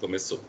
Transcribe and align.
Começou. 0.00 0.40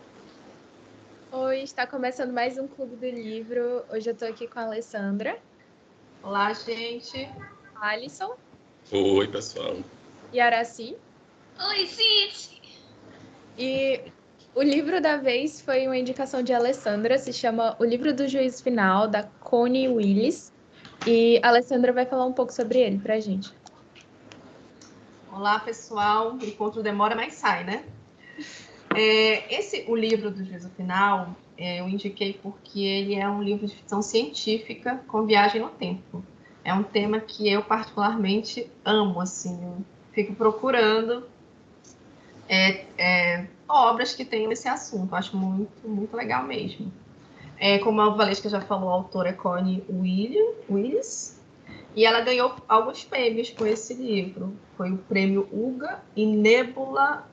Oi, 1.32 1.64
está 1.64 1.88
começando 1.88 2.32
mais 2.32 2.60
um 2.60 2.68
Clube 2.68 2.96
do 2.96 3.10
Livro. 3.10 3.84
Hoje 3.90 4.08
eu 4.08 4.14
estou 4.14 4.28
aqui 4.28 4.48
com 4.48 4.60
a 4.60 4.64
Alessandra. 4.64 5.40
Olá, 6.22 6.54
gente. 6.54 7.28
Alisson. 7.76 8.36
Oi, 8.92 9.28
pessoal. 9.28 9.78
E 10.32 10.40
Araci. 10.40 10.96
Oi, 11.68 11.86
gente. 11.88 12.62
E 13.58 14.12
o 14.54 14.62
livro 14.62 15.02
da 15.02 15.18
vez 15.18 15.62
foi 15.62 15.88
uma 15.88 15.98
indicação 15.98 16.44
de 16.44 16.54
Alessandra, 16.54 17.18
se 17.18 17.34
chama 17.34 17.76
O 17.80 17.84
Livro 17.84 18.14
do 18.14 18.28
Juízo 18.28 18.64
Final, 18.64 19.08
da 19.08 19.24
Connie 19.24 19.88
Willis. 19.88 20.54
E 21.08 21.40
a 21.44 21.48
Alessandra 21.48 21.92
vai 21.92 22.06
falar 22.06 22.28
um 22.28 22.34
pouco 22.34 22.54
sobre 22.54 22.80
ele 22.80 23.00
para 23.00 23.16
a 23.16 23.20
gente. 23.20 23.52
Olá, 25.32 25.60
pessoal. 25.60 26.34
O 26.36 26.46
encontro 26.46 26.84
demora, 26.84 27.16
mas 27.16 27.34
sai, 27.34 27.64
né? 27.64 27.84
É, 28.96 29.54
esse, 29.54 29.86
o 29.88 29.96
livro 29.96 30.32
do 30.32 30.44
Juízo 30.44 30.70
Final, 30.70 31.36
é, 31.58 31.80
eu 31.80 31.88
indiquei 31.88 32.34
porque 32.42 32.80
ele 32.80 33.16
é 33.16 33.30
um 33.30 33.44
livro 33.44 33.68
de 33.68 33.76
ficção 33.76 34.02
científica 34.02 35.02
com 35.08 35.26
viagem 35.26 35.62
no 35.62 35.70
tempo. 35.70 36.24
É 36.64 36.74
um 36.74 36.84
tema 36.84 37.20
que 37.20 37.50
eu 37.50 37.64
particularmente 37.64 38.70
amo, 38.84 39.22
assim, 39.22 39.64
eu 39.64 39.78
fico 40.12 40.34
procurando 40.36 41.26
é, 42.48 42.86
é, 42.98 43.48
obras 43.68 44.14
que 44.14 44.26
tenham 44.26 44.52
esse 44.52 44.68
assunto. 44.68 45.16
Acho 45.16 45.38
muito, 45.38 45.88
muito 45.88 46.16
legal 46.18 46.44
mesmo. 46.44 46.92
É, 47.58 47.78
como 47.80 48.02
a 48.02 48.10
Valesca 48.10 48.50
já 48.50 48.62
falou, 48.62 48.90
a 48.90 48.94
autora 48.94 49.30
é 49.30 49.34
Connie 49.34 49.84
William, 49.90 50.54
Willis, 50.70 51.40
e 51.96 52.06
ela 52.06 52.22
ganhou 52.22 52.56
alguns 52.68 53.04
prêmios 53.04 53.50
com 53.50 53.66
esse 53.66 53.94
livro. 53.94 54.54
Foi 54.78 54.92
o 54.92 54.98
prêmio 54.98 55.48
Uga 55.52 56.02
e 56.16 56.26
Nebula 56.26 57.29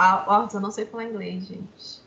Awards, 0.00 0.54
eu 0.54 0.60
não 0.60 0.70
sei 0.70 0.86
falar 0.86 1.04
inglês, 1.04 1.46
gente. 1.46 2.00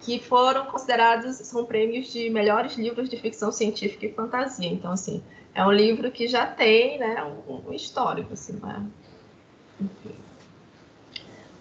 Que 0.00 0.18
foram 0.18 0.66
considerados, 0.66 1.36
são 1.36 1.64
prêmios 1.64 2.12
de 2.12 2.28
melhores 2.30 2.76
livros 2.76 3.08
de 3.08 3.16
ficção 3.16 3.52
científica 3.52 4.06
e 4.06 4.12
fantasia. 4.12 4.68
Então, 4.68 4.92
assim, 4.92 5.22
é 5.54 5.64
um 5.64 5.70
livro 5.70 6.10
que 6.10 6.26
já 6.26 6.46
tem 6.46 6.98
né, 6.98 7.22
um, 7.24 7.68
um 7.68 7.72
histórico, 7.72 8.32
assim, 8.32 8.54
né? 8.54 8.84
Enfim. 9.80 10.14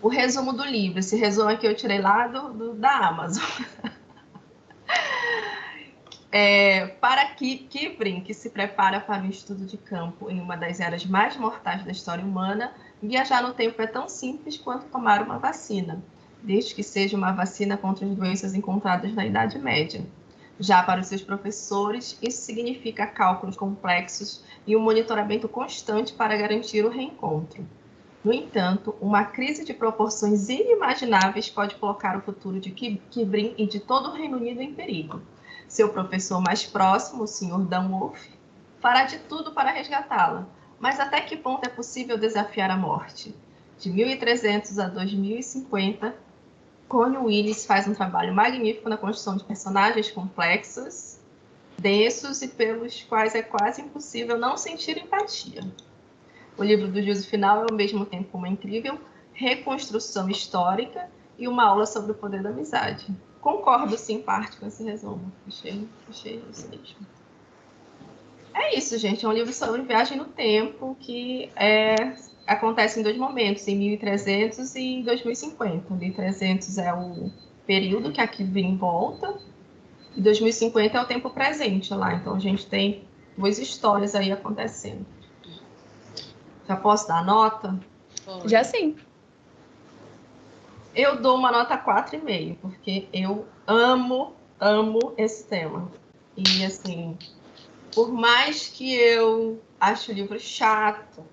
O 0.02 0.08
resumo 0.08 0.54
do 0.54 0.64
livro, 0.64 1.00
esse 1.00 1.16
resumo 1.16 1.50
aqui 1.50 1.66
eu 1.66 1.76
tirei 1.76 2.00
lá 2.00 2.28
do, 2.28 2.54
do 2.54 2.74
da 2.74 3.08
Amazon. 3.08 3.44
É, 6.30 6.88
para 6.88 7.26
Kipling, 7.34 8.22
que 8.22 8.34
se 8.34 8.50
prepara 8.50 9.00
para 9.00 9.24
um 9.24 9.30
estudo 9.30 9.66
de 9.66 9.78
campo 9.78 10.30
em 10.30 10.42
uma 10.42 10.58
das 10.58 10.80
eras 10.80 11.06
mais 11.06 11.38
mortais 11.38 11.86
da 11.86 11.92
história 11.92 12.24
humana, 12.24 12.74
viajar 13.02 13.44
no 13.44 13.54
tempo 13.54 13.82
é 13.82 13.88
tão 13.88 14.10
simples 14.10 14.58
quanto 14.58 14.86
tomar 14.88 15.22
uma 15.22 15.38
vacina, 15.38 16.04
desde 16.42 16.74
que 16.74 16.84
seja 16.84 17.18
uma 17.18 17.32
vacina 17.32 17.78
contra 17.78 18.06
as 18.06 18.16
doenças 18.16 18.54
encontradas 18.54 19.14
na 19.14 19.26
Idade 19.26 19.60
Média. 19.60 20.06
Já 20.60 20.82
para 20.82 21.02
os 21.02 21.08
seus 21.08 21.22
professores, 21.22 22.18
isso 22.22 22.42
significa 22.42 23.06
cálculos 23.06 23.56
complexos 23.56 24.44
e 24.66 24.76
um 24.76 24.82
monitoramento 24.82 25.48
constante 25.48 26.14
para 26.14 26.36
garantir 26.36 26.84
o 26.84 26.90
reencontro. 26.90 27.66
No 28.24 28.34
entanto, 28.34 28.96
uma 29.00 29.24
crise 29.24 29.64
de 29.64 29.74
proporções 29.74 30.50
inimagináveis 30.50 31.50
pode 31.50 31.76
colocar 31.76 32.18
o 32.18 32.22
futuro 32.22 32.60
de 32.60 32.72
Kibrin 32.72 33.54
e 33.58 33.68
de 33.68 33.80
todo 33.80 34.10
o 34.10 34.14
Reino 34.14 34.38
Unido 34.38 34.62
em 34.62 34.74
perigo. 34.74 35.22
Seu 35.68 35.90
professor 35.90 36.42
mais 36.42 36.66
próximo, 36.66 37.24
o 37.24 37.28
Sr. 37.28 37.60
Dunwolf, 37.60 38.28
fará 38.80 39.04
de 39.04 39.20
tudo 39.20 39.52
para 39.52 39.72
resgatá-la. 39.72 40.48
Mas 40.80 41.00
até 41.00 41.22
que 41.22 41.36
ponto 41.36 41.66
é 41.66 41.70
possível 41.70 42.18
desafiar 42.18 42.70
a 42.70 42.78
morte? 42.78 43.34
De 43.80 43.90
1300 43.90 44.80
a 44.80 44.88
2050, 44.88 46.16
Connie 46.88 47.18
Willis 47.18 47.66
faz 47.66 47.88
um 47.88 47.94
trabalho 47.94 48.34
magnífico 48.34 48.90
na 48.90 48.98
construção 48.98 49.38
de 49.38 49.44
personagens 49.44 50.10
complexos, 50.12 51.18
densos 51.78 52.42
e 52.42 52.48
pelos 52.48 53.04
quais 53.04 53.36
é 53.36 53.42
quase 53.42 53.82
impossível 53.82 54.38
não 54.38 54.58
sentir 54.58 54.98
empatia. 54.98 55.62
O 56.58 56.64
livro 56.64 56.88
do 56.88 57.02
juízo 57.02 57.28
final 57.28 57.62
é 57.62 57.66
ao 57.70 57.76
mesmo 57.76 58.06
tempo 58.06 58.38
uma 58.38 58.50
incrível 58.50 59.00
reconstrução 59.34 60.30
histórica 60.30 61.10
e 61.38 61.48
uma 61.48 61.66
aula 61.66 61.86
sobre 61.86 62.12
o 62.12 62.16
poder 62.16 62.42
da 62.42 62.50
amizade 62.50 63.06
concordo, 63.48 63.98
sim, 63.98 64.22
parte 64.22 64.58
com 64.58 64.68
esse 64.68 64.84
resumo. 64.84 65.32
Achei, 65.48 65.88
achei 66.10 66.44
isso 66.52 66.68
mesmo. 66.68 66.98
É 68.58 68.76
isso, 68.76 68.98
gente. 68.98 69.24
É 69.24 69.30
um 69.30 69.32
livro 69.32 69.54
sobre 69.54 69.84
viagem 69.84 70.18
no 70.18 70.26
tempo 70.26 70.98
que 71.00 71.52
é, 71.56 72.16
acontece 72.48 73.00
em 73.00 73.04
dois 73.04 73.16
momentos, 73.16 73.68
em 73.68 73.78
1300 73.78 74.76
e 74.76 74.82
em 74.82 75.04
2050. 75.04 75.94
1300 75.94 76.78
é 76.80 76.92
o 76.92 77.32
período 77.68 78.12
que 78.12 78.20
aqui 78.20 78.44
vem 78.44 78.72
em 78.72 78.78
volta 78.78 79.38
e 80.16 80.22
2050 80.22 80.98
é 80.98 81.02
o 81.02 81.06
tempo 81.06 81.30
presente 81.30 81.94
lá. 81.94 82.16
Então 82.16 82.34
a 82.34 82.40
gente 82.40 82.66
tem 82.66 83.04
duas 83.38 83.60
histórias 83.60 84.16
aí 84.16 84.32
acontecendo. 84.32 85.06
Já 86.68 86.76
posso 86.76 87.08
dar 87.08 87.24
nota? 87.24 87.80
Já 88.46 88.64
sim. 88.64 88.96
Eu 90.96 91.22
dou 91.22 91.38
uma 91.38 91.52
nota 91.52 91.78
4,5, 91.78 92.58
porque 92.60 93.08
eu 93.14 93.46
amo, 93.68 94.34
amo 94.60 95.14
esse 95.16 95.46
tema. 95.46 95.92
E 96.36 96.66
assim, 96.66 97.16
por 97.98 98.14
mais 98.14 98.68
que 98.68 98.94
eu 98.94 99.60
ache 99.80 100.12
o 100.12 100.14
livro 100.14 100.40
chato, 100.40 101.26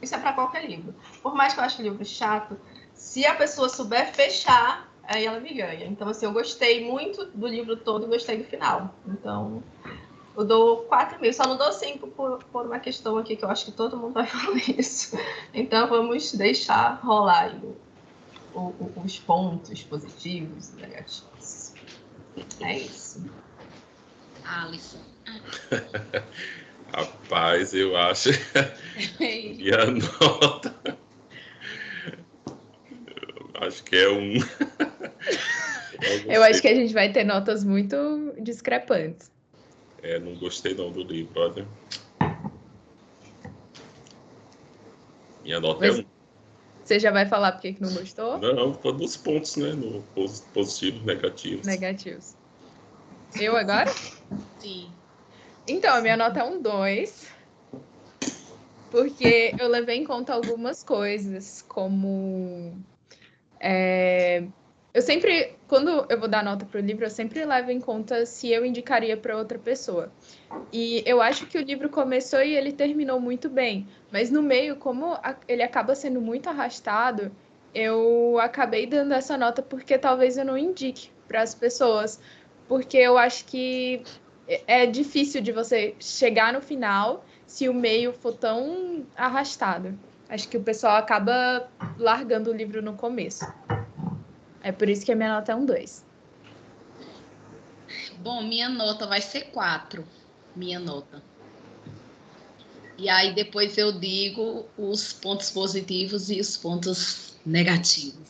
isso 0.00 0.14
é 0.14 0.18
para 0.18 0.32
qualquer 0.32 0.64
livro. 0.64 0.94
Por 1.22 1.34
mais 1.34 1.52
que 1.52 1.60
eu 1.60 1.64
ache 1.64 1.82
o 1.82 1.84
livro 1.84 2.02
chato, 2.06 2.58
se 2.94 3.26
a 3.26 3.34
pessoa 3.34 3.68
souber 3.68 4.14
fechar, 4.14 4.90
aí 5.02 5.26
ela 5.26 5.38
me 5.40 5.52
ganha. 5.52 5.84
Então, 5.84 6.08
assim, 6.08 6.24
eu 6.24 6.32
gostei 6.32 6.90
muito 6.90 7.26
do 7.26 7.46
livro 7.46 7.76
todo 7.76 8.06
gostei 8.06 8.38
do 8.38 8.44
final. 8.44 8.94
Então, 9.06 9.62
eu 10.34 10.42
dou 10.42 10.86
4,5. 10.86 11.32
Só 11.34 11.46
não 11.46 11.58
dou 11.58 11.70
5 11.70 12.06
por, 12.06 12.42
por 12.44 12.64
uma 12.64 12.78
questão 12.78 13.18
aqui 13.18 13.36
que 13.36 13.44
eu 13.44 13.50
acho 13.50 13.66
que 13.66 13.72
todo 13.72 13.98
mundo 13.98 14.14
vai 14.14 14.24
falar 14.26 14.56
isso. 14.70 15.18
Então, 15.52 15.86
vamos 15.86 16.32
deixar 16.32 16.98
rolar 17.04 17.54
o, 18.54 18.58
o, 18.58 18.92
os 19.04 19.18
pontos 19.18 19.82
positivos 19.82 20.70
e 20.70 20.76
negativos. 20.76 21.74
É 22.62 22.78
isso. 22.78 23.22
Alisson. 24.42 25.15
Rapaz, 26.92 27.74
eu 27.74 27.96
acho 27.96 28.30
que 29.18 29.70
a 29.72 29.86
nota. 29.86 30.98
Eu 33.54 33.66
acho 33.66 33.84
que 33.84 33.96
é 33.96 34.08
um. 34.08 34.34
eu 36.30 36.42
acho 36.42 36.60
que 36.62 36.68
a 36.68 36.74
gente 36.74 36.94
vai 36.94 37.12
ter 37.12 37.24
notas 37.24 37.64
muito 37.64 38.34
discrepantes. 38.40 39.30
É, 40.02 40.18
não 40.18 40.34
gostei 40.36 40.74
não 40.74 40.92
do 40.92 41.02
livro, 41.02 41.40
olha. 41.40 41.66
Minha 45.42 45.60
nota 45.60 45.80
Mas... 45.80 45.98
é 45.98 46.02
um. 46.02 46.06
Você 46.84 47.00
já 47.00 47.10
vai 47.10 47.26
falar 47.26 47.50
porque 47.52 47.72
que 47.72 47.82
não 47.82 47.92
gostou? 47.92 48.38
Não, 48.38 48.72
todos 48.72 49.10
os 49.10 49.16
pontos, 49.16 49.56
né? 49.56 49.72
No 49.72 50.04
positivos, 50.52 51.02
negativos. 51.02 51.66
Negativos. 51.66 52.36
Eu 53.40 53.56
agora? 53.56 53.90
Sim. 54.60 54.94
Então, 55.68 55.94
a 55.94 56.00
minha 56.00 56.16
nota 56.16 56.40
é 56.40 56.44
um 56.44 56.60
2. 56.60 57.26
Porque 58.90 59.54
eu 59.58 59.68
levei 59.68 59.96
em 59.96 60.04
conta 60.04 60.32
algumas 60.34 60.82
coisas, 60.82 61.62
como. 61.62 62.82
É, 63.60 64.48
eu 64.94 65.02
sempre, 65.02 65.60
quando 65.66 66.06
eu 66.10 66.18
vou 66.18 66.28
dar 66.28 66.44
nota 66.44 66.66
para 66.66 66.80
o 66.80 66.84
livro, 66.84 67.04
eu 67.04 67.10
sempre 67.10 67.44
levo 67.44 67.70
em 67.70 67.80
conta 67.80 68.24
se 68.26 68.50
eu 68.50 68.64
indicaria 68.64 69.16
para 69.16 69.36
outra 69.36 69.58
pessoa. 69.58 70.14
E 70.72 71.02
eu 71.06 71.22
acho 71.22 71.46
que 71.46 71.58
o 71.58 71.62
livro 71.62 71.90
começou 71.90 72.42
e 72.42 72.54
ele 72.56 72.72
terminou 72.72 73.20
muito 73.20 73.48
bem, 73.50 73.88
mas 74.10 74.30
no 74.30 74.42
meio, 74.42 74.76
como 74.78 75.16
ele 75.48 75.62
acaba 75.62 75.94
sendo 75.94 76.20
muito 76.20 76.48
arrastado, 76.48 77.36
eu 77.74 78.38
acabei 78.40 78.86
dando 78.86 79.14
essa 79.14 79.38
nota 79.38 79.62
porque 79.62 79.98
talvez 79.98 80.36
eu 80.38 80.44
não 80.44 80.58
indique 80.58 81.12
para 81.26 81.42
as 81.42 81.54
pessoas, 81.54 82.20
porque 82.66 82.96
eu 82.98 83.18
acho 83.18 83.46
que 83.46 84.02
é 84.48 84.86
difícil 84.86 85.40
de 85.40 85.52
você 85.52 85.94
chegar 85.98 86.52
no 86.52 86.60
final 86.60 87.24
se 87.46 87.68
o 87.68 87.74
meio 87.74 88.12
for 88.12 88.32
tão 88.32 89.06
arrastado. 89.16 89.98
Acho 90.28 90.48
que 90.48 90.56
o 90.56 90.62
pessoal 90.62 90.96
acaba 90.96 91.68
largando 91.98 92.50
o 92.50 92.54
livro 92.54 92.82
no 92.82 92.94
começo. 92.94 93.44
É 94.62 94.72
por 94.72 94.88
isso 94.88 95.04
que 95.04 95.12
a 95.12 95.16
minha 95.16 95.34
nota 95.34 95.52
é 95.52 95.54
um 95.54 95.64
2. 95.64 96.04
Bom, 98.18 98.42
minha 98.42 98.68
nota 98.68 99.06
vai 99.06 99.20
ser 99.20 99.50
4. 99.52 100.04
Minha 100.54 100.80
nota. 100.80 101.22
E 102.98 103.08
aí 103.08 103.34
depois 103.34 103.76
eu 103.76 103.92
digo 103.92 104.66
os 104.76 105.12
pontos 105.12 105.50
positivos 105.50 106.30
e 106.30 106.40
os 106.40 106.56
pontos 106.56 107.36
negativos. 107.44 108.28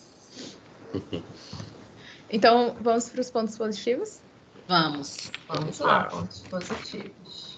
Então, 2.28 2.76
vamos 2.80 3.08
para 3.08 3.20
os 3.20 3.30
pontos 3.30 3.56
positivos? 3.56 4.20
Vamos. 4.68 5.30
Vamos 5.48 5.78
lá, 5.78 6.04
pontos 6.04 6.40
positivos. 6.40 7.56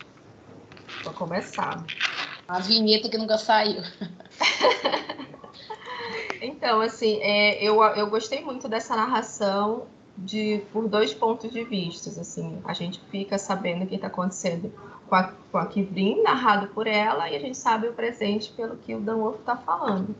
Vou 1.02 1.14
começar. 1.14 1.84
A 2.46 2.58
vinheta 2.60 3.08
que 3.08 3.16
nunca 3.16 3.38
saiu. 3.38 3.82
Então, 6.40 6.40
Então, 6.40 6.80
assim, 6.80 7.18
é, 7.22 7.62
eu, 7.62 7.82
eu 7.82 8.08
gostei 8.10 8.44
muito 8.44 8.68
dessa 8.68 8.94
narração 8.94 9.86
de 10.16 10.62
por 10.72 10.88
dois 10.88 11.14
pontos 11.14 11.50
de 11.50 11.64
vista. 11.64 12.10
Assim, 12.20 12.60
a 12.64 12.74
gente 12.74 13.00
fica 13.10 13.38
sabendo 13.38 13.84
o 13.84 13.86
que 13.86 13.94
está 13.94 14.08
acontecendo 14.08 14.72
com 15.08 15.14
a, 15.14 15.32
com 15.50 15.58
a 15.58 15.66
Kivrin, 15.66 16.22
narrado 16.22 16.68
por 16.68 16.86
ela, 16.86 17.30
e 17.30 17.36
a 17.36 17.38
gente 17.38 17.56
sabe 17.56 17.88
o 17.88 17.92
presente 17.92 18.52
pelo 18.52 18.76
que 18.76 18.94
o 18.94 19.00
Dan 19.00 19.16
Wolf 19.16 19.40
está 19.40 19.56
falando. 19.56 20.14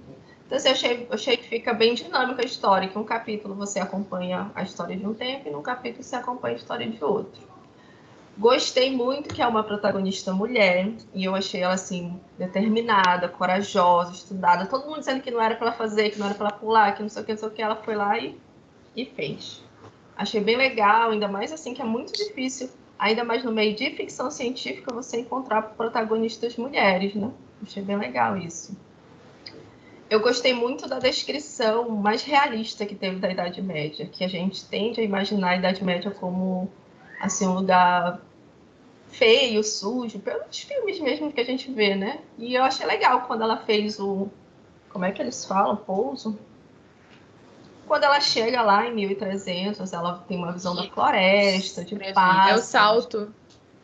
Então, 0.49 0.57
assim, 0.57 0.69
eu 0.69 0.73
achei, 0.73 1.09
achei 1.11 1.37
que 1.37 1.47
fica 1.47 1.75
bem 1.75 1.93
dinâmica 1.93 2.41
a 2.41 2.45
história, 2.47 2.89
que 2.89 2.97
um 2.97 3.05
capítulo 3.05 3.55
você 3.55 3.81
acompanha 3.81 4.51
a 4.55 4.63
história 4.63 4.97
de 4.97 5.07
um 5.07 5.13
tempo 5.13 5.47
e 5.47 5.51
num 5.51 5.61
capítulo 5.61 6.03
você 6.03 6.17
acompanha 6.17 6.55
a 6.55 6.57
história 6.57 6.89
de 6.89 7.05
outro. 7.05 7.43
Gostei 8.39 8.91
muito 8.91 9.35
que 9.35 9.43
é 9.43 9.47
uma 9.47 9.63
protagonista 9.63 10.33
mulher, 10.33 10.91
e 11.13 11.23
eu 11.23 11.35
achei 11.35 11.61
ela, 11.61 11.75
assim, 11.75 12.19
determinada, 12.39 13.29
corajosa, 13.29 14.13
estudada. 14.13 14.65
Todo 14.65 14.87
mundo 14.87 15.01
dizendo 15.01 15.21
que 15.21 15.31
não 15.31 15.43
era 15.43 15.55
para 15.55 15.67
ela 15.67 15.77
fazer, 15.77 16.09
que 16.11 16.19
não 16.19 16.25
era 16.25 16.35
para 16.35 16.47
ela 16.47 16.57
pular, 16.57 16.95
que 16.95 17.03
não 17.03 17.11
sei 17.11 17.23
o 17.23 17.27
que, 17.27 17.33
não 17.33 17.39
sei 17.39 17.49
o 17.49 17.51
que, 17.51 17.61
ela 17.61 17.77
foi 17.77 17.95
lá 17.95 18.19
e, 18.19 18.41
e 18.97 19.05
fez. 19.05 19.63
Achei 20.17 20.41
bem 20.41 20.57
legal, 20.57 21.11
ainda 21.11 21.29
mais 21.29 21.53
assim, 21.53 21.75
que 21.75 21.83
é 21.83 21.85
muito 21.85 22.11
difícil, 22.15 22.71
ainda 22.99 23.23
mais 23.23 23.45
no 23.45 23.53
meio 23.53 23.77
de 23.77 23.91
ficção 23.91 24.31
científica, 24.31 24.95
você 24.95 25.21
encontrar 25.21 25.61
protagonistas 25.61 26.57
mulheres, 26.57 27.15
né? 27.15 27.31
Achei 27.63 27.83
bem 27.83 27.99
legal 27.99 28.35
isso. 28.35 28.75
Eu 30.11 30.21
gostei 30.21 30.55
muito 30.55 30.89
da 30.89 30.99
descrição 30.99 31.89
mais 31.91 32.23
realista 32.23 32.87
que 32.87 32.95
teve 32.95 33.17
da 33.17 33.31
Idade 33.31 33.61
Média, 33.61 34.07
que 34.07 34.25
a 34.25 34.29
gente 34.29 34.65
tende 34.65 35.01
a 35.01 35.05
imaginar 35.05 35.51
a 35.51 35.57
Idade 35.57 35.85
Média 35.85 36.11
como 36.11 36.71
assim 37.21 37.47
um 37.47 37.55
lugar 37.55 38.21
feio, 39.11 39.63
sujo, 39.63 40.19
pelos 40.19 40.59
filmes 40.59 40.99
mesmo 41.01 41.33
que 41.33 41.41
a 41.41 41.45
gente 41.45 41.71
vê, 41.71 41.95
né? 41.95 42.21
E 42.39 42.55
eu 42.55 42.65
achei 42.65 42.87
legal 42.87 43.23
quando 43.23 43.43
ela 43.43 43.59
fez 43.59 43.99
o 43.99 44.29
como 44.91 45.05
é 45.05 45.13
que 45.13 45.21
eles 45.21 45.45
falam, 45.45 45.77
pouso, 45.77 46.39
quando 47.87 48.05
ela 48.05 48.21
chega 48.21 48.63
lá 48.63 48.87
em 48.87 48.95
1300, 48.95 49.93
ela 49.93 50.25
tem 50.27 50.37
uma 50.37 50.53
visão 50.53 50.75
da 50.75 50.85
floresta, 50.85 51.85
de 51.85 51.97
paz. 52.13 52.51
É 52.51 52.55
o 52.55 52.63
salto. 52.63 53.35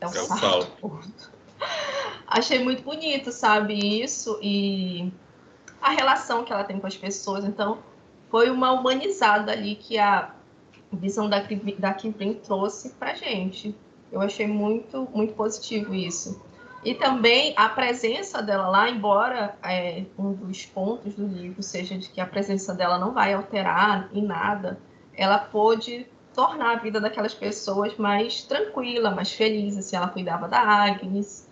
É 0.01 0.07
o, 0.07 0.09
é 0.09 0.11
o 0.11 0.27
salto. 0.27 0.69
salto. 0.81 1.15
Achei 2.27 2.63
muito 2.63 2.83
bonito, 2.83 3.33
sabe, 3.33 4.03
isso 4.03 4.39
e 4.43 5.13
a 5.85 5.91
relação 5.91 6.45
que 6.45 6.53
ela 6.53 6.65
tem 6.65 6.81
com 6.81 6.87
as 6.87 6.97
pessoas. 6.97 7.45
Então, 7.45 7.79
foi 8.31 8.49
uma 8.49 8.73
humanizada 8.73 9.53
ali 9.53 9.77
que 9.77 9.99
a 9.99 10.35
visão 10.91 11.29
da, 11.29 11.45
da 11.79 11.93
Kivrin 11.93 12.35
trouxe 12.35 12.95
pra 12.95 13.13
gente. 13.13 13.77
Eu 14.11 14.23
achei 14.23 14.47
muito, 14.47 15.07
muito 15.13 15.35
positivo 15.35 15.95
isso. 15.95 16.43
E 16.83 16.95
também 16.95 17.53
a 17.55 17.69
presença 17.69 18.43
dela 18.43 18.69
lá, 18.69 18.89
embora 18.89 19.57
é, 19.63 20.05
um 20.19 20.33
dos 20.33 20.65
pontos 20.65 21.15
do 21.15 21.27
livro 21.27 21.63
seja 21.63 21.99
de 21.99 22.09
que 22.09 22.21
a 22.21 22.27
presença 22.27 22.73
dela 22.75 22.99
não 22.99 23.13
vai 23.13 23.35
alterar 23.35 24.09
em 24.15 24.23
nada, 24.23 24.79
ela 25.15 25.39
pôde 25.39 26.07
tornar 26.35 26.73
a 26.73 26.77
vida 26.77 26.99
daquelas 26.99 27.35
pessoas 27.35 27.95
mais 27.99 28.43
tranquila, 28.43 29.11
mais 29.11 29.33
feliz. 29.33 29.77
Assim, 29.77 29.97
ela 29.97 30.09
cuidava 30.09 30.49
da 30.49 30.61
Agnes, 30.61 31.47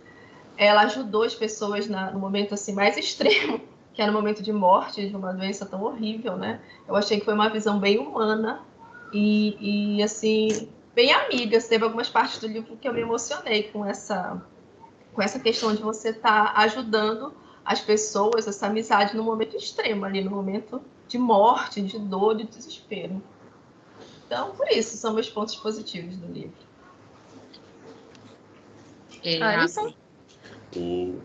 ela 0.56 0.82
ajudou 0.82 1.22
as 1.22 1.34
pessoas 1.34 1.86
na, 1.86 2.10
no 2.10 2.18
momento 2.18 2.54
assim 2.54 2.72
mais 2.72 2.96
extremo, 2.98 3.60
que 3.94 4.00
era 4.00 4.10
o 4.10 4.14
momento 4.14 4.42
de 4.42 4.52
morte 4.52 5.08
de 5.08 5.14
uma 5.14 5.32
doença 5.32 5.66
tão 5.66 5.82
horrível, 5.82 6.36
né? 6.36 6.60
Eu 6.88 6.96
achei 6.96 7.18
que 7.18 7.24
foi 7.24 7.34
uma 7.34 7.48
visão 7.48 7.78
bem 7.78 7.98
humana 7.98 8.62
e, 9.12 9.96
e 9.98 10.02
assim 10.02 10.68
bem 10.94 11.12
amiga. 11.12 11.60
Teve 11.60 11.84
algumas 11.84 12.08
partes 12.08 12.38
do 12.38 12.46
livro 12.46 12.76
que 12.76 12.88
eu 12.88 12.94
me 12.94 13.00
emocionei 13.00 13.64
com 13.64 13.84
essa 13.84 14.42
com 15.12 15.20
essa 15.20 15.38
questão 15.38 15.74
de 15.74 15.82
você 15.82 16.08
estar 16.08 16.54
tá 16.54 16.60
ajudando 16.62 17.34
as 17.64 17.80
pessoas, 17.80 18.48
essa 18.48 18.66
amizade 18.66 19.16
no 19.16 19.22
momento 19.22 19.56
extremo 19.56 20.04
ali, 20.04 20.22
no 20.22 20.30
momento 20.30 20.80
de 21.06 21.18
morte, 21.18 21.82
de 21.82 21.98
dor, 21.98 22.34
de 22.34 22.44
desespero. 22.44 23.22
Então, 24.26 24.52
por 24.52 24.66
isso, 24.68 24.96
são 24.96 25.12
meus 25.12 25.28
pontos 25.28 25.54
positivos 25.56 26.16
do 26.16 26.26
livro. 26.32 26.56
É, 29.22 29.40
Alisson? 29.42 29.92
O, 30.74 31.20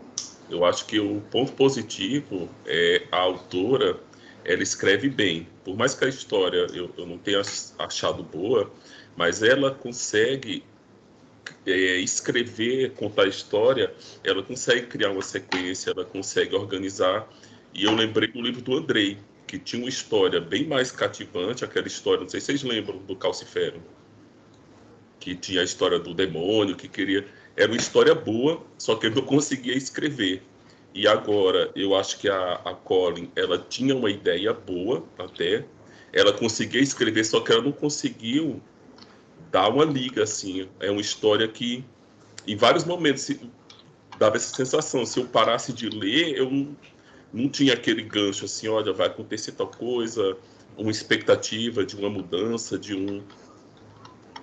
eu 0.50 0.64
acho 0.64 0.86
que 0.86 0.98
o 0.98 1.20
ponto 1.30 1.52
positivo 1.52 2.48
é 2.66 3.06
a 3.12 3.18
autora, 3.18 3.98
ela 4.44 4.62
escreve 4.62 5.08
bem. 5.08 5.46
Por 5.64 5.76
mais 5.76 5.94
que 5.94 6.04
a 6.04 6.08
história 6.08 6.66
eu, 6.72 6.90
eu 6.96 7.06
não 7.06 7.18
tenha 7.18 7.42
achado 7.78 8.22
boa, 8.22 8.70
mas 9.16 9.42
ela 9.42 9.74
consegue 9.74 10.64
é, 11.66 11.96
escrever, 11.96 12.92
contar 12.92 13.26
história, 13.26 13.92
ela 14.24 14.42
consegue 14.42 14.86
criar 14.86 15.10
uma 15.10 15.22
sequência, 15.22 15.90
ela 15.90 16.04
consegue 16.04 16.54
organizar. 16.54 17.28
E 17.74 17.84
eu 17.84 17.94
lembrei 17.94 18.28
do 18.28 18.40
livro 18.40 18.62
do 18.62 18.76
Andrei, 18.76 19.18
que 19.46 19.58
tinha 19.58 19.82
uma 19.82 19.88
história 19.88 20.40
bem 20.40 20.66
mais 20.66 20.90
cativante, 20.90 21.64
aquela 21.64 21.86
história, 21.86 22.20
não 22.20 22.28
sei 22.28 22.40
se 22.40 22.46
vocês 22.46 22.62
lembram, 22.62 22.98
do 22.98 23.16
Calcifero, 23.16 23.82
que 25.18 25.34
tinha 25.34 25.60
a 25.60 25.64
história 25.64 25.98
do 25.98 26.14
demônio, 26.14 26.76
que 26.76 26.88
queria. 26.88 27.26
Era 27.58 27.70
uma 27.70 27.76
história 27.76 28.14
boa, 28.14 28.62
só 28.78 28.94
que 28.94 29.06
ele 29.06 29.16
não 29.16 29.22
conseguia 29.22 29.76
escrever. 29.76 30.42
E 30.94 31.06
agora, 31.06 31.70
eu 31.74 31.94
acho 31.94 32.18
que 32.18 32.28
a, 32.28 32.54
a 32.64 32.74
Colin, 32.74 33.30
ela 33.36 33.58
tinha 33.58 33.94
uma 33.94 34.10
ideia 34.10 34.54
boa 34.54 35.04
até, 35.18 35.64
ela 36.12 36.32
conseguia 36.32 36.80
escrever, 36.80 37.24
só 37.24 37.40
que 37.40 37.52
ela 37.52 37.62
não 37.62 37.72
conseguiu 37.72 38.62
dá 39.50 39.68
uma 39.68 39.84
liga, 39.84 40.22
assim. 40.22 40.68
É 40.80 40.90
uma 40.90 41.00
história 41.00 41.46
que, 41.48 41.84
em 42.46 42.56
vários 42.56 42.84
momentos, 42.84 43.22
se, 43.22 43.40
dava 44.18 44.36
essa 44.36 44.54
sensação. 44.54 45.04
Se 45.06 45.20
eu 45.20 45.26
parasse 45.26 45.72
de 45.72 45.88
ler, 45.88 46.36
eu 46.36 46.50
não, 46.50 46.76
não 47.32 47.48
tinha 47.48 47.74
aquele 47.74 48.02
gancho, 48.02 48.44
assim, 48.44 48.68
olha, 48.68 48.92
vai 48.92 49.06
acontecer 49.06 49.52
tal 49.52 49.68
coisa, 49.68 50.36
uma 50.76 50.90
expectativa 50.90 51.84
de 51.84 51.96
uma 51.96 52.10
mudança, 52.10 52.78
de 52.78 52.94
um... 52.94 53.22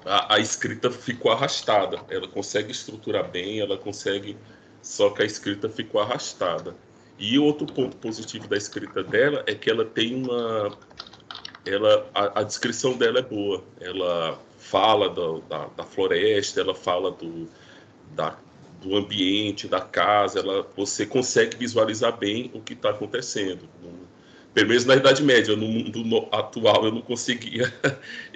A, 0.05 0.35
a 0.35 0.39
escrita 0.39 0.89
ficou 0.91 1.31
arrastada. 1.31 1.99
Ela 2.09 2.27
consegue 2.27 2.71
estruturar 2.71 3.29
bem, 3.29 3.59
ela 3.59 3.77
consegue... 3.77 4.37
Só 4.81 5.09
que 5.09 5.23
a 5.23 5.25
escrita 5.25 5.67
ficou 5.67 5.99
arrastada. 5.99 6.75
E 7.17 7.39
outro 7.39 7.65
ponto 7.65 7.97
positivo 7.97 8.47
da 8.47 8.55
escrita 8.55 9.03
dela 9.03 9.43
é 9.47 9.55
que 9.55 9.69
ela 9.69 9.83
tem 9.83 10.15
uma 10.15 10.77
ela 11.65 12.07
a, 12.13 12.41
a, 12.41 12.43
descrição 12.43 12.93
dela 12.93 13.19
é 13.19 13.23
boa. 13.23 13.63
Ela 13.81 14.39
fala 14.59 15.09
do, 15.09 15.41
da, 15.41 15.65
da, 15.75 15.83
floresta, 15.83 16.61
ela 16.61 16.75
fala 16.75 17.11
do, 17.11 17.49
da, 18.13 18.37
do 18.81 18.95
ambiente, 18.95 19.67
da 19.67 19.81
casa, 19.81 20.39
ela, 20.39 20.67
você 20.75 21.05
consegue 21.05 21.57
visualizar 21.57 22.15
bem 22.17 22.51
o 22.53 22.61
que 22.61 22.73
está 22.73 22.91
acontecendo. 22.91 23.67
Pelo 24.53 24.69
menos 24.69 24.85
na 24.85 24.95
Idade 24.95 25.21
Média, 25.21 25.55
no 25.55 25.67
mundo 25.67 26.27
atual 26.31 26.85
eu 26.85 26.91
não 26.91 27.01
conseguia, 27.01 27.73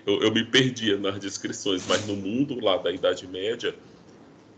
eu, 0.09 0.23
eu 0.23 0.31
me 0.31 0.43
perdia 0.43 0.97
nas 0.97 1.19
descrições, 1.19 1.85
mas 1.87 2.05
no 2.07 2.15
mundo 2.15 2.59
lá 2.59 2.77
da 2.77 2.91
Idade 2.91 3.27
Média, 3.27 3.75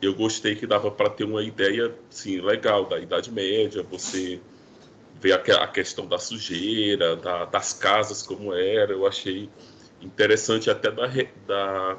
eu 0.02 0.16
gostei 0.16 0.56
que 0.56 0.66
dava 0.66 0.90
para 0.90 1.10
ter 1.10 1.26
uma 1.26 1.44
ideia, 1.44 1.94
sim, 2.10 2.40
legal 2.40 2.86
da 2.86 2.98
Idade 2.98 3.30
Média, 3.32 3.84
você 3.84 4.40
vê 5.20 5.34
a, 5.34 5.68
questão 5.68 6.08
da 6.08 6.18
sujeira, 6.18 7.16
da, 7.18 7.46
das 7.46 7.74
casas 7.74 8.24
como 8.24 8.54
era, 8.54 8.94
eu 8.94 9.06
achei 9.06 9.50
interessante 10.02 10.70
até 10.70 10.90
da, 10.90 11.06
da, 11.46 11.98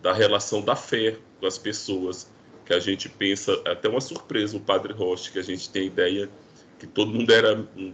da 0.00 0.12
relação 0.12 0.62
da 0.62 0.76
fé 0.76 1.16
com 1.40 1.46
as 1.46 1.58
pessoas, 1.58 2.30
que 2.64 2.72
a 2.72 2.78
gente 2.78 3.08
pensa, 3.08 3.60
é 3.64 3.72
até 3.72 3.88
uma 3.88 4.00
surpresa 4.00 4.56
o 4.56 4.60
Padre 4.60 4.92
Rocha, 4.92 5.32
que 5.32 5.38
a 5.38 5.42
gente 5.42 5.68
tem 5.68 5.82
a 5.82 5.86
ideia 5.86 6.30
que 6.78 6.86
todo 6.86 7.10
mundo 7.10 7.30
era 7.32 7.58
um 7.76 7.92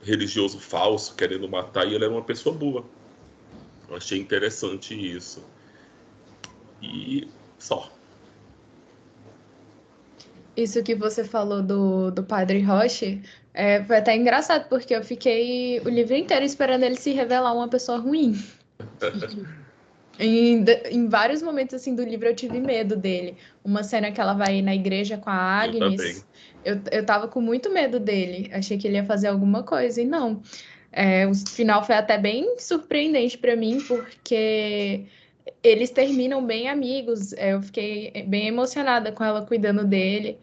religioso 0.00 0.60
falso, 0.60 1.14
querendo 1.16 1.48
matar, 1.48 1.86
e 1.86 1.94
ele 1.94 2.04
era 2.04 2.12
uma 2.12 2.22
pessoa 2.22 2.54
boa. 2.54 2.84
Eu 3.92 3.98
achei 3.98 4.18
interessante 4.18 4.94
isso. 4.94 5.44
E 6.82 7.28
só. 7.58 7.92
Isso 10.56 10.82
que 10.82 10.94
você 10.94 11.22
falou 11.22 11.62
do, 11.62 12.10
do 12.10 12.24
Padre 12.24 12.62
Roche 12.62 13.20
é, 13.52 13.84
foi 13.84 13.98
até 13.98 14.16
engraçado, 14.16 14.66
porque 14.70 14.96
eu 14.96 15.04
fiquei 15.04 15.78
o 15.80 15.90
livro 15.90 16.14
inteiro 16.14 16.42
esperando 16.42 16.84
ele 16.84 16.96
se 16.96 17.12
revelar 17.12 17.52
uma 17.52 17.68
pessoa 17.68 17.98
ruim. 17.98 18.42
Em, 20.18 20.62
em, 20.90 21.08
vários 21.08 21.42
momentos 21.42 21.74
assim 21.74 21.94
do 21.94 22.04
livro 22.04 22.28
eu 22.28 22.36
tive 22.36 22.60
medo 22.60 22.94
dele. 22.94 23.38
Uma 23.64 23.82
cena 23.82 24.12
que 24.12 24.20
ela 24.20 24.34
vai 24.34 24.60
na 24.60 24.74
igreja 24.74 25.16
com 25.16 25.30
a 25.30 25.32
Agnes. 25.32 26.24
Eu, 26.62 26.74
eu, 26.74 26.82
eu 26.92 27.06
tava 27.06 27.26
com 27.28 27.40
muito 27.40 27.72
medo 27.72 27.98
dele. 27.98 28.50
Achei 28.52 28.76
que 28.76 28.86
ele 28.86 28.96
ia 28.96 29.04
fazer 29.04 29.28
alguma 29.28 29.62
coisa 29.62 30.02
e 30.02 30.04
não. 30.04 30.42
É, 30.92 31.26
o 31.26 31.34
final 31.34 31.82
foi 31.84 31.94
até 31.94 32.18
bem 32.18 32.58
surpreendente 32.58 33.38
para 33.38 33.56
mim, 33.56 33.80
porque 33.88 35.06
eles 35.62 35.90
terminam 35.90 36.44
bem 36.44 36.68
amigos. 36.68 37.32
É, 37.32 37.54
eu 37.54 37.62
fiquei 37.62 38.24
bem 38.28 38.48
emocionada 38.48 39.10
com 39.10 39.24
ela 39.24 39.46
cuidando 39.46 39.84
dele. 39.84 40.38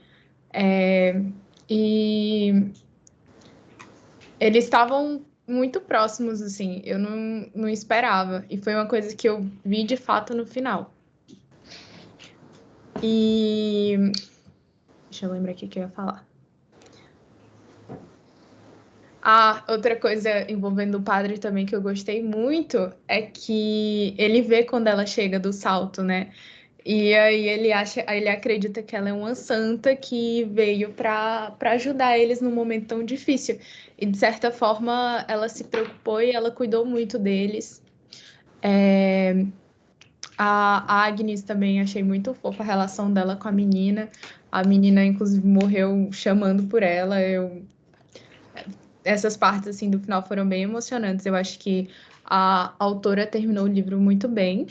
É, 0.52 1.22
e 1.70 2.72
eles 4.40 4.64
estavam 4.64 5.24
muito 5.48 5.80
próximos, 5.82 6.42
assim. 6.42 6.82
Eu 6.84 6.98
não, 6.98 7.50
não 7.54 7.70
esperava. 7.70 8.44
E 8.50 8.58
foi 8.58 8.74
uma 8.74 8.88
coisa 8.88 9.16
que 9.16 9.30
eu 9.30 9.46
vi 9.64 9.84
de 9.84 9.98
fato 9.98 10.34
no 10.34 10.46
final. 10.46 10.94
E. 13.04 13.98
Deixa 15.10 15.26
eu 15.26 15.32
lembrar 15.32 15.52
aqui 15.52 15.66
o 15.66 15.70
que 15.70 15.80
eu 15.80 15.84
ia 15.84 15.90
falar. 15.90 16.29
Ah, 19.32 19.64
outra 19.70 19.96
coisa 19.96 20.52
envolvendo 20.52 20.96
o 20.98 21.04
padre 21.04 21.38
também 21.38 21.64
que 21.64 21.76
eu 21.76 21.82
gostei 21.84 22.24
muito 22.24 22.92
é 23.08 23.22
que 23.22 24.16
ele 24.18 24.42
vê 24.42 24.64
quando 24.64 24.88
ela 24.88 25.06
chega 25.06 25.40
do 25.40 25.54
salto, 25.54 26.02
né? 26.02 26.32
E 26.84 27.14
aí 27.14 27.48
ele 27.48 27.72
acha, 27.72 28.04
ele 28.10 28.28
acredita 28.28 28.82
que 28.82 28.96
ela 28.96 29.10
é 29.10 29.14
uma 29.14 29.36
santa 29.36 29.96
que 29.96 30.46
veio 30.46 30.94
para 30.94 31.56
ajudar 31.62 32.18
eles 32.18 32.42
num 32.42 32.52
momento 32.52 32.88
tão 32.88 33.04
difícil. 33.06 33.60
E 34.00 34.06
de 34.08 34.18
certa 34.18 34.52
forma 34.52 35.24
ela 35.28 35.48
se 35.48 35.64
preocupou 35.66 36.20
e 36.24 36.32
ela 36.32 36.50
cuidou 36.50 36.84
muito 36.84 37.20
deles. 37.20 37.84
É... 38.64 39.46
A 40.40 41.06
Agnes 41.06 41.44
também 41.44 41.82
achei 41.82 42.02
muito 42.02 42.34
fofa 42.34 42.64
a 42.64 42.66
relação 42.66 43.14
dela 43.14 43.36
com 43.36 43.48
a 43.48 43.52
menina. 43.52 44.10
A 44.52 44.64
menina, 44.64 45.06
inclusive, 45.06 45.46
morreu 45.48 46.10
chamando 46.12 46.64
por 46.64 46.82
ela. 46.82 47.22
Eu 47.22 47.64
essas 49.10 49.36
partes 49.36 49.68
assim 49.68 49.90
do 49.90 50.00
final 50.00 50.26
foram 50.26 50.48
bem 50.48 50.64
emocionantes. 50.64 51.26
Eu 51.26 51.36
acho 51.36 51.58
que 51.60 51.90
a 52.24 52.74
autora 52.78 53.26
terminou 53.26 53.66
o 53.66 53.68
livro 53.68 54.00
muito 54.00 54.28
bem. 54.28 54.68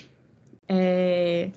É... 0.69 1.51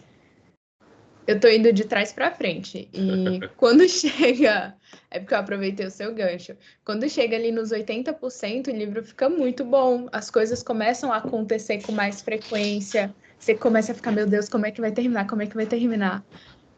Eu 1.27 1.39
tô 1.39 1.47
indo 1.47 1.71
de 1.71 1.85
trás 1.85 2.11
para 2.11 2.31
frente. 2.31 2.89
E 2.91 3.39
quando 3.55 3.87
chega. 3.87 4.75
É 5.11 5.19
porque 5.19 5.33
eu 5.33 5.37
aproveitei 5.37 5.85
o 5.85 5.91
seu 5.91 6.13
gancho. 6.13 6.57
Quando 6.83 7.07
chega 7.07 7.35
ali 7.35 7.51
nos 7.51 7.69
80%, 7.69 8.67
o 8.67 8.71
livro 8.71 9.03
fica 9.03 9.29
muito 9.29 9.63
bom. 9.63 10.07
As 10.11 10.31
coisas 10.31 10.63
começam 10.63 11.13
a 11.13 11.17
acontecer 11.17 11.83
com 11.83 11.91
mais 11.91 12.21
frequência. 12.21 13.13
Você 13.37 13.53
começa 13.55 13.91
a 13.91 13.95
ficar, 13.95 14.11
meu 14.11 14.25
Deus, 14.25 14.49
como 14.49 14.65
é 14.65 14.71
que 14.71 14.81
vai 14.81 14.91
terminar? 14.91 15.27
Como 15.27 15.41
é 15.41 15.47
que 15.47 15.55
vai 15.55 15.65
terminar? 15.65 16.23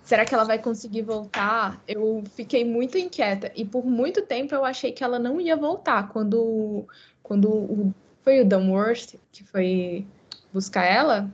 Será 0.03 0.25
que 0.25 0.33
ela 0.33 0.43
vai 0.43 0.59
conseguir 0.59 1.01
voltar? 1.01 1.81
Eu 1.87 2.23
fiquei 2.35 2.63
muito 2.63 2.97
inquieta 2.97 3.51
e 3.55 3.65
por 3.65 3.85
muito 3.85 4.21
tempo 4.21 4.53
eu 4.53 4.63
achei 4.63 4.91
que 4.91 5.03
ela 5.03 5.17
não 5.17 5.39
ia 5.39 5.55
voltar 5.55 6.09
quando 6.09 6.85
quando 7.21 7.49
o, 7.49 7.93
foi 8.21 8.41
o 8.41 8.45
Dunworth 8.45 9.15
que 9.31 9.43
foi 9.43 10.05
buscar 10.51 10.85
ela. 10.85 11.33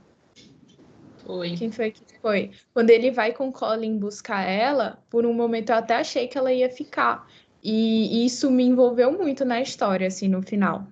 Foi. 1.18 1.54
Quem 1.56 1.70
foi 1.70 1.90
que 1.90 2.02
foi? 2.20 2.50
Quando 2.72 2.90
ele 2.90 3.10
vai 3.10 3.32
com 3.32 3.52
Colin 3.52 3.98
buscar 3.98 4.42
ela, 4.42 4.98
por 5.10 5.26
um 5.26 5.34
momento 5.34 5.70
eu 5.70 5.76
até 5.76 5.96
achei 5.96 6.26
que 6.26 6.38
ela 6.38 6.52
ia 6.52 6.70
ficar. 6.70 7.28
E 7.62 8.24
isso 8.24 8.50
me 8.50 8.64
envolveu 8.64 9.12
muito 9.12 9.44
na 9.44 9.60
história, 9.60 10.06
assim, 10.06 10.28
no 10.28 10.42
final. 10.42 10.86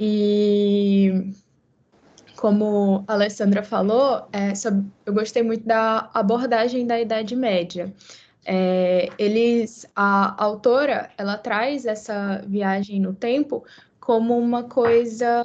E 0.00 1.30
como 2.44 3.02
a 3.08 3.14
Alessandra 3.14 3.62
falou, 3.62 4.28
é, 4.30 4.52
eu 5.06 5.14
gostei 5.14 5.42
muito 5.42 5.66
da 5.66 6.10
abordagem 6.12 6.86
da 6.86 7.00
Idade 7.00 7.34
Média. 7.34 7.90
É, 8.44 9.08
eles, 9.18 9.86
a 9.96 10.44
autora, 10.44 11.08
ela 11.16 11.38
traz 11.38 11.86
essa 11.86 12.44
viagem 12.46 13.00
no 13.00 13.14
tempo 13.14 13.64
como 13.98 14.38
uma 14.38 14.64
coisa 14.64 15.42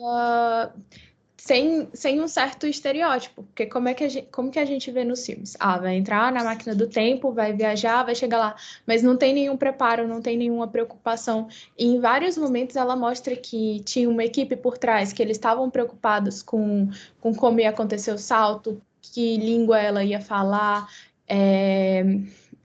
sem, 1.39 1.87
sem 1.93 2.21
um 2.21 2.27
certo 2.27 2.67
estereótipo, 2.67 3.43
porque 3.43 3.65
como 3.65 3.87
é 3.87 3.93
que 3.93 4.03
a 4.03 4.09
gente, 4.09 4.27
como 4.29 4.51
que 4.51 4.59
a 4.59 4.65
gente 4.65 4.91
vê 4.91 5.05
nos 5.05 5.25
filmes? 5.25 5.55
Ah, 5.59 5.77
vai 5.77 5.95
entrar 5.95 6.31
na 6.33 6.43
máquina 6.43 6.75
do 6.75 6.85
tempo, 6.85 7.31
vai 7.31 7.53
viajar, 7.53 8.03
vai 8.03 8.13
chegar 8.13 8.37
lá, 8.37 8.55
mas 8.85 9.01
não 9.01 9.15
tem 9.15 9.33
nenhum 9.33 9.55
preparo, 9.55 10.07
não 10.07 10.21
tem 10.21 10.37
nenhuma 10.37 10.67
preocupação. 10.67 11.47
E 11.77 11.85
em 11.85 11.99
vários 11.99 12.37
momentos 12.37 12.75
ela 12.75 12.95
mostra 12.95 13.35
que 13.37 13.81
tinha 13.85 14.09
uma 14.09 14.23
equipe 14.23 14.55
por 14.57 14.77
trás, 14.77 15.13
que 15.13 15.23
eles 15.23 15.37
estavam 15.37 15.69
preocupados 15.69 16.43
com, 16.43 16.89
com 17.21 17.33
como 17.33 17.59
ia 17.61 17.69
acontecer 17.69 18.11
o 18.11 18.17
salto, 18.17 18.81
que 19.01 19.37
língua 19.37 19.79
ela 19.79 20.03
ia 20.03 20.19
falar, 20.19 20.89
é, 21.27 22.03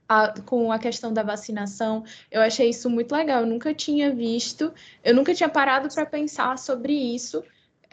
a, 0.07 0.33
com 0.41 0.69
a 0.71 0.77
questão 0.77 1.13
da 1.13 1.23
vacinação. 1.23 2.03
Eu 2.29 2.41
achei 2.41 2.69
isso 2.69 2.89
muito 2.89 3.15
legal. 3.15 3.41
Eu 3.41 3.47
nunca 3.47 3.73
tinha 3.73 4.13
visto, 4.13 4.73
eu 5.03 5.15
nunca 5.15 5.33
tinha 5.33 5.49
parado 5.49 5.87
para 5.93 6.05
pensar 6.05 6.57
sobre 6.59 6.93
isso 6.93 7.41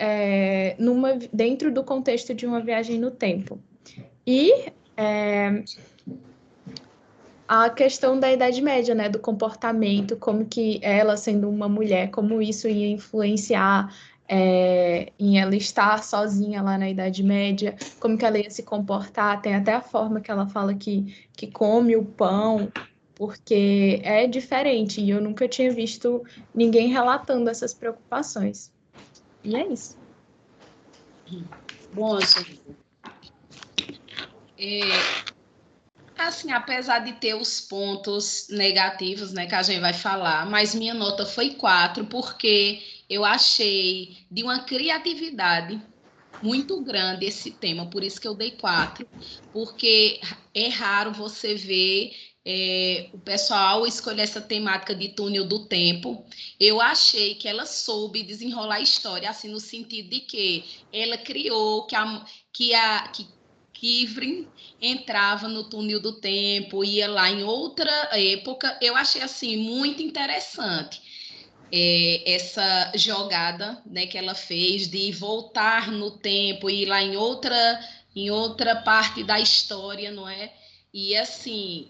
é, 0.04 0.74
numa, 0.80 1.16
dentro 1.32 1.72
do 1.72 1.84
contexto 1.84 2.34
de 2.34 2.44
uma 2.44 2.60
viagem 2.60 2.98
no 2.98 3.12
tempo. 3.12 3.60
E 4.26 4.52
é, 4.96 5.62
a 7.46 7.70
questão 7.70 8.18
da 8.18 8.32
Idade 8.32 8.60
Média, 8.60 8.96
né, 8.96 9.08
do 9.08 9.20
comportamento, 9.20 10.16
como 10.16 10.44
que 10.44 10.80
ela, 10.82 11.16
sendo 11.16 11.48
uma 11.48 11.68
mulher, 11.68 12.10
como 12.10 12.42
isso 12.42 12.66
ia 12.66 12.88
influenciar 12.88 13.94
é, 14.28 15.12
em 15.20 15.38
ela 15.38 15.54
estar 15.54 16.02
sozinha 16.02 16.60
lá 16.62 16.76
na 16.76 16.90
Idade 16.90 17.22
Média, 17.22 17.76
como 18.00 18.18
que 18.18 18.24
ela 18.24 18.40
ia 18.40 18.50
se 18.50 18.64
comportar, 18.64 19.40
tem 19.40 19.54
até 19.54 19.72
a 19.72 19.80
forma 19.80 20.20
que 20.20 20.32
ela 20.32 20.48
fala 20.48 20.74
que, 20.74 21.14
que 21.32 21.46
come 21.46 21.94
o 21.94 22.04
pão, 22.04 22.72
porque 23.14 24.00
é 24.02 24.26
diferente, 24.26 25.00
e 25.00 25.10
eu 25.10 25.20
nunca 25.20 25.46
tinha 25.46 25.72
visto 25.72 26.24
ninguém 26.52 26.88
relatando 26.88 27.48
essas 27.48 27.72
preocupações. 27.72 28.72
E 29.44 29.56
é 29.56 29.66
isso. 29.72 29.96
Bom. 31.92 32.18
É, 34.58 34.80
assim, 36.16 36.52
apesar 36.52 37.00
de 37.00 37.12
ter 37.14 37.34
os 37.34 37.60
pontos 37.60 38.48
negativos, 38.50 39.32
né, 39.32 39.46
que 39.46 39.54
a 39.54 39.62
gente 39.62 39.80
vai 39.80 39.92
falar, 39.92 40.48
mas 40.48 40.74
minha 40.74 40.94
nota 40.94 41.26
foi 41.26 41.54
quatro, 41.54 42.06
porque 42.06 42.82
eu 43.08 43.24
achei 43.24 44.16
de 44.30 44.42
uma 44.42 44.60
criatividade 44.60 45.80
muito 46.42 46.80
grande 46.82 47.26
esse 47.26 47.52
tema, 47.52 47.88
por 47.88 48.02
isso 48.02 48.20
que 48.20 48.26
eu 48.26 48.34
dei 48.34 48.52
quatro, 48.52 49.06
porque 49.52 50.20
é 50.54 50.68
raro 50.68 51.12
você 51.12 51.54
ver 51.54 52.12
é, 52.44 53.08
o 53.12 53.18
pessoal 53.18 53.86
escolher 53.86 54.22
essa 54.22 54.40
temática 54.40 54.94
de 54.94 55.10
túnel 55.10 55.44
do 55.44 55.66
tempo, 55.66 56.24
eu 56.58 56.80
achei 56.80 57.34
que 57.36 57.46
ela 57.46 57.66
soube 57.66 58.22
desenrolar 58.22 58.76
a 58.76 58.80
história, 58.80 59.30
assim, 59.30 59.48
no 59.48 59.60
sentido 59.60 60.10
de 60.10 60.20
que 60.20 60.64
ela 60.92 61.16
criou 61.16 61.86
que 61.86 61.94
a, 61.94 62.24
que 62.52 62.74
a 62.74 63.08
que 63.08 63.28
Kivrin 63.72 64.46
entrava 64.80 65.48
no 65.48 65.64
túnel 65.64 66.00
do 66.00 66.12
tempo, 66.12 66.84
ia 66.84 67.08
lá 67.08 67.28
em 67.28 67.42
outra 67.42 67.90
época. 68.12 68.78
Eu 68.80 68.94
achei 68.94 69.20
assim 69.20 69.56
muito 69.56 70.00
interessante 70.00 71.02
é, 71.72 72.22
essa 72.34 72.92
jogada 72.94 73.82
né, 73.86 74.06
que 74.06 74.18
ela 74.18 74.34
fez 74.34 74.88
de 74.88 75.10
voltar 75.10 75.90
no 75.90 76.10
tempo 76.12 76.70
e 76.70 76.82
ir 76.82 76.86
lá 76.86 77.02
em 77.02 77.16
outra 77.16 77.80
em 78.14 78.30
outra 78.30 78.76
parte 78.76 79.24
da 79.24 79.40
história, 79.40 80.12
não 80.12 80.28
é? 80.28 80.52
E 80.92 81.16
assim, 81.16 81.88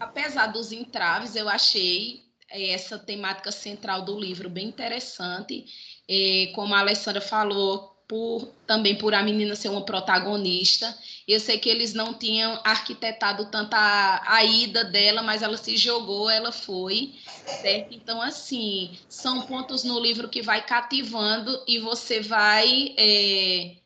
apesar 0.00 0.46
dos 0.46 0.72
entraves, 0.72 1.36
eu 1.36 1.48
achei 1.48 2.24
eh, 2.50 2.70
essa 2.70 2.98
temática 2.98 3.52
central 3.52 4.02
do 4.02 4.18
livro 4.18 4.48
bem 4.48 4.66
interessante. 4.66 5.66
E, 6.08 6.50
como 6.54 6.74
a 6.74 6.80
Alessandra 6.80 7.20
falou, 7.20 7.90
por, 8.08 8.52
também 8.66 8.96
por 8.98 9.14
a 9.14 9.22
menina 9.22 9.54
ser 9.54 9.68
uma 9.68 9.84
protagonista. 9.84 10.92
Eu 11.28 11.38
sei 11.38 11.58
que 11.58 11.68
eles 11.68 11.94
não 11.94 12.12
tinham 12.12 12.60
arquitetado 12.64 13.48
tanta 13.52 13.76
a, 13.76 14.34
a, 14.38 14.44
ida 14.44 14.82
dela, 14.82 15.22
mas 15.22 15.42
ela 15.42 15.56
se 15.56 15.76
jogou, 15.76 16.28
ela 16.28 16.50
foi, 16.50 17.14
certo? 17.62 17.94
Então, 17.94 18.20
assim, 18.20 18.98
são 19.08 19.42
pontos 19.42 19.84
no 19.84 20.00
livro 20.00 20.28
que 20.28 20.42
vai 20.42 20.66
cativando 20.66 21.62
e 21.68 21.78
você 21.78 22.20
vai 22.20 22.96
é, 22.98 23.76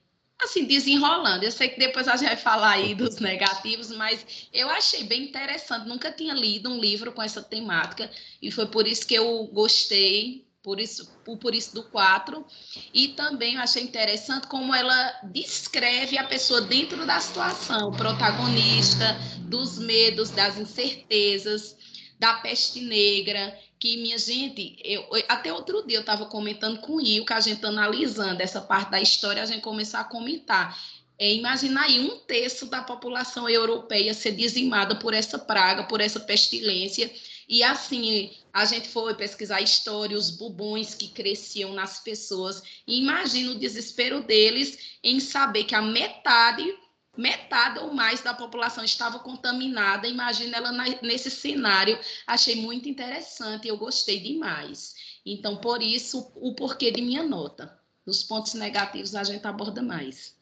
assim, 0.43 0.65
desenrolando. 0.65 1.45
Eu 1.45 1.51
sei 1.51 1.69
que 1.69 1.79
depois 1.79 2.09
a 2.09 2.17
gente 2.17 2.29
vai 2.29 2.37
falar 2.37 2.71
aí 2.71 2.95
dos 2.95 3.19
negativos, 3.19 3.91
mas 3.91 4.49
eu 4.53 4.69
achei 4.69 5.05
bem 5.05 5.25
interessante. 5.25 5.89
Nunca 5.89 6.13
tinha 6.13 6.35
lido 6.35 6.71
um 6.71 6.79
livro 6.79 7.13
com 7.13 7.23
essa 7.23 7.43
temática 7.43 8.11
e 8.41 8.51
foi 8.51 8.67
por 8.67 8.87
isso 8.87 9.07
que 9.07 9.15
eu 9.15 9.47
gostei, 9.53 10.45
por 10.63 10.81
isso, 10.81 11.07
por, 11.25 11.55
isso 11.55 11.75
do 11.75 11.83
4. 11.85 12.45
E 12.93 13.09
também 13.09 13.55
eu 13.55 13.61
achei 13.61 13.83
interessante 13.83 14.47
como 14.47 14.75
ela 14.75 15.21
descreve 15.25 16.17
a 16.17 16.25
pessoa 16.25 16.63
dentro 16.63 17.07
da 17.07 17.21
situação, 17.21 17.89
o 17.89 17.97
protagonista, 17.97 19.17
dos 19.41 19.79
medos, 19.79 20.31
das 20.31 20.59
incertezas, 20.59 21.77
da 22.19 22.35
peste 22.35 22.81
negra 22.81 23.57
que, 23.85 23.99
minha 23.99 24.17
gente, 24.17 24.79
eu, 24.83 25.07
até 25.29 25.53
outro 25.53 25.87
dia 25.87 25.99
eu 25.99 26.01
estava 26.01 26.25
comentando 26.25 26.81
com 26.81 26.95
o 26.95 27.01
Io, 27.03 27.27
que 27.27 27.35
a 27.35 27.41
gente 27.41 27.67
analisando 27.67 28.41
essa 28.41 28.59
parte 28.59 28.91
da 28.91 28.99
história, 28.99 29.43
a 29.43 29.45
gente 29.45 29.61
começou 29.61 30.01
a 30.01 30.05
comentar. 30.05 30.75
É, 31.19 31.31
imagina 31.35 31.83
aí 31.83 32.01
um 32.01 32.17
terço 32.21 32.65
da 32.65 32.81
população 32.83 33.47
europeia 33.47 34.15
ser 34.15 34.33
dizimada 34.33 34.97
por 34.97 35.13
essa 35.13 35.39
praga, 35.39 35.85
por 35.85 36.01
essa 36.01 36.19
pestilência. 36.19 37.13
E 37.47 37.63
assim, 37.63 38.33
a 38.55 38.65
gente 38.65 38.89
foi 38.89 39.13
pesquisar 39.17 39.57
a 39.57 39.61
história, 39.61 40.17
os 40.17 40.31
bubões 40.31 40.95
que 40.95 41.09
cresciam 41.09 41.75
nas 41.75 42.01
pessoas. 42.01 42.63
E 42.87 42.99
imagina 43.03 43.53
o 43.53 43.59
desespero 43.59 44.23
deles 44.23 44.79
em 45.05 45.21
saber 45.21 45.65
que 45.65 45.75
a 45.75 45.83
metade 45.83 46.75
metade 47.17 47.79
ou 47.79 47.93
mais 47.93 48.23
da 48.23 48.35
população 48.35 48.85
estava 48.85 49.19
contaminada. 49.19 50.07
Imagina 50.07 50.57
ela 50.57 50.73
nesse 51.03 51.31
cenário. 51.31 51.99
Achei 52.27 52.57
muito 52.57 52.89
interessante, 52.89 53.69
eu 53.69 53.77
gostei 53.77 54.21
demais. 54.21 54.95
Então, 55.25 55.57
por 55.57 55.83
isso, 55.83 56.31
o 56.37 56.55
porquê 56.55 56.91
de 56.91 57.01
minha 57.03 57.23
nota. 57.23 57.79
Nos 58.07 58.23
pontos 58.23 58.55
negativos, 58.55 59.15
a 59.15 59.25
gente 59.25 59.47
aborda 59.47 59.83
mais. 59.83 60.37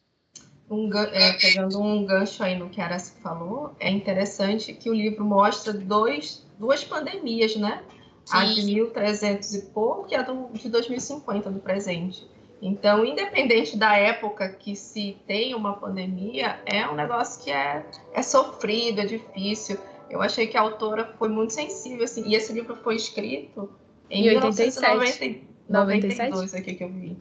Um, 0.69 0.89
é, 0.97 1.33
pegando 1.33 1.79
um 1.79 2.05
gancho 2.05 2.43
aí 2.43 2.57
no 2.57 2.69
que 2.69 2.81
a 2.81 2.85
Aracy 2.85 3.13
falou, 3.21 3.75
é 3.79 3.89
interessante 3.89 4.73
que 4.73 4.89
o 4.89 4.93
livro 4.93 5.23
mostra 5.23 5.71
dois, 5.71 6.45
duas 6.57 6.83
pandemias, 6.83 7.55
né? 7.55 7.83
a 8.31 8.45
de 8.45 8.63
1300 8.63 9.53
e 9.53 9.61
pouco 9.67 10.07
e 10.11 10.15
a 10.15 10.21
do, 10.21 10.49
de 10.53 10.69
2050 10.69 11.49
do 11.51 11.59
presente. 11.59 12.25
Então, 12.65 13.05
independente 13.05 13.75
da 13.75 13.93
época 13.97 14.47
que 14.47 14.73
se 14.73 15.17
tem 15.27 15.53
uma 15.53 15.73
pandemia, 15.73 16.61
é 16.65 16.87
um 16.87 16.95
negócio 16.95 17.43
que 17.43 17.51
é, 17.51 17.85
é 18.13 18.21
sofrido, 18.21 19.01
é 19.01 19.05
difícil. 19.05 19.77
Eu 20.09 20.21
achei 20.21 20.47
que 20.47 20.55
a 20.55 20.61
autora 20.61 21.13
foi 21.19 21.27
muito 21.27 21.51
sensível, 21.51 22.05
assim, 22.05 22.23
e 22.25 22.35
esse 22.35 22.53
livro 22.53 22.77
foi 22.77 22.95
escrito 22.95 23.69
em, 24.09 24.21
em 24.21 24.29
1992 24.29 25.43
97? 25.67 26.55
aqui 26.55 26.75
que 26.75 26.83
eu 26.85 26.89
vi. 26.89 27.17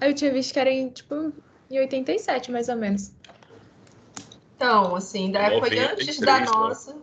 Eu 0.00 0.14
tinha 0.14 0.32
visto 0.32 0.54
que 0.54 0.58
era 0.58 0.70
em, 0.70 0.88
tipo, 0.88 1.34
em 1.70 1.78
87, 1.78 2.50
mais 2.50 2.70
ou 2.70 2.76
menos. 2.76 3.12
Então, 4.56 4.96
assim, 4.96 5.30
da 5.30 5.40
época 5.40 5.68
antes 5.92 6.18
da 6.18 6.40
né? 6.40 6.46
nossa. 6.46 6.96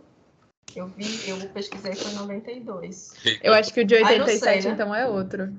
Eu 0.74 0.88
vi, 0.88 1.28
eu 1.28 1.36
pesquisei 1.50 1.94
foi 1.94 2.10
em 2.10 2.14
92. 2.16 3.14
Eu 3.40 3.54
acho 3.54 3.72
que 3.72 3.80
o 3.80 3.84
de 3.84 3.94
87, 3.94 4.38
sei, 4.40 4.60
né? 4.60 4.74
então, 4.74 4.92
é 4.92 5.06
outro. 5.06 5.52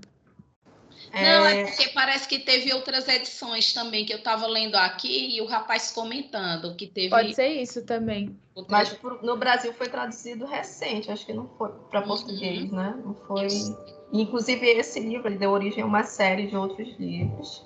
Não, 1.13 1.45
é... 1.45 1.61
é 1.61 1.65
porque 1.65 1.89
parece 1.89 2.27
que 2.27 2.39
teve 2.39 2.73
outras 2.73 3.07
edições 3.07 3.73
também, 3.73 4.05
que 4.05 4.13
eu 4.13 4.17
estava 4.17 4.47
lendo 4.47 4.75
aqui 4.75 5.35
e 5.35 5.41
o 5.41 5.45
rapaz 5.45 5.91
comentando 5.91 6.75
que 6.75 6.87
teve. 6.87 7.09
Pode 7.09 7.35
ser 7.35 7.49
isso 7.49 7.85
também. 7.85 8.35
Mas 8.69 8.97
no 9.21 9.37
Brasil 9.37 9.73
foi 9.73 9.87
traduzido 9.87 10.45
recente, 10.45 11.11
acho 11.11 11.25
que 11.25 11.33
não 11.33 11.49
foi 11.57 11.69
para 11.89 12.01
uhum. 12.01 12.07
português, 12.07 12.69
uhum. 12.69 12.77
né? 12.77 12.99
Não 13.03 13.13
foi. 13.13 13.47
Inclusive, 14.13 14.65
esse 14.65 14.99
livro 14.99 15.27
ele 15.27 15.37
deu 15.37 15.51
origem 15.51 15.83
a 15.83 15.85
uma 15.85 16.03
série 16.03 16.47
de 16.47 16.55
outros 16.55 16.89
livros 16.99 17.65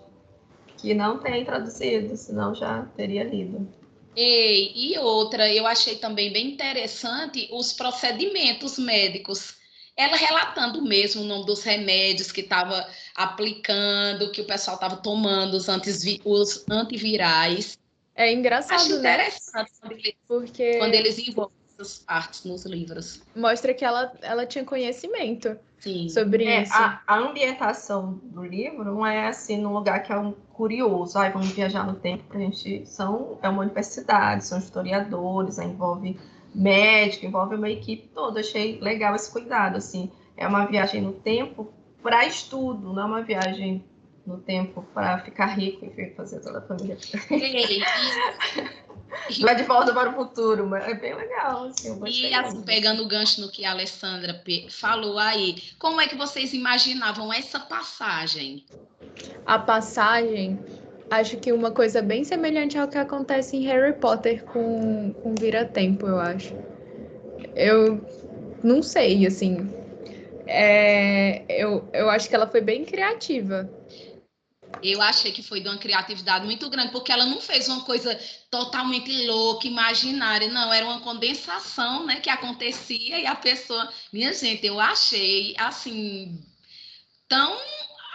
que 0.77 0.93
não 0.93 1.17
tem 1.19 1.43
traduzido, 1.43 2.15
senão 2.15 2.53
já 2.53 2.83
teria 2.95 3.23
lido. 3.23 3.67
Ei, 4.15 4.71
e 4.75 4.97
outra, 4.97 5.51
eu 5.51 5.67
achei 5.67 5.95
também 5.95 6.31
bem 6.31 6.51
interessante 6.51 7.49
os 7.51 7.73
procedimentos 7.73 8.77
médicos. 8.77 9.55
Ela 9.97 10.17
relatando 10.17 10.81
mesmo 10.81 11.21
o 11.21 11.25
nome 11.25 11.45
dos 11.45 11.63
remédios 11.63 12.31
que 12.31 12.41
estava 12.41 12.87
aplicando, 13.15 14.31
que 14.31 14.41
o 14.41 14.45
pessoal 14.45 14.75
estava 14.75 14.97
tomando, 14.97 15.55
os, 15.55 15.69
antivi 15.69 16.21
os 16.25 16.65
antivirais. 16.69 17.79
É 18.13 18.31
engraçado, 18.31 18.79
Acho 18.79 18.99
né? 18.99 19.13
interessante 19.13 19.71
quando 19.79 19.91
eles, 19.93 20.15
Porque... 20.27 20.77
quando 20.77 20.93
eles 20.93 21.19
envolvem 21.19 21.55
essas 21.77 21.99
partes 21.99 22.43
nos 22.45 22.65
livros. 22.65 23.21
Mostra 23.35 23.73
que 23.73 23.83
ela, 23.83 24.13
ela 24.21 24.45
tinha 24.45 24.63
conhecimento 24.63 25.57
Sim. 25.79 26.09
sobre 26.09 26.45
é, 26.45 26.63
isso. 26.63 26.73
A, 26.73 27.01
a, 27.05 27.17
ambientação 27.17 28.19
do 28.23 28.43
livro 28.43 28.83
não 28.85 29.05
é 29.05 29.27
assim 29.27 29.57
num 29.57 29.73
lugar 29.73 30.01
que 30.03 30.11
é 30.11 30.17
um 30.17 30.31
curioso, 30.53 31.17
ai, 31.17 31.31
vamos 31.31 31.49
viajar 31.49 31.85
no 31.85 31.95
tempo 31.95 32.23
para 32.23 32.37
a 32.37 32.41
gente. 32.41 32.85
São, 32.85 33.37
é 33.41 33.49
uma 33.49 33.61
universidade, 33.61 34.45
são 34.45 34.57
historiadores, 34.57 35.57
envolve 35.57 36.17
médico, 36.55 37.25
envolve 37.25 37.55
uma 37.55 37.69
equipe 37.69 38.07
toda. 38.13 38.39
Achei 38.39 38.79
legal 38.79 39.15
esse 39.15 39.31
cuidado, 39.31 39.77
assim. 39.77 40.12
É 40.38 40.47
uma 40.47 40.65
viagem 40.65 41.01
no 41.01 41.13
tempo 41.13 41.74
para 42.01 42.25
estudo, 42.25 42.93
não 42.93 43.01
é 43.01 43.05
uma 43.05 43.21
viagem 43.21 43.83
no 44.25 44.38
tempo 44.38 44.83
para 44.93 45.19
ficar 45.19 45.47
rico 45.47 45.85
e 45.85 46.09
fazer 46.12 46.39
toda 46.41 46.59
a 46.59 46.62
família. 46.62 46.97
Vai 49.39 49.55
de 49.55 49.63
volta 49.63 49.93
para 49.93 50.09
o 50.09 50.13
futuro, 50.13 50.67
mas 50.67 50.83
é 50.88 50.93
bem 50.93 51.15
legal. 51.15 51.65
Assim, 51.65 52.00
e 52.05 52.33
assim, 52.33 52.62
pegando 52.63 53.03
o 53.03 53.07
gancho 53.07 53.41
no 53.41 53.50
que 53.50 53.63
a 53.63 53.71
Alessandra 53.71 54.43
falou 54.69 55.17
aí, 55.17 55.55
como 55.79 56.01
é 56.01 56.07
que 56.07 56.15
vocês 56.15 56.53
imaginavam 56.53 57.31
essa 57.31 57.59
passagem? 57.59 58.65
A 59.45 59.57
passagem, 59.57 60.59
acho 61.09 61.38
que 61.38 61.51
uma 61.51 61.71
coisa 61.71 62.01
bem 62.01 62.24
semelhante 62.24 62.77
ao 62.77 62.88
que 62.88 62.97
acontece 62.97 63.55
em 63.55 63.65
Harry 63.65 63.93
Potter 63.93 64.43
com, 64.43 65.13
com 65.21 65.35
Vira-Tempo, 65.35 66.07
eu 66.07 66.19
acho. 66.19 66.53
Eu 67.55 68.01
não 68.63 68.81
sei, 68.81 69.25
assim. 69.25 69.69
É, 70.47 71.43
eu, 71.50 71.88
eu 71.93 72.09
acho 72.09 72.29
que 72.29 72.35
ela 72.35 72.47
foi 72.47 72.62
bem 72.62 72.85
criativa 72.85 73.70
eu 74.91 75.01
achei 75.01 75.31
que 75.31 75.44
foi 75.44 75.61
de 75.61 75.68
uma 75.68 75.77
criatividade 75.77 76.46
muito 76.46 76.70
grande, 76.70 76.91
porque 76.91 77.11
ela 77.11 77.25
não 77.25 77.41
fez 77.41 77.68
uma 77.68 77.83
coisa 77.83 78.18
totalmente 78.50 79.11
louca, 79.25 79.68
imaginária, 79.68 80.48
não, 80.48 80.72
era 80.72 80.85
uma 80.85 81.01
condensação, 81.01 82.05
né, 82.05 82.20
que 82.20 82.29
acontecia 82.29 83.20
e 83.20 83.25
a 83.25 83.35
pessoa, 83.35 83.91
minha 84.11 84.33
gente, 84.33 84.65
eu 84.65 84.79
achei 84.79 85.55
assim 85.57 86.39
tão 87.27 87.57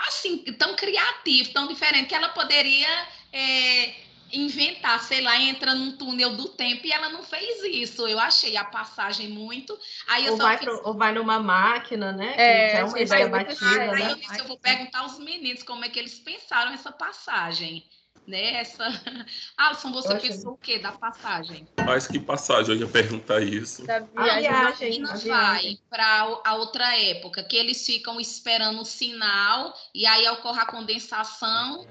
assim, 0.06 0.38
tão 0.58 0.74
criativo, 0.74 1.52
tão 1.52 1.66
diferente 1.66 2.08
que 2.08 2.14
ela 2.14 2.30
poderia 2.30 2.88
é, 3.32 3.94
inventar, 4.32 5.00
sei 5.02 5.20
lá, 5.20 5.40
entra 5.40 5.74
num 5.74 5.96
túnel 5.96 6.36
do 6.36 6.48
tempo 6.48 6.86
e 6.86 6.92
ela 6.92 7.08
não 7.08 7.22
fez 7.22 7.62
isso. 7.64 8.06
Eu 8.06 8.18
achei 8.18 8.56
a 8.56 8.64
passagem 8.64 9.28
muito. 9.28 9.76
Aí 10.08 10.26
eu 10.26 10.32
ou, 10.32 10.38
vai 10.38 10.58
fiz... 10.58 10.66
pro, 10.66 10.82
ou 10.84 10.94
vai 10.94 11.12
numa 11.12 11.38
máquina, 11.40 12.12
né? 12.12 12.34
É, 12.36 12.76
é 12.78 12.84
uma 12.84 13.00
ideia 13.00 13.28
batida. 13.28 13.92
Aí 13.92 14.04
né? 14.04 14.12
eu 14.12 14.16
disse, 14.16 14.38
eu 14.38 14.46
vou 14.46 14.58
perguntar 14.58 15.00
aos 15.00 15.18
meninos 15.18 15.62
como 15.62 15.84
é 15.84 15.88
que 15.88 15.98
eles 15.98 16.18
pensaram 16.18 16.72
essa 16.72 16.92
passagem. 16.92 17.84
Né? 18.26 18.60
Essa... 18.60 18.84
Alisson, 19.56 19.92
você 19.92 20.12
eu 20.12 20.20
pensou 20.20 20.52
o 20.52 20.56
quê 20.56 20.78
da 20.78 20.92
passagem? 20.92 21.66
Mas 21.84 22.06
que 22.06 22.18
passagem? 22.18 22.74
Eu 22.74 22.80
ia 22.82 22.86
perguntar 22.86 23.42
isso. 23.42 23.84
Da 23.86 24.00
viagem. 24.00 24.48
A 24.48 24.70
viagem 24.70 25.04
a 25.04 25.16
vai 25.16 25.78
para 25.88 26.40
a 26.44 26.54
outra 26.54 26.96
época, 26.96 27.42
que 27.42 27.56
eles 27.56 27.84
ficam 27.84 28.20
esperando 28.20 28.80
o 28.80 28.84
sinal 28.84 29.74
e 29.94 30.06
aí 30.06 30.28
ocorre 30.28 30.60
a 30.60 30.66
condensação, 30.66 31.86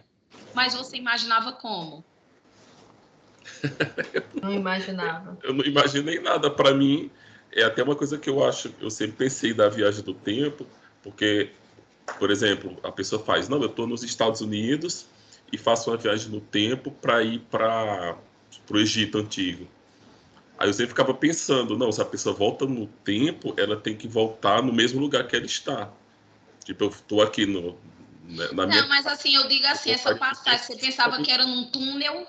mas 0.54 0.74
você 0.74 0.98
imaginava 0.98 1.52
como? 1.52 2.06
Não 4.42 4.54
imaginava. 4.54 5.38
eu 5.44 5.54
não 5.54 5.66
imaginei 5.66 6.20
nada. 6.20 6.50
Para 6.50 6.74
mim, 6.74 7.12
é 7.52 7.64
até 7.64 7.84
uma 7.84 7.96
coisa 7.96 8.18
que 8.18 8.30
eu 8.30 8.44
acho, 8.44 8.74
eu 8.80 8.90
sempre 8.90 9.18
pensei 9.18 9.54
da 9.54 9.68
viagem 9.68 10.04
do 10.04 10.14
tempo, 10.14 10.66
porque, 11.02 11.52
por 12.20 12.30
exemplo, 12.30 12.78
a 12.84 12.92
pessoa 12.92 13.22
faz, 13.22 13.50
não, 13.50 13.60
eu 13.62 13.68
estou 13.68 13.88
nos 13.88 14.04
Estados 14.04 14.42
Unidos 14.42 15.08
e 15.52 15.58
faço 15.58 15.90
uma 15.90 15.98
viagem 15.98 16.30
no 16.30 16.42
tempo 16.42 16.92
para 16.92 17.24
ir 17.24 17.40
para 17.52 18.18
o 18.70 18.78
Egito 18.78 19.18
Antigo. 19.18 19.68
Aí 20.58 20.68
eu 20.68 20.74
sempre 20.74 20.90
ficava 20.90 21.14
pensando, 21.14 21.78
não, 21.78 21.92
se 21.92 22.02
a 22.02 22.06
pessoa 22.06 22.36
volta 22.36 22.66
no 22.66 22.88
tempo, 22.88 23.54
ela 23.58 23.78
tem 23.78 23.96
que 23.96 24.08
voltar 24.08 24.62
no 24.62 24.74
mesmo 24.74 25.00
lugar 25.00 25.26
que 25.26 25.36
ela 25.36 25.46
está. 25.46 25.90
Tipo, 26.66 26.86
eu 26.86 26.90
estou 26.90 27.22
aqui 27.22 27.46
no, 27.46 27.78
né, 28.24 28.50
na 28.52 28.68
minha... 28.68 28.82
Não, 28.82 28.90
mas 28.90 29.08
assim, 29.08 29.36
eu 29.36 29.48
digo 29.48 29.66
assim, 29.68 29.92
essa 29.92 30.16
passagem, 30.16 30.66
você 30.66 30.76
pensava 30.76 31.22
que 31.22 31.32
era 31.32 31.46
num 31.46 31.72
túnel 31.72 32.28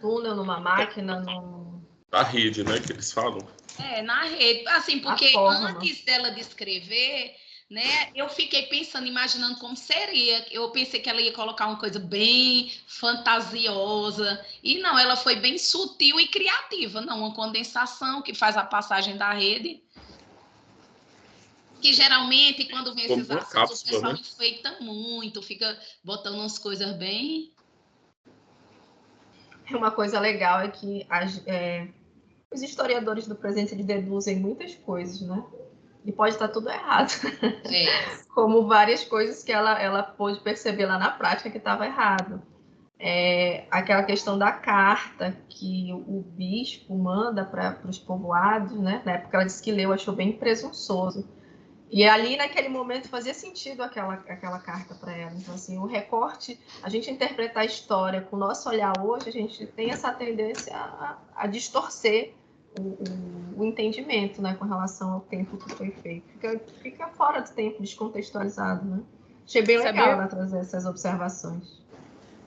túnel, 0.00 0.34
numa 0.34 0.60
máquina, 0.60 1.20
num... 1.20 1.82
Na 2.10 2.22
rede, 2.22 2.64
né, 2.64 2.80
que 2.80 2.92
eles 2.92 3.12
falam. 3.12 3.46
É, 3.78 4.02
na 4.02 4.24
rede. 4.24 4.66
Assim, 4.68 4.98
porque 4.98 5.32
antes 5.36 6.04
dela 6.04 6.30
descrever, 6.30 7.36
né, 7.70 8.10
eu 8.14 8.28
fiquei 8.28 8.62
pensando, 8.66 9.06
imaginando 9.06 9.58
como 9.58 9.76
seria. 9.76 10.46
Eu 10.50 10.70
pensei 10.70 11.00
que 11.00 11.08
ela 11.08 11.20
ia 11.20 11.32
colocar 11.32 11.66
uma 11.66 11.78
coisa 11.78 11.98
bem 11.98 12.72
fantasiosa. 12.86 14.44
E 14.62 14.78
não, 14.78 14.98
ela 14.98 15.16
foi 15.16 15.36
bem 15.36 15.58
sutil 15.58 16.18
e 16.18 16.28
criativa. 16.28 17.00
Não, 17.00 17.18
uma 17.18 17.34
condensação 17.34 18.22
que 18.22 18.34
faz 18.34 18.56
a 18.56 18.64
passagem 18.64 19.16
da 19.16 19.32
rede. 19.32 19.82
Que 21.80 21.92
geralmente, 21.92 22.64
quando 22.64 22.94
vem 22.94 23.04
esses 23.04 23.30
assuntos, 23.30 23.52
cápsula, 23.52 23.78
o 23.78 23.84
pessoal 23.84 24.12
né? 24.14 24.18
enfeita 24.20 24.76
muito, 24.80 25.42
fica 25.42 25.78
botando 26.02 26.34
umas 26.34 26.58
coisas 26.58 26.96
bem 26.96 27.52
uma 29.76 29.90
coisa 29.90 30.18
legal 30.18 30.60
é 30.60 30.68
que 30.68 31.06
as, 31.08 31.42
é, 31.46 31.88
os 32.50 32.62
historiadores 32.62 33.26
do 33.26 33.34
presente 33.34 33.74
deduzem 33.74 34.36
muitas 34.38 34.74
coisas, 34.74 35.20
né? 35.20 35.44
E 36.08 36.12
pode 36.12 36.32
estar 36.32 36.48
tudo 36.48 36.70
errado. 36.70 37.12
Como 38.34 38.66
várias 38.66 39.04
coisas 39.04 39.44
que 39.44 39.52
ela, 39.52 39.78
ela 39.78 40.02
pôde 40.02 40.40
perceber 40.40 40.86
lá 40.86 40.98
na 40.98 41.10
prática 41.10 41.50
que 41.50 41.58
estava 41.58 41.84
errado. 41.84 42.40
É, 42.98 43.66
aquela 43.70 44.02
questão 44.02 44.38
da 44.38 44.50
carta 44.50 45.36
que 45.50 45.92
o 45.92 46.24
bispo 46.34 46.96
manda 46.96 47.44
para 47.44 47.78
os 47.86 47.98
povoados, 47.98 48.80
né? 48.80 49.02
Na 49.04 49.12
época 49.12 49.36
ela 49.36 49.44
disse 49.44 49.62
que 49.62 49.70
leu, 49.70 49.92
achou 49.92 50.14
bem 50.14 50.32
presunçoso. 50.32 51.28
E 51.90 52.06
ali, 52.06 52.38
naquele 52.38 52.70
momento, 52.70 53.10
fazia 53.10 53.34
sentido 53.34 53.82
aquela, 53.82 54.14
aquela 54.14 54.58
carta 54.60 54.94
para 54.94 55.14
ela. 55.14 55.34
Então, 55.36 55.54
assim, 55.54 55.76
o 55.76 55.84
recorte, 55.84 56.58
a 56.82 56.88
gente 56.88 57.10
interpretar 57.10 57.64
a 57.64 57.66
história 57.66 58.22
com 58.22 58.36
o 58.36 58.38
nosso 58.38 58.66
olhar 58.70 58.94
hoje, 58.98 59.28
a 59.28 59.32
gente 59.32 59.66
tem 59.66 59.90
essa 59.90 60.10
tendência 60.10 60.74
a, 60.74 61.18
a 61.36 61.46
distorcer 61.46 62.32
o, 62.78 62.82
o, 62.82 63.37
o, 63.58 63.64
entendimento 63.64 64.40
né, 64.40 64.54
com 64.58 64.64
relação 64.64 65.12
ao 65.12 65.20
tempo 65.20 65.56
que 65.56 65.74
foi 65.74 65.90
feito. 65.90 66.26
Fica, 66.32 66.60
fica 66.82 67.08
fora 67.08 67.40
do 67.40 67.50
tempo, 67.50 67.82
descontextualizado. 67.82 68.84
Né? 68.84 69.00
Achei 69.46 69.62
bem 69.62 69.78
Sabia? 69.78 69.92
legal 69.92 70.10
ela 70.12 70.26
trazer 70.26 70.58
essas 70.58 70.86
observações. 70.86 71.82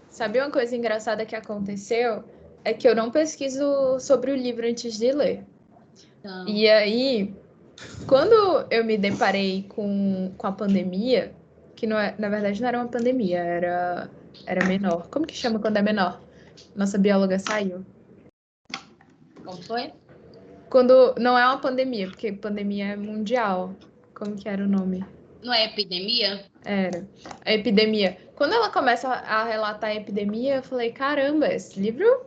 Sabia 0.09 0.43
uma 0.43 0.51
coisa 0.51 0.75
engraçada 0.75 1.25
que 1.25 1.35
aconteceu? 1.35 2.23
É 2.63 2.73
que 2.73 2.87
eu 2.87 2.95
não 2.95 3.09
pesquiso 3.09 3.99
sobre 3.99 4.31
o 4.31 4.35
livro 4.35 4.67
antes 4.67 4.97
de 4.97 5.11
ler. 5.11 5.45
Não. 6.23 6.47
E 6.47 6.69
aí, 6.69 7.33
quando 8.05 8.67
eu 8.69 8.83
me 8.85 8.97
deparei 8.97 9.63
com, 9.69 10.31
com 10.37 10.47
a 10.47 10.51
pandemia, 10.51 11.33
que 11.75 11.87
não 11.87 11.97
é, 11.97 12.13
na 12.17 12.29
verdade 12.29 12.61
não 12.61 12.67
era 12.67 12.77
uma 12.77 12.87
pandemia, 12.87 13.39
era, 13.39 14.09
era 14.45 14.65
menor. 14.65 15.07
Como 15.09 15.25
que 15.25 15.35
chama 15.35 15.59
quando 15.59 15.77
é 15.77 15.81
menor? 15.81 16.21
Nossa 16.75 16.97
bióloga 16.97 17.39
saiu. 17.39 17.83
Como 19.43 19.61
foi? 19.63 19.91
Quando 20.71 21.13
não 21.19 21.37
é 21.37 21.45
uma 21.45 21.57
pandemia, 21.57 22.07
porque 22.07 22.31
pandemia 22.31 22.93
é 22.93 22.95
mundial. 22.95 23.75
Como 24.15 24.37
que 24.37 24.47
era 24.47 24.63
o 24.63 24.67
nome? 24.67 25.05
Não 25.43 25.53
é 25.53 25.65
epidemia? 25.65 26.45
Era. 26.63 27.05
A 27.45 27.51
epidemia. 27.51 28.17
Quando 28.35 28.53
ela 28.53 28.69
começa 28.69 29.09
a 29.09 29.43
relatar 29.43 29.89
a 29.89 29.95
epidemia, 29.95 30.55
eu 30.55 30.63
falei, 30.63 30.93
caramba, 30.93 31.53
esse 31.53 31.77
livro. 31.77 32.25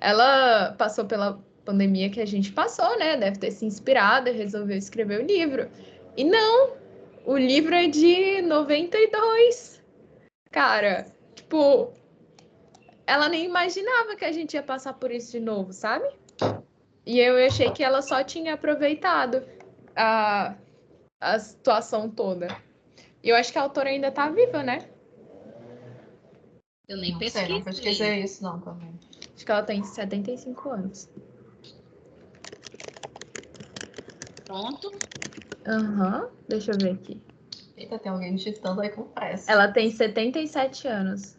Ela 0.00 0.76
passou 0.78 1.06
pela 1.06 1.40
pandemia 1.64 2.08
que 2.08 2.20
a 2.20 2.26
gente 2.26 2.52
passou, 2.52 2.96
né? 2.96 3.16
Deve 3.16 3.38
ter 3.40 3.50
se 3.50 3.66
inspirado 3.66 4.28
e 4.28 4.32
resolveu 4.32 4.76
escrever 4.76 5.20
o 5.20 5.26
livro. 5.26 5.68
E 6.16 6.22
não! 6.22 6.74
O 7.26 7.36
livro 7.36 7.74
é 7.74 7.88
de 7.88 8.42
92. 8.42 9.82
Cara, 10.52 11.04
tipo, 11.34 11.92
ela 13.04 13.28
nem 13.28 13.44
imaginava 13.44 14.14
que 14.14 14.24
a 14.24 14.30
gente 14.30 14.54
ia 14.54 14.62
passar 14.62 14.92
por 14.92 15.10
isso 15.10 15.32
de 15.32 15.40
novo, 15.40 15.72
sabe? 15.72 16.06
E 17.10 17.18
eu 17.18 17.44
achei 17.44 17.68
que 17.72 17.82
ela 17.82 18.02
só 18.02 18.22
tinha 18.22 18.54
aproveitado 18.54 19.42
a, 19.96 20.54
a 21.20 21.38
situação 21.40 22.08
toda. 22.08 22.46
E 23.20 23.30
eu 23.30 23.34
acho 23.34 23.50
que 23.50 23.58
a 23.58 23.62
autora 23.62 23.88
ainda 23.88 24.12
tá 24.12 24.30
viva, 24.30 24.62
né? 24.62 24.88
Eu 26.86 26.98
nem 26.98 27.10
Não 27.10 27.18
pesquisei. 27.18 27.46
sei, 27.48 27.56
não 27.56 27.64
pesquisei 27.64 28.22
isso 28.22 28.44
não 28.44 28.60
também. 28.60 28.94
Acho 29.34 29.44
que 29.44 29.50
ela 29.50 29.64
tem 29.64 29.82
75 29.82 30.70
anos. 30.70 31.08
Pronto. 34.46 35.02
Aham, 35.66 36.30
deixa 36.48 36.70
eu 36.70 36.78
ver 36.78 36.92
aqui. 36.92 37.20
Eita, 37.76 37.98
tem 37.98 38.12
alguém 38.12 38.36
digitando 38.36 38.82
aí 38.82 38.90
com 38.90 39.02
pressa. 39.02 39.50
Ela 39.50 39.66
tem 39.66 39.90
77 39.90 40.86
anos. 40.86 41.36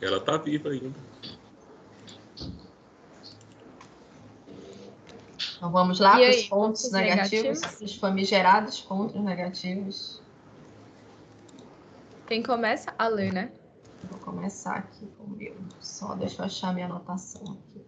Ela 0.00 0.18
tá 0.18 0.38
viva 0.38 0.70
ainda. 0.70 1.09
Então 5.60 5.70
vamos 5.70 6.00
lá 6.00 6.12
para 6.12 6.30
os 6.30 6.44
pontos 6.44 6.48
pontos 6.48 6.92
negativos, 6.92 7.60
negativos? 7.60 7.80
os 7.82 7.96
famigerados 7.96 8.80
pontos 8.80 9.20
negativos. 9.20 10.22
Quem 12.26 12.42
começa 12.42 12.94
a 12.98 13.06
ler, 13.08 13.30
né? 13.30 13.52
Vou 14.10 14.18
começar 14.20 14.76
aqui 14.76 15.06
com 15.18 15.24
o 15.24 15.36
meu. 15.36 15.54
Só 15.78 16.14
deixa 16.14 16.40
eu 16.40 16.46
achar 16.46 16.72
minha 16.72 16.86
anotação 16.86 17.42
aqui. 17.42 17.84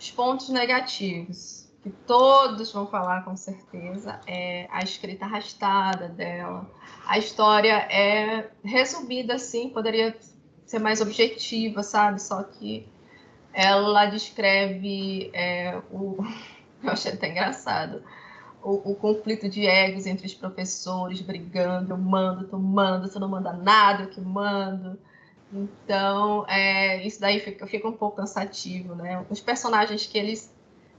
Os 0.00 0.10
pontos 0.12 0.48
negativos, 0.48 1.70
que 1.82 1.90
todos 1.90 2.72
vão 2.72 2.86
falar 2.86 3.26
com 3.26 3.36
certeza, 3.36 4.18
é 4.26 4.66
a 4.70 4.82
escrita 4.82 5.26
arrastada 5.26 6.08
dela. 6.08 6.70
A 7.06 7.18
história 7.18 7.86
é 7.92 8.50
resumida 8.64 9.34
assim, 9.34 9.68
poderia 9.68 10.16
ser 10.64 10.78
mais 10.78 11.02
objetiva, 11.02 11.82
sabe? 11.82 12.22
Só 12.22 12.42
que 12.44 12.88
ela 13.56 14.04
descreve 14.04 15.30
é, 15.32 15.80
o. 15.90 16.18
Eu 16.84 16.90
achei 16.90 17.12
até 17.12 17.30
engraçado. 17.30 18.02
O, 18.62 18.92
o 18.92 18.94
conflito 18.94 19.48
de 19.48 19.66
egos 19.66 20.06
entre 20.06 20.26
os 20.26 20.34
professores 20.34 21.22
brigando, 21.22 21.92
eu 21.92 21.96
mando, 21.96 22.46
tu 22.46 22.58
manda, 22.58 23.08
tu 23.08 23.18
não 23.18 23.28
manda 23.28 23.52
nada, 23.52 24.04
eu 24.04 24.10
que 24.10 24.20
mando. 24.20 24.98
Então, 25.52 26.44
é, 26.48 27.04
isso 27.04 27.20
daí 27.20 27.40
fica, 27.40 27.66
fica 27.66 27.88
um 27.88 27.92
pouco 27.92 28.16
cansativo, 28.16 28.94
né? 28.94 29.24
Os 29.30 29.40
personagens 29.40 30.06
que 30.06 30.18
eles 30.18 30.54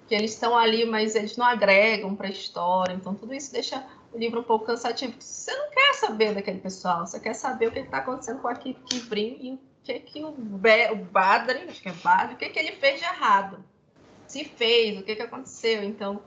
que 0.07 0.15
eles 0.15 0.31
estão 0.33 0.57
ali, 0.57 0.85
mas 0.85 1.15
eles 1.15 1.35
não 1.35 1.45
agregam 1.45 2.15
para 2.15 2.27
a 2.27 2.31
história. 2.31 2.93
Então, 2.93 3.13
tudo 3.13 3.33
isso 3.33 3.51
deixa 3.51 3.85
o 4.11 4.17
livro 4.17 4.39
um 4.39 4.43
pouco 4.43 4.65
cansativo. 4.65 5.13
Você 5.19 5.53
não 5.53 5.69
quer 5.69 5.93
saber 5.93 6.33
daquele 6.33 6.59
pessoal, 6.59 7.05
você 7.05 7.19
quer 7.19 7.33
saber 7.33 7.67
o 7.67 7.71
que 7.71 7.79
está 7.79 7.97
acontecendo 7.97 8.39
com 8.39 8.47
a 8.47 8.55
Kivrin 8.55 9.37
e 9.41 9.59
que, 9.87 9.99
que 9.99 10.23
o, 10.23 10.31
Be 10.31 10.89
o 10.91 11.07
acho 11.69 11.81
que 11.81 11.89
é 11.89 11.93
Badrin, 11.93 12.33
o 12.33 12.37
que, 12.37 12.49
que 12.49 12.59
ele 12.59 12.73
fez 12.73 12.99
de 12.99 13.05
errado. 13.05 13.63
Se 14.27 14.43
fez, 14.43 14.99
o 14.99 15.03
que, 15.03 15.15
que 15.15 15.21
aconteceu. 15.21 15.83
Então, 15.83 16.21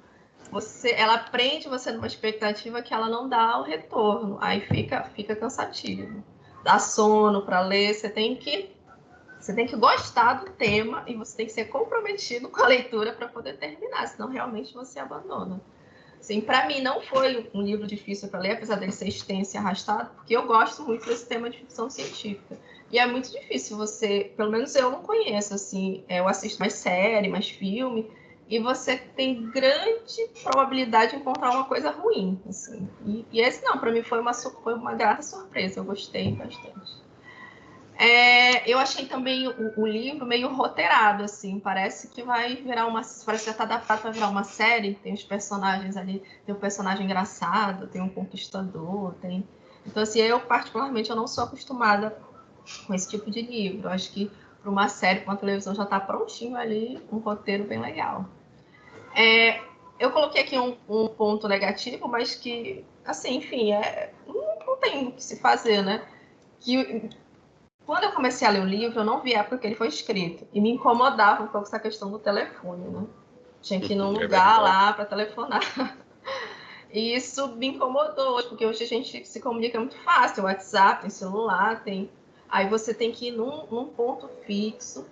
você, 0.51 0.93
ela 0.93 1.19
prende 1.19 1.69
você 1.69 1.93
numa 1.93 2.07
expectativa 2.07 2.81
que 2.81 2.95
ela 2.95 3.09
não 3.09 3.29
dá 3.29 3.59
o 3.59 3.63
retorno. 3.63 4.39
Aí 4.41 4.63
fica, 4.63 5.05
fica 5.15 5.37
cansativo. 5.37 6.25
Dá 6.65 6.79
sono 6.79 7.43
para 7.43 7.61
ler, 7.61 7.95
você 7.95 8.09
tem 8.09 8.37
que 8.37 8.71
você 9.39 9.55
tem 9.55 9.67
que 9.67 9.75
gostar 9.75 10.35
do 10.35 10.51
tema 10.51 11.03
e 11.07 11.15
você 11.15 11.35
tem 11.35 11.47
que 11.47 11.53
ser 11.53 11.65
comprometido 11.65 12.51
com 12.51 12.63
a 12.63 12.67
leitura 12.67 13.15
para 13.15 13.27
poder 13.27 13.57
terminar, 13.57 14.07
senão 14.07 14.29
realmente 14.29 14.75
você 14.75 14.99
abandona. 14.99 15.59
Assim, 16.21 16.43
para 16.43 16.67
mim 16.67 16.83
não 16.83 17.01
foi 17.01 17.49
um 17.55 17.63
livro 17.63 17.87
difícil 17.87 18.29
para 18.29 18.39
ler, 18.39 18.53
apesar 18.53 18.77
dele 18.77 18.93
ser 18.93 19.09
extenso 19.09 19.57
e 19.57 19.59
arrastado, 19.59 20.11
porque 20.15 20.37
eu 20.37 20.47
gosto 20.47 20.83
muito 20.83 21.07
desse 21.07 21.27
tema 21.27 21.49
de 21.49 21.57
ficção 21.57 21.89
científica. 21.89 22.59
E 22.91 22.99
é 22.99 23.07
muito 23.07 23.31
difícil 23.31 23.77
você, 23.77 24.33
pelo 24.37 24.51
menos 24.51 24.75
eu 24.75 24.91
não 24.91 25.03
conheço, 25.03 25.55
assim, 25.55 26.05
eu 26.09 26.27
assisto 26.27 26.59
mais 26.59 26.73
série, 26.73 27.29
mais 27.29 27.49
filme, 27.49 28.11
e 28.49 28.59
você 28.59 28.97
tem 28.97 29.49
grande 29.49 30.29
probabilidade 30.43 31.13
de 31.13 31.19
encontrar 31.19 31.53
uma 31.53 31.65
coisa 31.65 31.91
ruim, 31.91 32.41
assim. 32.49 32.89
E, 33.07 33.25
e 33.31 33.41
esse 33.41 33.65
não, 33.65 33.79
para 33.79 33.93
mim 33.93 34.03
foi 34.03 34.19
uma, 34.19 34.35
foi 34.35 34.75
uma 34.75 34.95
grata 34.95 35.23
surpresa, 35.23 35.79
eu 35.79 35.85
gostei 35.85 36.33
bastante. 36.33 37.01
É, 37.97 38.69
eu 38.69 38.79
achei 38.79 39.05
também 39.05 39.47
o, 39.47 39.79
o, 39.79 39.87
livro 39.87 40.25
meio 40.25 40.49
roteirado, 40.49 41.23
assim, 41.23 41.61
parece 41.61 42.09
que 42.09 42.23
vai 42.23 42.57
virar 42.57 42.87
uma. 42.87 43.03
Parece 43.27 43.45
que 43.45 43.51
já 43.51 43.53
está 43.53 43.65
adaptado 43.65 44.01
para 44.01 44.11
virar 44.11 44.31
uma 44.31 44.43
série. 44.43 44.95
Tem 44.95 45.13
os 45.13 45.23
personagens 45.23 45.99
ali, 45.99 46.23
tem 46.47 46.55
um 46.55 46.59
personagem 46.59 47.05
engraçado, 47.05 47.89
tem 47.89 48.01
um 48.01 48.09
conquistador, 48.09 49.13
tem. 49.21 49.47
Então, 49.87 50.03
assim, 50.03 50.19
eu 50.21 50.41
particularmente 50.41 51.11
eu 51.11 51.17
não 51.17 51.27
sou 51.27 51.45
acostumada 51.45 52.17
com 52.87 52.95
esse 52.95 53.09
tipo 53.09 53.31
de 53.31 53.43
livro. 53.43 53.89
Eu 53.89 53.93
acho 53.93 54.13
que 54.13 54.31
para 54.61 54.71
uma 54.71 54.89
série, 54.89 55.21
para 55.21 55.33
uma 55.33 55.39
televisão 55.39 55.75
já 55.75 55.85
está 55.85 55.99
prontinho 55.99 56.57
ali, 56.57 57.01
um 57.11 57.19
roteiro 57.19 57.65
bem 57.65 57.81
legal. 57.81 58.27
É, 59.15 59.61
eu 59.99 60.11
coloquei 60.11 60.43
aqui 60.43 60.59
um, 60.59 60.77
um, 60.89 61.09
ponto 61.09 61.49
negativo, 61.49 62.09
mas 62.09 62.35
que, 62.35 62.85
assim, 63.05 63.37
enfim, 63.37 63.73
é, 63.73 64.13
não, 64.27 64.67
não 64.67 64.77
tem 64.77 65.09
o 65.09 65.13
que 65.13 65.23
se 65.23 65.41
fazer, 65.41 65.83
né? 65.83 66.03
Que 66.61 67.09
quando 67.87 68.05
eu 68.05 68.13
comecei 68.13 68.47
a 68.47 68.51
ler 68.51 68.63
o 68.63 68.67
livro, 68.67 69.01
eu 69.01 69.05
não 69.05 69.21
vi 69.21 69.35
a 69.35 69.41
época 69.41 69.59
que 69.59 69.67
ele 69.67 69.75
foi 69.75 69.89
escrito. 69.89 70.47
E 70.53 70.61
me 70.61 70.71
incomodava 70.71 71.43
um 71.43 71.49
pouco 71.49 71.67
essa 71.67 71.79
questão 71.79 72.11
do 72.11 72.19
telefone, 72.19 72.87
né? 72.87 73.05
Tinha 73.61 73.81
que 73.81 73.95
ir 73.95 73.97
num 73.97 74.15
É 74.17 74.23
lugar 74.23 74.61
lá 74.61 74.93
para 74.93 75.05
telefonar. 75.05 75.61
E 76.93 77.15
isso 77.15 77.55
me 77.55 77.69
incomodou, 77.69 78.43
porque 78.49 78.67
hoje 78.67 78.83
a 78.83 78.87
gente 78.87 79.25
se 79.25 79.41
comunica 79.41 79.79
muito 79.79 79.97
fácil. 79.99 80.37
Tem 80.37 80.45
WhatsApp, 80.45 81.03
tem 81.03 81.11
celular, 81.11 81.85
tem. 81.85 82.11
Aí 82.51 82.69
você 82.69 82.93
tem 82.93 83.13
que 83.13 83.29
ir 83.29 83.33
num, 83.33 83.67
num 83.67 83.87
ponto 83.87 84.29
fixo, 84.45 85.07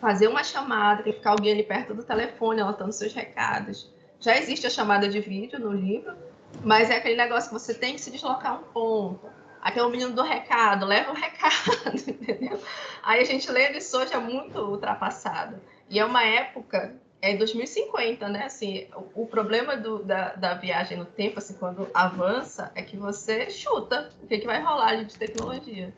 fazer 0.00 0.28
uma 0.28 0.42
chamada, 0.42 1.02
tem 1.02 1.12
que 1.12 1.18
ficar 1.18 1.30
alguém 1.30 1.52
ali 1.52 1.62
perto 1.62 1.94
do 1.94 2.02
telefone 2.02 2.60
anotando 2.60 2.92
seus 2.92 3.12
recados. 3.12 3.92
Já 4.20 4.36
existe 4.36 4.66
a 4.66 4.70
chamada 4.70 5.08
de 5.08 5.20
vídeo 5.20 5.58
no 5.60 5.72
livro, 5.72 6.16
mas 6.64 6.90
é 6.90 6.96
aquele 6.96 7.16
negócio 7.16 7.50
que 7.50 7.58
você 7.58 7.74
tem 7.74 7.94
que 7.94 8.00
se 8.00 8.10
deslocar 8.10 8.60
um 8.60 8.64
ponto. 8.64 9.28
Aqui 9.60 9.78
é 9.78 9.82
o 9.82 9.90
menino 9.90 10.12
do 10.12 10.22
recado, 10.22 10.86
leva 10.86 11.10
o 11.10 11.14
recado, 11.14 11.94
entendeu? 11.94 12.60
Aí 13.02 13.20
a 13.20 13.24
gente 13.24 13.50
lê 13.50 13.70
isso 13.76 13.96
hoje 13.96 14.12
é 14.12 14.18
muito 14.18 14.58
ultrapassado. 14.58 15.60
E 15.88 15.98
é 15.98 16.04
uma 16.04 16.24
época, 16.24 16.96
é 17.20 17.36
2050, 17.36 18.28
né? 18.28 18.44
Assim, 18.44 18.86
o, 18.94 19.22
o 19.22 19.26
problema 19.26 19.76
do, 19.76 20.02
da, 20.02 20.34
da 20.34 20.54
viagem 20.54 20.96
no 20.96 21.04
tempo, 21.04 21.38
assim, 21.38 21.54
quando 21.54 21.88
avança, 21.92 22.72
é 22.74 22.82
que 22.82 22.96
você 22.96 23.50
chuta 23.50 24.10
o 24.22 24.26
que, 24.26 24.38
que 24.38 24.46
vai 24.46 24.62
rolar 24.62 25.04
de 25.04 25.16
tecnologia. 25.16 25.92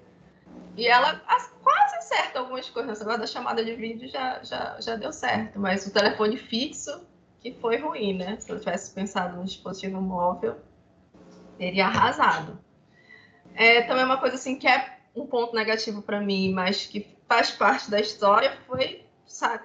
E 0.76 0.86
ela 0.86 1.22
as- 1.26 1.52
quase 1.62 1.96
acerta 1.96 2.38
algumas 2.38 2.68
coisas. 2.70 2.92
Esse 2.92 3.00
negócio 3.00 3.20
da 3.20 3.26
chamada 3.26 3.64
de 3.64 3.74
vídeo 3.74 4.08
já, 4.08 4.42
já, 4.42 4.80
já 4.80 4.96
deu 4.96 5.12
certo, 5.12 5.58
mas 5.58 5.86
o 5.86 5.92
telefone 5.92 6.36
fixo 6.36 7.06
que 7.40 7.52
foi 7.54 7.76
ruim, 7.78 8.16
né? 8.16 8.36
Se 8.38 8.50
eu 8.50 8.58
tivesse 8.58 8.92
pensado 8.94 9.36
no 9.36 9.44
dispositivo 9.44 10.00
móvel, 10.00 10.56
teria 11.58 11.86
arrasado. 11.86 12.58
É, 13.54 13.82
também 13.82 14.04
uma 14.04 14.18
coisa 14.18 14.36
assim 14.36 14.56
que 14.58 14.66
é 14.68 14.98
um 15.14 15.26
ponto 15.26 15.54
negativo 15.54 16.02
para 16.02 16.20
mim, 16.20 16.52
mas 16.52 16.86
que 16.86 17.16
faz 17.28 17.50
parte 17.50 17.90
da 17.90 18.00
história 18.00 18.56
foi, 18.66 19.04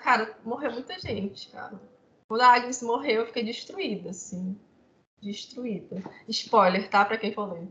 cara, 0.02 0.38
morreu 0.43 0.71
muita 0.71 0.98
gente, 1.00 1.50
cara. 1.50 1.80
Quando 2.28 2.41
a 2.41 2.48
Agnes 2.54 2.82
morreu, 2.82 3.21
eu 3.21 3.28
fiquei 3.28 3.43
destruída, 3.43 4.10
assim. 4.10 4.60
Destruída. 5.21 6.02
Spoiler, 6.28 6.89
tá? 6.89 7.06
Para 7.06 7.17
quem 7.17 7.32
for 7.34 7.52
ler. 7.54 7.67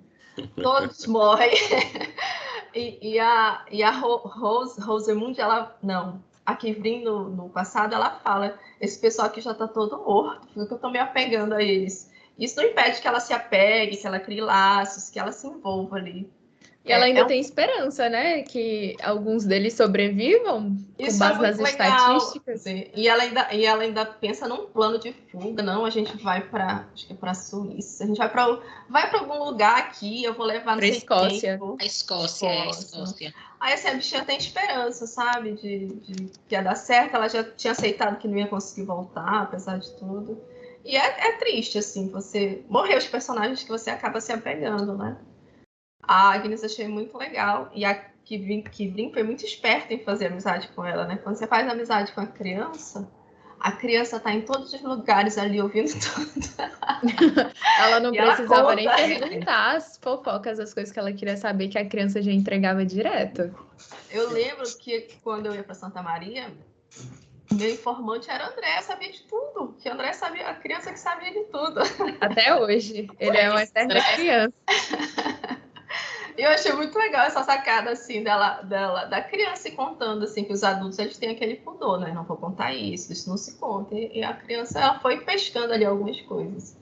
Todos 0.63 1.07
morrem. 1.07 1.51
E, 3.15 3.19
a, 3.21 3.65
e 3.71 3.83
a 3.83 3.91
Ro- 3.91 4.17
Rose, 4.25 4.81
Rosemund, 4.81 5.41
ela. 5.41 5.77
Não. 5.83 6.23
A 6.47 6.55
Kivrin, 6.57 7.03
no, 7.05 7.29
no 7.31 7.49
passado, 7.49 7.95
ela 7.95 8.11
fala: 8.21 8.59
esse 8.81 8.99
pessoal 9.01 9.29
aqui 9.29 9.41
já 9.41 9.55
tá 9.55 9.67
todo 9.67 9.99
morto, 9.99 10.47
por 10.49 10.67
que 10.69 10.75
eu 10.75 10.79
tô 10.79 10.91
me 10.91 10.99
apegando 10.99 11.55
a 11.55 11.63
eles? 11.63 12.11
Isso 12.39 12.57
não 12.57 12.65
impede 12.65 13.01
que 13.01 13.09
ela 13.09 13.21
se 13.21 13.33
apegue, 13.33 13.97
que 13.97 14.07
ela 14.07 14.21
crie 14.21 14.41
laços, 14.41 15.09
que 15.11 15.19
ela 15.19 15.33
se 15.33 15.47
envolva 15.47 15.97
ali. 15.97 16.31
E 16.85 16.93
ela 16.93 17.05
é, 17.05 17.09
ainda 17.09 17.21
é 17.21 17.25
um... 17.25 17.27
tem 17.27 17.41
esperança, 17.41 18.11
né? 18.11 18.43
Que 18.43 18.95
alguns 19.03 19.47
deles 19.47 19.73
sobrevivam 19.73 20.77
Isso 20.99 21.19
com 21.19 21.25
é 21.25 21.29
base 21.29 21.39
é 21.39 21.43
nas 21.49 21.59
legal. 21.59 22.17
estatísticas. 22.19 22.67
E 22.67 23.09
ela, 23.09 23.23
ainda, 23.23 23.55
e 23.55 23.65
ela 23.65 23.83
ainda 23.83 24.05
pensa 24.05 24.47
num 24.47 24.67
plano 24.67 24.99
de 24.99 25.15
fuga. 25.33 25.63
Não, 25.63 25.87
a 25.87 25.91
gente 25.91 26.15
vai 26.23 26.43
para 26.43 26.87
acho 26.93 27.07
que 27.07 27.15
é 27.15 27.17
para 27.17 27.33
Suíça. 27.33 28.05
A 28.05 28.07
gente 28.07 28.19
vai 28.19 28.29
para 28.29 28.59
vai 28.91 29.09
para 29.09 29.21
algum 29.21 29.43
lugar 29.45 29.79
aqui. 29.79 30.23
Eu 30.23 30.35
vou 30.35 30.45
levar 30.45 30.77
para 30.77 30.87
Escócia. 30.87 31.59
A 31.81 31.85
Escócia, 31.87 32.47
é, 32.47 32.63
a 32.63 32.67
Escócia. 32.69 33.35
Aí 33.59 33.73
assim, 33.73 33.89
a 33.89 33.95
bichinha 33.95 34.25
tem 34.27 34.37
esperança, 34.37 35.07
sabe? 35.07 35.53
De, 35.53 35.87
de 35.87 36.31
que 36.47 36.55
ia 36.55 36.63
dar 36.63 36.75
certo. 36.75 37.15
Ela 37.15 37.29
já 37.29 37.43
tinha 37.43 37.73
aceitado 37.73 38.19
que 38.19 38.29
não 38.29 38.37
ia 38.37 38.47
conseguir 38.47 38.83
voltar, 38.83 39.45
apesar 39.45 39.79
de 39.79 39.91
tudo. 39.93 40.39
E 40.85 40.97
é, 40.97 41.29
é 41.29 41.33
triste, 41.39 41.79
assim, 41.79 42.11
você 42.11 42.63
morrer 42.69 42.99
os 42.99 43.07
personagens 43.07 43.63
que 43.63 43.71
você 43.71 43.89
acaba 43.89 44.21
se 44.21 44.31
apegando, 44.33 44.99
né? 44.99 45.17
A 46.07 46.33
Agnes 46.33 46.63
achei 46.65 46.89
muito 46.89 47.17
legal. 47.17 47.71
E 47.75 47.85
a 47.85 47.95
Kivrin, 48.25 48.63
Kivrin 48.63 49.13
foi 49.13 49.23
muito 49.23 49.45
esperta 49.45 49.93
em 49.93 49.99
fazer 49.99 50.27
amizade 50.27 50.69
com 50.69 50.85
ela, 50.85 51.07
né? 51.07 51.19
Quando 51.23 51.37
você 51.37 51.47
faz 51.47 51.69
amizade 51.69 52.13
com 52.13 52.21
a 52.21 52.27
criança, 52.27 53.09
a 53.61 53.73
criança 53.73 54.19
tá 54.19 54.33
em 54.33 54.43
todos 54.43 54.73
os 54.73 54.83
lugares 54.83 55.39
ali 55.39 55.61
ouvindo 55.61 55.91
tudo. 56.01 57.53
ela 57.81 58.01
não 58.01 58.15
e 58.15 58.19
precisava 58.19 58.73
ela 58.73 58.75
nem 58.75 59.19
perguntar 59.19 59.77
as 59.77 59.99
fofocas, 59.99 60.59
as 60.59 60.73
coisas 60.73 60.93
que 60.93 60.99
ela 60.99 61.13
queria 61.13 61.37
saber, 61.37 61.69
que 61.69 61.79
a 61.79 61.87
criança 61.87 62.23
já 62.23 62.33
entregava 62.33 62.85
direto. 62.85 63.55
Eu 64.11 64.31
lembro 64.31 64.65
que 64.79 65.09
quando 65.23 65.47
eu 65.47 65.55
ia 65.55 65.63
para 65.63 65.75
Santa 65.75 66.03
Maria, 66.03 66.51
meu 67.53 67.71
informante 67.71 68.31
era 68.31 68.49
André, 68.49 68.81
sabia 68.81 69.11
de 69.11 69.23
tudo. 69.23 69.75
Que 69.81 69.89
André 69.89 70.13
sabia, 70.13 70.49
a 70.49 70.55
criança 70.55 70.93
que 70.93 70.99
sabia 70.99 71.33
de 71.33 71.45
tudo. 71.45 71.81
Até 72.21 72.55
hoje. 72.55 73.09
Ele 73.19 73.37
é 73.37 73.51
uma 73.51 73.63
eterna 73.63 74.01
criança. 74.15 74.55
Eu 76.37 76.51
achei 76.51 76.73
muito 76.73 76.99
legal 76.99 77.27
essa 77.27 77.43
sacada, 77.45 77.91
assim, 77.91 78.23
dela, 78.23 78.63
dela, 78.63 79.05
da 79.05 79.23
criança 79.23 79.71
contando, 79.71 80.25
assim, 80.25 80.43
que 80.43 80.53
os 80.53 80.65
adultos, 80.65 80.99
eles 80.99 81.17
têm 81.17 81.31
aquele 81.31 81.57
pudor, 81.57 82.01
né? 82.01 82.13
Não 82.13 82.25
vou 82.25 82.37
contar 82.37 82.75
isso, 82.75 83.13
isso 83.13 83.31
não 83.31 83.37
se 83.37 83.57
conta. 83.57 83.95
E 83.95 84.23
a 84.23 84.33
criança, 84.33 84.81
ela 84.81 84.99
foi 84.99 85.21
pescando 85.21 85.73
ali 85.73 85.85
algumas 85.85 86.21
coisas. 86.23 86.77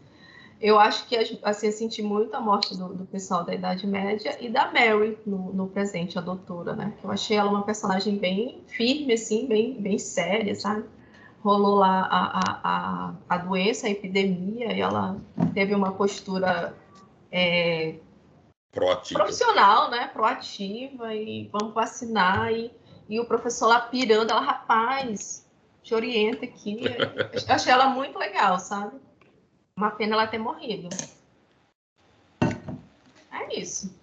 Eu 0.61 0.79
acho 0.79 1.07
que, 1.07 1.17
assim, 1.43 1.67
eu 1.67 1.73
senti 1.73 2.03
muito 2.03 2.35
a 2.35 2.41
morte 2.41 2.77
do, 2.79 2.95
do 2.95 3.05
pessoal 3.05 3.45
da 3.45 3.53
Idade 3.53 3.87
Média 3.87 4.39
e 4.41 4.49
da 4.49 4.73
Mary 4.73 5.19
no, 5.27 5.53
no, 5.53 5.67
presente, 5.67 6.17
a 6.17 6.23
doutora, 6.23 6.75
né? 6.75 6.93
Eu 7.05 7.11
achei 7.11 7.37
ela 7.37 7.51
uma 7.51 7.63
personagem 7.63 8.17
bem 8.17 8.63
firme, 8.69 9.13
assim, 9.13 9.47
bem, 9.47 9.75
bem 9.75 9.99
séria, 9.99 10.55
sabe? 10.55 10.85
Rolou 11.43 11.75
lá 11.75 12.09
a, 12.11 12.39
a, 12.39 12.61
a, 12.63 13.15
a 13.29 13.39
doença, 13.39 13.87
a 13.87 13.91
epidemia, 13.91 14.73
e 14.73 14.81
ela 14.81 15.21
teve 15.53 15.75
uma 15.75 15.93
postura... 15.93 16.75
É, 17.31 17.95
Proativa. 18.73 19.21
profissional, 19.21 19.91
né? 19.91 20.09
Proativa 20.09 21.15
e 21.15 21.47
vamos 21.53 21.75
vacinar 21.75 22.51
e, 22.51 22.73
e 23.07 23.21
o 23.21 23.27
professor 23.27 23.67
lá 23.67 23.81
pirando, 23.81 24.31
ela, 24.31 24.41
rapaz, 24.41 25.47
te 25.83 25.95
orienta 25.95 26.47
aqui. 26.47 26.81
Eu 26.87 27.55
achei 27.55 27.71
ela 27.71 27.89
muito 27.89 28.19
legal, 28.19 28.59
sabe? 28.59 28.99
Uma 29.77 29.91
pena 29.91 30.15
ela 30.15 30.27
ter 30.27 30.39
morrido. 30.39 30.89
É 33.31 33.61
isso. 33.61 33.95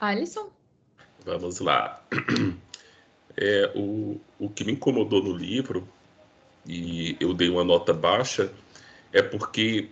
Alisson? 0.00 0.50
Vamos 1.24 1.60
lá. 1.60 2.02
É, 3.34 3.72
o, 3.74 4.20
o 4.38 4.50
que 4.50 4.62
me 4.62 4.72
incomodou 4.72 5.22
no 5.22 5.34
livro, 5.34 5.88
e 6.66 7.16
eu 7.18 7.32
dei 7.32 7.48
uma 7.48 7.64
nota 7.64 7.90
baixa, 7.92 8.52
é 9.10 9.22
porque 9.22 9.88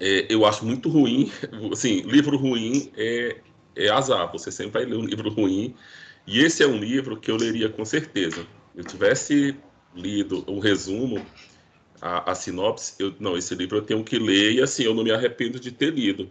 é, 0.00 0.26
eu 0.30 0.46
acho 0.46 0.64
muito 0.64 0.88
ruim, 0.88 1.30
assim, 1.70 2.00
livro 2.00 2.36
ruim 2.36 2.90
é, 2.96 3.36
é 3.76 3.88
azar, 3.90 4.32
você 4.32 4.50
sempre 4.50 4.80
vai 4.80 4.84
ler 4.84 4.96
um 4.96 5.04
livro 5.04 5.30
ruim, 5.30 5.74
e 6.26 6.40
esse 6.40 6.62
é 6.62 6.66
um 6.66 6.78
livro 6.78 7.18
que 7.18 7.30
eu 7.30 7.36
leria 7.36 7.68
com 7.68 7.84
certeza. 7.84 8.46
Eu 8.74 8.84
tivesse 8.84 9.56
lido 9.94 10.44
o 10.46 10.56
um 10.56 10.58
resumo, 10.58 11.24
a, 12.00 12.30
a, 12.30 12.34
sinopse, 12.34 12.94
eu, 12.98 13.14
não, 13.20 13.36
esse 13.36 13.54
livro 13.54 13.78
eu 13.78 13.82
tenho 13.82 14.02
que 14.02 14.18
ler, 14.18 14.52
e 14.52 14.62
assim, 14.62 14.84
eu 14.84 14.94
não 14.94 15.04
me 15.04 15.10
arrependo 15.10 15.60
de 15.60 15.70
ter 15.70 15.92
lido. 15.92 16.30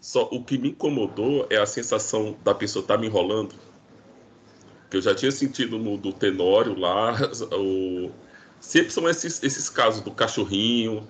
Só 0.00 0.28
o 0.30 0.42
que 0.42 0.56
me 0.56 0.70
incomodou 0.70 1.46
é 1.50 1.56
a 1.56 1.66
sensação 1.66 2.36
da 2.44 2.54
pessoa 2.54 2.82
estar 2.82 2.94
tá 2.94 3.00
me 3.00 3.06
enrolando, 3.06 3.54
que 4.90 4.96
eu 4.96 5.02
já 5.02 5.14
tinha 5.14 5.30
sentido 5.30 5.78
no 5.78 5.98
do 5.98 6.12
Tenório 6.12 6.78
lá, 6.78 7.14
o, 7.52 8.10
sempre 8.60 8.90
são 8.92 9.08
esses, 9.08 9.42
esses 9.42 9.68
casos 9.68 10.02
do 10.02 10.10
cachorrinho, 10.10 11.06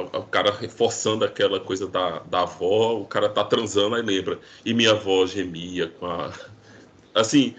o 0.00 0.22
cara 0.24 0.50
reforçando 0.50 1.24
aquela 1.24 1.60
coisa 1.60 1.86
da, 1.86 2.20
da 2.20 2.42
avó, 2.42 2.98
o 3.00 3.06
cara 3.06 3.28
tá 3.28 3.44
transando, 3.44 3.94
aí 3.94 4.02
lembra. 4.02 4.38
E 4.64 4.74
minha 4.74 4.92
avó 4.92 5.26
gemia 5.26 5.88
com 5.88 6.06
a. 6.06 6.32
Assim, 7.14 7.54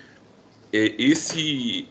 é, 0.74 0.94
esse. 0.98 1.88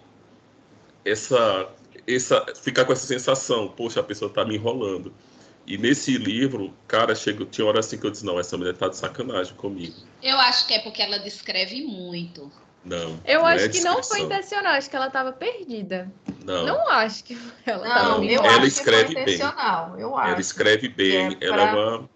Essa. 1.05 1.69
essa 2.07 2.45
ficar 2.63 2.85
com 2.85 2.93
essa 2.93 3.07
sensação, 3.07 3.69
poxa, 3.69 4.01
a 4.01 4.05
pessoa 4.05 4.31
tá 4.31 4.45
me 4.45 4.57
enrolando. 4.57 5.13
E 5.67 5.79
nesse 5.79 6.19
livro, 6.19 6.75
cara, 6.87 7.15
chega, 7.15 7.47
tinha 7.47 7.67
hora 7.67 7.81
assim 7.81 7.99
que 7.99 8.07
eu 8.07 8.11
disse, 8.11 8.25
não, 8.25 8.39
essa 8.39 8.57
mulher 8.57 8.77
tá 8.77 8.87
de 8.89 8.97
sacanagem 8.97 9.55
comigo. 9.55 9.95
Eu 10.23 10.39
acho 10.39 10.67
que 10.67 10.75
é 10.75 10.79
porque 10.81 11.01
ela 11.01 11.19
descreve 11.19 11.83
muito. 11.83 12.53
Não. 12.85 13.19
Eu 13.25 13.41
não 13.41 13.47
acho 13.47 13.65
é 13.65 13.69
que 13.69 13.81
não 13.81 14.03
foi 14.03 14.21
intencional, 14.21 14.73
acho 14.75 14.91
que 14.91 14.97
ela 14.97 15.07
estava 15.07 15.33
perdida. 15.33 16.13
Não. 16.45 16.67
Não 16.67 16.89
acho 16.91 17.25
que 17.25 17.39
ela 17.65 17.89
Não, 17.89 18.25
eu 18.25 18.45
ela 18.45 18.57
acho 18.59 18.67
escreve 18.67 19.07
que 19.09 19.13
foi 19.15 19.23
intencional. 19.23 19.91
bem. 19.93 20.03
Eu 20.03 20.17
acho. 20.17 20.31
Ela 20.31 20.41
escreve 20.41 20.89
bem, 20.89 21.37
é 21.41 21.47
ela 21.47 21.57
pra... 21.57 21.67
é 21.67 21.73
uma 21.73 22.11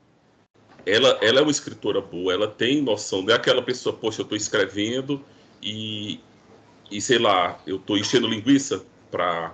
ela, 0.88 1.18
ela 1.20 1.40
é 1.40 1.42
uma 1.42 1.50
escritora 1.50 2.00
boa, 2.00 2.33
ela 2.33 2.48
tem 2.48 2.81
noção, 2.81 3.20
não 3.20 3.33
é 3.33 3.37
aquela 3.37 3.62
pessoa, 3.62 3.94
poxa, 3.94 4.22
eu 4.22 4.22
estou 4.22 4.37
escrevendo 4.37 5.22
e, 5.62 6.18
e 6.90 6.98
sei 7.00 7.18
lá, 7.18 7.59
eu 7.66 7.76
estou 7.76 7.98
enchendo 7.98 8.26
linguiça 8.26 8.83
para 9.11 9.52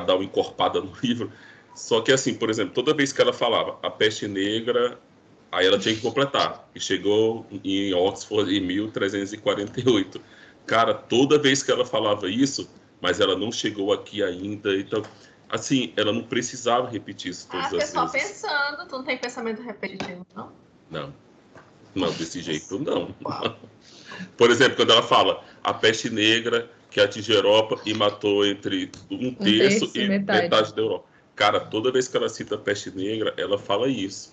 dar 0.00 0.14
uma 0.14 0.24
encorpada 0.24 0.80
no 0.80 0.92
livro. 1.02 1.32
Só 1.74 2.02
que 2.02 2.12
assim, 2.12 2.34
por 2.34 2.50
exemplo, 2.50 2.74
toda 2.74 2.92
vez 2.92 3.12
que 3.14 3.22
ela 3.22 3.32
falava 3.32 3.78
a 3.82 3.90
peste 3.90 4.28
negra 4.28 4.98
Aí 5.52 5.66
ela 5.66 5.78
tinha 5.78 5.94
que 5.94 6.00
completar. 6.00 6.66
E 6.74 6.80
chegou 6.80 7.46
em 7.62 7.92
Oxford 7.92 8.56
em 8.56 8.60
1348. 8.60 10.18
Cara, 10.66 10.94
toda 10.94 11.38
vez 11.38 11.62
que 11.62 11.70
ela 11.70 11.84
falava 11.84 12.26
isso, 12.28 12.68
mas 13.02 13.20
ela 13.20 13.36
não 13.36 13.52
chegou 13.52 13.92
aqui 13.92 14.22
ainda. 14.22 14.74
Então, 14.74 15.02
assim, 15.50 15.92
ela 15.94 16.10
não 16.10 16.22
precisava 16.22 16.88
repetir 16.88 17.32
isso 17.32 17.46
todas 17.50 17.74
ah, 17.74 17.76
as 17.76 17.90
só 17.90 18.08
pensando, 18.08 18.88
tu 18.88 18.96
não 18.96 19.04
tem 19.04 19.18
pensamento 19.18 19.60
repetitivo, 19.60 20.26
não? 20.34 20.50
Não. 20.90 21.14
Não, 21.94 22.10
desse 22.12 22.40
jeito 22.40 22.78
não. 22.78 23.14
Por 24.38 24.50
exemplo, 24.50 24.76
quando 24.76 24.92
ela 24.92 25.02
fala 25.02 25.44
a 25.62 25.74
peste 25.74 26.08
negra 26.08 26.70
que 26.90 26.98
atingiu 26.98 27.34
a 27.34 27.38
Europa 27.38 27.80
e 27.84 27.92
matou 27.92 28.46
entre 28.46 28.90
um 29.10 29.34
terço, 29.34 29.84
um 29.84 29.90
terço 29.90 29.98
e 29.98 30.08
metade. 30.08 30.42
metade 30.42 30.74
da 30.74 30.80
Europa. 30.80 31.06
Cara, 31.34 31.60
toda 31.60 31.92
vez 31.92 32.08
que 32.08 32.16
ela 32.16 32.28
cita 32.30 32.54
a 32.54 32.58
peste 32.58 32.90
negra, 32.90 33.34
ela 33.36 33.58
fala 33.58 33.88
isso. 33.88 34.32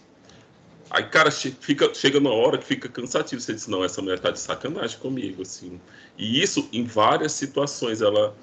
Aí, 0.90 1.04
cara, 1.04 1.30
fica, 1.30 1.94
chega 1.94 2.18
uma 2.18 2.34
hora 2.34 2.58
que 2.58 2.66
fica 2.66 2.90
cansativo. 2.90 3.40
Você 3.40 3.54
diz, 3.54 3.68
não, 3.68 3.84
essa 3.84 4.02
mulher 4.02 4.20
tá 4.20 4.32
de 4.32 4.40
sacanagem 4.40 4.98
comigo, 5.00 5.44
assim. 5.44 5.80
E 6.18 6.42
isso, 6.42 6.68
em 6.74 6.84
várias 6.84 7.34
situações, 7.34 8.02
ela 8.02 8.36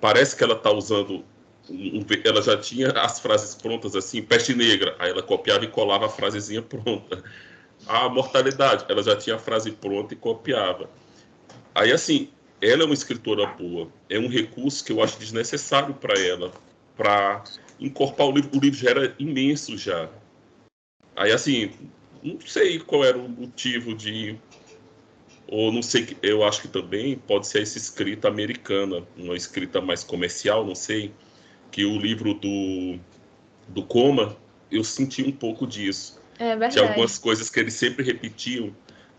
parece 0.00 0.34
que 0.34 0.42
ela 0.42 0.56
tá 0.56 0.70
usando. 0.70 1.22
Um, 1.68 2.04
ela 2.24 2.42
já 2.42 2.56
tinha 2.56 2.90
as 2.92 3.20
frases 3.20 3.54
prontas, 3.54 3.94
assim, 3.94 4.22
peste 4.22 4.54
negra. 4.54 4.96
Aí 4.98 5.10
ela 5.10 5.22
copiava 5.22 5.64
e 5.64 5.68
colava 5.68 6.06
a 6.06 6.08
frasezinha 6.08 6.62
pronta. 6.62 7.22
A 7.86 8.08
mortalidade, 8.08 8.86
ela 8.88 9.02
já 9.02 9.14
tinha 9.14 9.36
a 9.36 9.38
frase 9.38 9.70
pronta 9.72 10.14
e 10.14 10.16
copiava. 10.16 10.88
Aí, 11.74 11.92
assim, 11.92 12.30
ela 12.60 12.82
é 12.82 12.84
uma 12.86 12.94
escritora 12.94 13.46
boa. 13.46 13.88
É 14.08 14.18
um 14.18 14.28
recurso 14.28 14.82
que 14.82 14.92
eu 14.92 15.02
acho 15.02 15.18
desnecessário 15.18 15.92
para 15.94 16.18
ela, 16.18 16.52
para 16.96 17.44
encorpar 17.78 18.28
o 18.28 18.32
livro. 18.32 18.50
O 18.56 18.60
livro 18.60 18.78
já 18.78 18.90
era 18.90 19.14
imenso 19.18 19.76
já 19.76 20.08
Aí, 21.22 21.30
assim, 21.30 21.70
não 22.20 22.40
sei 22.40 22.80
qual 22.80 23.04
era 23.04 23.16
o 23.16 23.28
motivo 23.28 23.94
de. 23.94 24.36
Ou 25.46 25.70
não 25.70 25.80
sei, 25.80 26.16
eu 26.20 26.42
acho 26.42 26.62
que 26.62 26.68
também 26.68 27.16
pode 27.16 27.46
ser 27.46 27.62
essa 27.62 27.78
escrita 27.78 28.26
americana, 28.26 29.06
uma 29.16 29.36
escrita 29.36 29.80
mais 29.80 30.02
comercial, 30.02 30.66
não 30.66 30.74
sei. 30.74 31.14
Que 31.70 31.84
o 31.84 31.96
livro 31.96 32.34
do, 32.34 32.98
do 33.68 33.84
Coma, 33.84 34.36
eu 34.68 34.82
senti 34.82 35.22
um 35.22 35.30
pouco 35.30 35.64
disso. 35.64 36.20
É 36.40 36.56
verdade. 36.56 36.74
Tinha 36.74 36.88
algumas 36.88 37.18
coisas 37.18 37.48
que 37.48 37.60
eles 37.60 37.74
sempre 37.74 38.04
repetiam. 38.04 38.74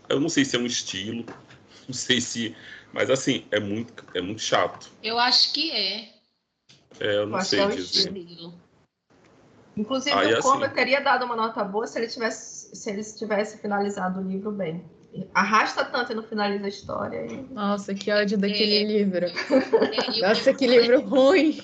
Eu 0.06 0.20
não 0.20 0.28
sei 0.28 0.44
se 0.44 0.56
é 0.56 0.58
um 0.58 0.66
estilo, 0.66 1.24
não 1.88 1.94
sei 1.94 2.20
se. 2.20 2.54
Mas, 2.92 3.08
assim, 3.08 3.46
é 3.50 3.58
muito, 3.58 4.04
é 4.12 4.20
muito 4.20 4.42
chato. 4.42 4.90
Eu 5.02 5.18
acho 5.18 5.54
que 5.54 5.70
é. 5.70 6.10
É, 7.00 7.16
eu 7.16 7.26
não 7.26 7.38
eu 7.38 7.44
sei 7.44 7.60
é 7.60 7.68
dizer. 7.68 8.14
Estilo. 8.14 8.63
Inclusive, 9.76 10.16
Aí, 10.16 10.34
o 10.34 10.40
Como 10.40 10.64
assim... 10.64 10.74
teria 10.74 11.00
dado 11.00 11.24
uma 11.24 11.34
nota 11.34 11.64
boa 11.64 11.86
se 11.86 11.98
ele 11.98 12.06
tivesse, 12.06 12.74
se 12.74 12.90
ele 12.90 13.02
tivesse 13.02 13.58
finalizado 13.58 14.20
o 14.20 14.22
livro 14.22 14.52
bem. 14.52 14.84
Arrasta 15.32 15.84
tanto 15.84 16.12
e 16.12 16.14
não 16.14 16.22
finaliza 16.22 16.66
a 16.66 16.68
história. 16.68 17.26
E... 17.26 17.46
Nossa, 17.52 17.94
que 17.94 18.10
ódio 18.10 18.38
daquele 18.38 18.76
é... 18.76 18.84
livro. 18.84 19.26
É, 20.16 20.28
Nossa, 20.28 20.52
que 20.52 20.66
livro 20.66 21.00
ruim. 21.02 21.60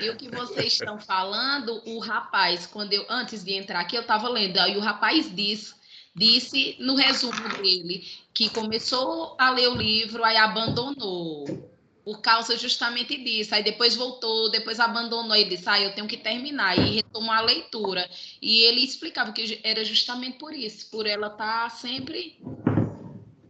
E 0.00 0.10
o 0.10 0.16
que 0.16 0.28
vocês 0.28 0.74
estão 0.74 0.98
falando, 0.98 1.82
o 1.86 1.98
rapaz, 1.98 2.66
quando 2.66 2.92
eu 2.92 3.04
antes 3.08 3.44
de 3.44 3.54
entrar 3.54 3.80
aqui, 3.80 3.96
eu 3.96 4.02
estava 4.02 4.28
lendo, 4.28 4.58
aí 4.58 4.76
o 4.76 4.80
rapaz 4.80 5.34
diz 5.34 5.74
disse 6.14 6.76
no 6.78 6.94
resumo 6.94 7.48
dele 7.56 8.04
que 8.34 8.50
começou 8.50 9.34
a 9.38 9.50
ler 9.50 9.68
o 9.68 9.74
livro, 9.74 10.22
aí 10.24 10.36
abandonou 10.36 11.71
por 12.04 12.20
causa 12.20 12.56
justamente 12.56 13.16
disso. 13.16 13.54
Aí 13.54 13.62
depois 13.62 13.96
voltou, 13.96 14.50
depois 14.50 14.80
abandonou 14.80 15.36
e 15.36 15.44
disse: 15.44 15.68
Ah, 15.68 15.80
eu 15.80 15.94
tenho 15.94 16.06
que 16.06 16.16
terminar. 16.16 16.76
E 16.78 16.96
retomou 16.96 17.32
a 17.32 17.40
leitura. 17.40 18.08
E 18.40 18.62
ele 18.62 18.80
explicava 18.80 19.32
que 19.32 19.60
era 19.62 19.84
justamente 19.84 20.38
por 20.38 20.52
isso, 20.52 20.90
por 20.90 21.06
ela 21.06 21.28
estar 21.28 21.64
tá 21.64 21.70
sempre. 21.70 22.36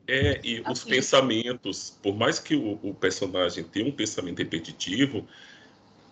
É, 0.06 0.40
e 0.44 0.58
assim. 0.58 0.72
os 0.72 0.84
pensamentos, 0.84 1.98
por 2.02 2.14
mais 2.16 2.38
que 2.38 2.54
o, 2.54 2.78
o, 2.82 2.92
personagem 2.92 3.64
tenha 3.64 3.86
um 3.86 3.92
pensamento 3.92 4.38
repetitivo, 4.38 5.26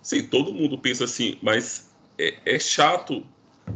sim, 0.00 0.26
todo 0.26 0.55
mundo 0.55 0.79
pensa 0.79 1.05
assim, 1.05 1.37
mas 1.42 1.90
é, 2.16 2.38
é 2.46 2.59
chato, 2.59 3.26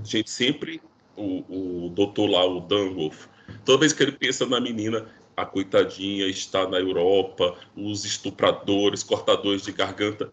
gente, 0.05 0.31
sempre 0.31 0.81
o, 1.17 1.87
o 1.87 1.89
doutor 1.91 2.31
lá, 2.31 2.47
o 2.47 2.61
Dangoff, 2.61 3.29
toda 3.65 3.81
vez 3.81 3.93
que 3.93 4.05
ele 4.05 4.13
pensa 4.13 4.47
na 4.47 4.61
menina, 4.61 5.07
a 5.37 5.45
coitadinha 5.45 6.27
está 6.27 6.69
na 6.69 6.79
Europa, 6.79 7.57
os 7.77 8.05
estupradores, 8.05 9.03
cortadores 9.03 9.63
de 9.63 9.73
garganta. 9.73 10.33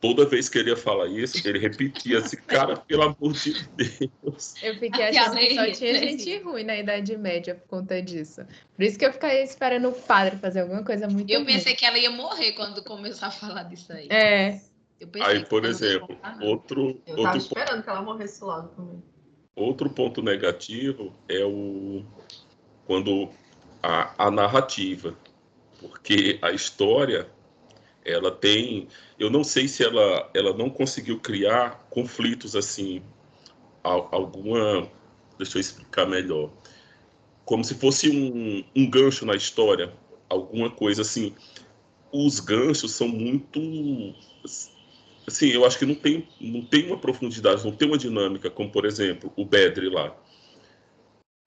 Toda 0.00 0.24
vez 0.24 0.48
que 0.48 0.58
ele 0.58 0.70
ia 0.70 0.76
falar 0.76 1.08
isso, 1.08 1.46
ele 1.46 1.58
repetia 1.58 2.18
assim, 2.18 2.36
cara, 2.46 2.76
pelo 2.76 3.02
amor 3.02 3.32
de 3.32 3.68
Deus. 3.70 4.54
Eu 4.62 4.78
fiquei 4.78 5.06
achando 5.06 5.36
que 5.36 5.54
só 5.56 5.72
tinha 5.72 5.94
gente 5.94 6.38
ruim 6.38 6.62
na 6.62 6.76
Idade 6.76 7.16
Média 7.16 7.56
por 7.56 7.66
conta 7.78 8.00
disso. 8.00 8.42
Por 8.76 8.84
isso 8.84 8.96
que 8.96 9.04
eu 9.04 9.12
fiquei 9.12 9.42
esperando 9.42 9.88
o 9.88 9.92
padre 9.92 10.36
fazer 10.36 10.60
alguma 10.60 10.84
coisa 10.84 11.08
muito 11.08 11.28
Eu 11.28 11.44
pensei 11.44 11.72
ruim. 11.72 11.76
que 11.76 11.84
ela 11.84 11.98
ia 11.98 12.10
morrer 12.10 12.52
quando 12.52 12.82
começar 12.84 13.26
a 13.26 13.30
falar 13.32 13.64
disso 13.64 13.92
aí. 13.92 14.06
É. 14.08 14.60
aí, 15.20 15.44
por 15.44 15.64
exemplo, 15.64 16.16
outro. 16.42 17.02
Eu 17.04 17.18
outro 17.18 17.36
esperando 17.36 17.70
ponto, 17.70 17.82
que 17.82 17.90
ela 17.90 18.02
morresse 18.02 18.44
logo 18.44 18.68
também. 18.68 19.02
Outro 19.56 19.90
ponto 19.90 20.22
negativo 20.22 21.12
é 21.28 21.44
o. 21.44 22.04
Quando 22.86 23.28
a, 23.82 24.26
a 24.26 24.30
narrativa, 24.30 25.14
porque 25.80 26.38
a 26.42 26.50
história 26.50 27.28
ela 28.04 28.30
tem, 28.30 28.88
eu 29.18 29.30
não 29.30 29.44
sei 29.44 29.68
se 29.68 29.84
ela 29.84 30.30
ela 30.34 30.56
não 30.56 30.70
conseguiu 30.70 31.20
criar 31.20 31.86
conflitos 31.90 32.56
assim, 32.56 33.02
alguma, 33.82 34.90
deixa 35.36 35.58
eu 35.58 35.60
explicar 35.60 36.06
melhor, 36.06 36.50
como 37.44 37.64
se 37.64 37.74
fosse 37.74 38.10
um, 38.10 38.64
um 38.76 38.90
gancho 38.90 39.24
na 39.24 39.34
história, 39.34 39.92
alguma 40.28 40.70
coisa 40.70 41.02
assim. 41.02 41.34
Os 42.12 42.40
ganchos 42.40 42.92
são 42.92 43.08
muito 43.08 43.60
assim, 45.26 45.48
eu 45.48 45.64
acho 45.64 45.78
que 45.78 45.86
não 45.86 45.94
tem, 45.94 46.26
não 46.40 46.64
tem 46.64 46.86
uma 46.86 46.98
profundidade, 46.98 47.64
não 47.64 47.72
tem 47.72 47.88
uma 47.88 47.98
dinâmica, 47.98 48.50
como 48.50 48.70
por 48.70 48.84
exemplo, 48.84 49.32
o 49.36 49.44
Bedre 49.44 49.88
lá. 49.88 50.16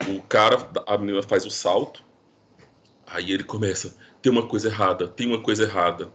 O 0.08 0.22
cara, 0.24 0.70
a 0.88 0.98
menina 0.98 1.22
faz 1.22 1.46
o 1.46 1.52
salto, 1.52 2.04
Aí 3.12 3.32
ele 3.32 3.44
começa, 3.44 3.94
tem 4.22 4.32
uma 4.32 4.48
coisa 4.48 4.70
errada, 4.70 5.08
tem 5.08 5.28
uma 5.28 5.42
coisa 5.42 5.64
errada. 5.64 6.10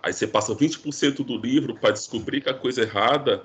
Aí 0.00 0.12
você 0.12 0.26
passa 0.26 0.54
20% 0.54 1.24
do 1.24 1.36
livro 1.36 1.74
para 1.74 1.90
descobrir 1.90 2.40
que 2.40 2.48
a 2.48 2.54
coisa 2.54 2.82
errada 2.82 3.44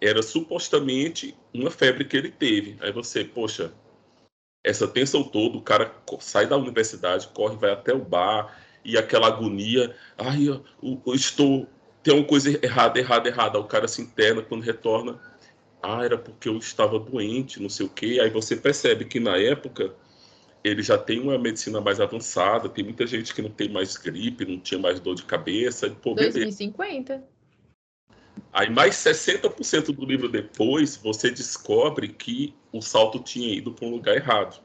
era 0.00 0.22
supostamente 0.22 1.36
uma 1.52 1.70
febre 1.70 2.04
que 2.04 2.16
ele 2.16 2.30
teve. 2.30 2.76
Aí 2.80 2.92
você, 2.92 3.24
poxa, 3.24 3.72
essa 4.62 4.86
tensão 4.86 5.24
toda, 5.24 5.58
o 5.58 5.62
cara 5.62 5.92
sai 6.20 6.46
da 6.46 6.56
universidade, 6.56 7.28
corre, 7.34 7.56
vai 7.56 7.72
até 7.72 7.92
o 7.92 8.04
bar, 8.04 8.56
e 8.84 8.96
aquela 8.96 9.26
agonia, 9.26 9.96
ai, 10.16 10.48
eu, 10.48 10.64
eu 10.80 11.14
estou, 11.14 11.66
tem 12.00 12.14
uma 12.14 12.24
coisa 12.24 12.64
errada, 12.64 13.00
errada, 13.00 13.28
errada. 13.28 13.58
Aí 13.58 13.64
o 13.64 13.66
cara 13.66 13.88
se 13.88 14.00
interna, 14.00 14.40
quando 14.42 14.62
retorna, 14.62 15.20
ah, 15.82 16.04
era 16.04 16.16
porque 16.16 16.48
eu 16.48 16.56
estava 16.58 16.96
doente, 17.00 17.60
não 17.60 17.68
sei 17.68 17.86
o 17.86 17.88
quê. 17.88 18.20
Aí 18.22 18.30
você 18.30 18.54
percebe 18.54 19.04
que 19.04 19.18
na 19.18 19.36
época 19.36 19.92
ele 20.66 20.82
já 20.82 20.98
tem 20.98 21.20
uma 21.20 21.38
medicina 21.38 21.80
mais 21.80 22.00
avançada, 22.00 22.68
tem 22.68 22.82
muita 22.82 23.06
gente 23.06 23.32
que 23.32 23.40
não 23.40 23.50
tem 23.50 23.68
mais 23.68 23.96
gripe, 23.96 24.44
não 24.44 24.58
tinha 24.58 24.80
mais 24.80 24.98
dor 24.98 25.14
de 25.14 25.24
cabeça. 25.24 25.88
Pô, 25.90 26.14
2050. 26.14 27.22
Aí 28.52 28.68
mais 28.68 28.96
60% 28.96 29.94
do 29.94 30.04
livro 30.04 30.28
depois, 30.28 30.96
você 30.96 31.30
descobre 31.30 32.08
que 32.08 32.52
o 32.72 32.82
salto 32.82 33.20
tinha 33.20 33.54
ido 33.54 33.72
para 33.72 33.86
um 33.86 33.90
lugar 33.90 34.16
errado, 34.16 34.60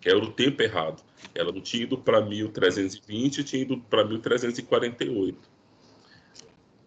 que 0.00 0.08
era 0.08 0.18
o 0.18 0.32
tempo 0.32 0.60
errado. 0.60 1.04
Ela 1.34 1.52
não 1.52 1.60
tinha 1.60 1.84
ido 1.84 1.96
para 1.96 2.20
1320, 2.20 3.44
tinha 3.44 3.62
ido 3.62 3.78
para 3.78 4.04
1348. 4.04 5.38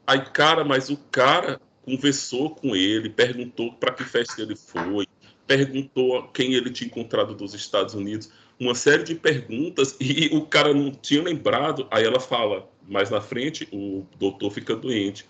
Aí, 0.06 0.22
cara, 0.32 0.66
mas 0.66 0.90
o 0.90 0.98
cara 0.98 1.62
conversou 1.84 2.54
com 2.54 2.76
ele, 2.76 3.10
perguntou 3.10 3.72
para 3.74 3.94
que 3.94 4.04
festa 4.04 4.42
ele 4.42 4.56
foi, 4.56 5.08
perguntou 5.48 6.28
quem 6.30 6.54
ele 6.54 6.70
tinha 6.70 6.88
encontrado 6.88 7.34
dos 7.36 7.54
Estados 7.54 7.94
Unidos, 7.94 8.32
uma 8.60 8.76
série 8.76 9.04
de 9.04 9.16
perguntas 9.16 9.96
e 10.00 10.30
o 10.34 10.46
cara 10.46 10.74
não 10.74 10.92
tinha 10.92 11.24
lembrado. 11.24 11.88
Aí 11.90 12.06
ela 12.06 12.20
fala, 12.20 12.70
mais 12.88 13.10
na 13.10 13.20
frente, 13.20 13.68
o 13.72 14.06
doutor 14.18 14.52
fica 14.52 14.76
doente. 14.76 15.26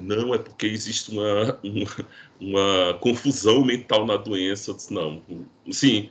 Não, 0.00 0.34
é 0.34 0.38
porque 0.38 0.66
existe 0.66 1.10
uma, 1.10 1.58
uma, 1.62 2.08
uma 2.40 2.94
confusão 3.00 3.64
mental 3.64 4.06
na 4.06 4.16
doença. 4.16 4.70
Eu 4.70 4.76
disse, 4.76 4.92
não, 4.92 5.22
sim, 5.70 6.10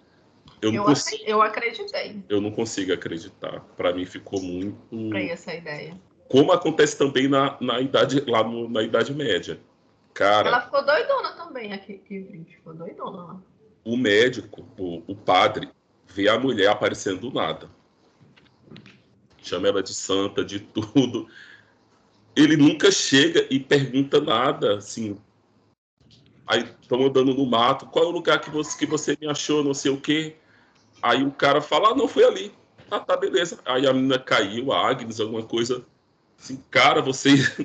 eu, 0.62 0.74
eu, 0.74 0.84
consigo, 0.84 1.24
eu 1.26 1.42
acreditei. 1.42 2.24
Eu 2.30 2.40
não 2.40 2.52
consigo 2.52 2.94
acreditar. 2.94 3.62
Para 3.76 3.94
mim 3.94 4.06
ficou 4.06 4.42
muito. 4.42 5.10
Para 5.10 5.22
essa 5.24 5.54
ideia. 5.54 6.00
Como 6.30 6.52
acontece 6.52 6.98
também 6.98 7.28
na, 7.28 7.58
na 7.60 7.82
idade 7.82 8.24
lá 8.28 8.44
no, 8.44 8.70
na 8.70 8.84
idade 8.84 9.14
média. 9.14 9.60
Cara, 10.14 10.50
ela 10.50 10.62
ficou 10.62 10.86
doidona 10.86 11.32
também 11.34 11.74
aqui, 11.74 12.02
ficou 12.50 12.74
doidona 12.74 13.24
lá. 13.24 13.42
O 13.84 13.98
médico, 13.98 14.68
o, 14.78 15.02
o 15.08 15.16
padre, 15.16 15.70
vê 16.08 16.28
a 16.30 16.40
mulher 16.40 16.70
aparecendo 16.70 17.22
do 17.22 17.32
nada. 17.32 17.70
Chama 19.42 19.68
ela 19.68 19.82
de 19.82 19.94
santa, 19.94 20.44
de 20.44 20.60
tudo. 20.60 21.28
Ele 22.36 22.56
nunca 22.56 22.92
chega 22.92 23.46
e 23.50 23.60
pergunta 23.60 24.22
nada, 24.22 24.78
assim. 24.78 25.18
Aí 26.46 26.70
estão 26.82 27.06
andando 27.06 27.34
no 27.34 27.46
mato, 27.46 27.86
qual 27.88 28.06
é 28.06 28.08
o 28.08 28.12
lugar 28.12 28.40
que 28.40 28.50
você, 28.50 28.78
que 28.78 28.86
você 28.86 29.18
me 29.20 29.28
achou, 29.28 29.64
não 29.64 29.74
sei 29.74 29.92
o 29.92 30.00
quê. 30.00 30.36
Aí 31.02 31.24
o 31.24 31.32
cara 31.32 31.62
fala, 31.62 31.90
ah, 31.90 31.96
não, 31.96 32.08
foi 32.08 32.24
ali. 32.24 32.54
Ah, 32.90 33.00
tá, 33.00 33.16
beleza. 33.16 33.60
Aí 33.66 33.88
a 33.88 33.94
menina 33.94 34.20
caiu, 34.20 34.72
a 34.72 34.90
Agnes, 34.90 35.20
alguma 35.20 35.44
coisa. 35.44 35.84
Assim, 36.38 36.62
cara, 36.70 37.02
vocês 37.02 37.58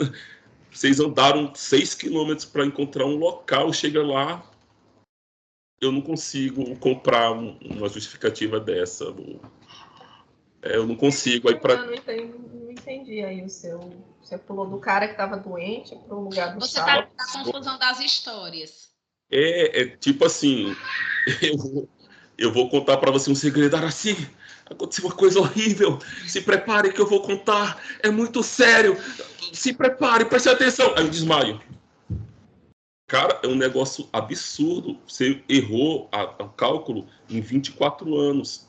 vocês 0.77 1.01
andaram 1.01 1.55
seis 1.55 1.95
quilômetros 1.95 2.45
para 2.45 2.67
encontrar 2.67 3.07
um 3.07 3.17
local, 3.17 3.73
chega 3.73 4.03
lá, 4.07 4.45
eu 5.81 5.91
não 5.91 6.03
consigo 6.03 6.77
comprar 6.77 7.33
um, 7.33 7.57
uma 7.63 7.89
justificativa 7.89 8.61
dessa. 8.61 9.07
É, 10.61 10.77
eu 10.77 10.87
não 10.87 10.95
consigo. 10.95 11.49
Aí 11.49 11.59
pra... 11.59 11.75
Eu 11.75 11.87
não 11.87 11.95
entendi, 11.95 12.39
não 12.53 12.71
entendi 12.71 13.25
aí 13.25 13.43
o 13.43 13.49
seu. 13.49 13.91
Você 14.23 14.37
pulou 14.37 14.69
do 14.69 14.79
cara 14.79 15.07
que 15.07 15.13
estava 15.13 15.39
doente 15.39 15.97
para 15.97 16.15
o 16.15 16.25
lugar 16.25 16.55
do 16.55 16.61
Você 16.61 16.79
está 16.79 17.09
na 17.17 17.43
confusão 17.43 17.79
das 17.79 18.01
histórias. 18.01 18.91
É, 19.31 19.81
é 19.81 19.97
tipo 19.97 20.27
assim, 20.27 20.77
eu, 21.43 21.89
eu 22.37 22.53
vou 22.53 22.69
contar 22.69 22.99
para 22.99 23.11
você 23.11 23.31
um 23.31 23.35
segredo, 23.35 23.77
Araci. 23.77 24.15
Aconteceu 24.69 25.07
uma 25.07 25.15
coisa 25.15 25.39
horrível. 25.39 25.99
Se 26.27 26.41
prepare 26.41 26.93
que 26.93 27.01
eu 27.01 27.07
vou 27.07 27.23
contar. 27.23 27.81
É 28.03 28.11
muito 28.11 28.43
sério. 28.43 28.97
Se 29.53 29.73
prepare, 29.73 30.25
preste 30.25 30.49
atenção. 30.49 30.93
Aí 30.97 31.05
eu 31.05 31.11
desmaio. 31.11 31.61
Cara, 33.09 33.39
é 33.45 33.47
um 33.47 33.55
negócio 33.55 34.09
absurdo. 34.13 34.99
Você 35.07 35.41
errou 35.49 36.11
o 36.41 36.49
cálculo 36.49 37.07
em 37.31 37.41
24 37.41 38.17
anos. 38.17 38.67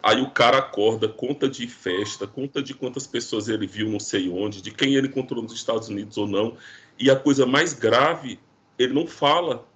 Aí 0.00 0.20
o 0.20 0.30
cara 0.30 0.58
acorda, 0.58 1.08
conta 1.08 1.48
de 1.48 1.66
festa, 1.66 2.26
conta 2.26 2.62
de 2.62 2.74
quantas 2.74 3.06
pessoas 3.06 3.48
ele 3.48 3.66
viu 3.66 3.88
não 3.88 4.00
sei 4.00 4.28
onde, 4.28 4.60
de 4.60 4.72
quem 4.72 4.96
ele 4.96 5.06
encontrou 5.06 5.40
nos 5.42 5.52
Estados 5.52 5.88
Unidos 5.88 6.16
ou 6.16 6.26
não. 6.26 6.56
E 6.98 7.10
a 7.10 7.16
coisa 7.16 7.46
mais 7.46 7.72
grave, 7.72 8.38
ele 8.78 8.92
não 8.92 9.06
fala. 9.06 9.66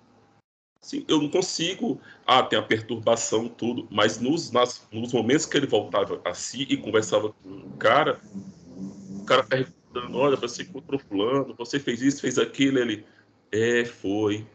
Sim, 0.81 1.05
eu 1.09 1.21
não 1.21 1.29
consigo. 1.29 2.01
Ah, 2.27 2.43
tem 2.43 2.59
a 2.59 2.62
perturbação, 2.62 3.49
tudo. 3.49 3.89
Mas 3.91 4.21
nos, 4.21 4.51
nas, 4.51 4.87
nos 4.93 5.12
momentos 5.12 5.45
que 5.47 5.57
ele 5.57 5.67
voltava 5.67 6.21
a 6.25 6.33
si 6.33 6.67
e 6.69 6.77
conversava 6.77 7.33
com 7.43 7.49
o 7.49 7.77
cara, 7.77 8.21
o 9.11 9.25
cara 9.25 9.43
perguntando: 9.43 10.17
olha, 10.17 10.37
você 10.37 10.62
encontrou 10.62 11.01
fulano, 11.01 11.55
você 11.57 11.81
fez 11.81 12.01
isso, 12.03 12.21
fez 12.21 12.39
aquilo. 12.39 12.79
Ele, 12.79 13.05
é, 13.51 13.85
foi. 13.85 14.47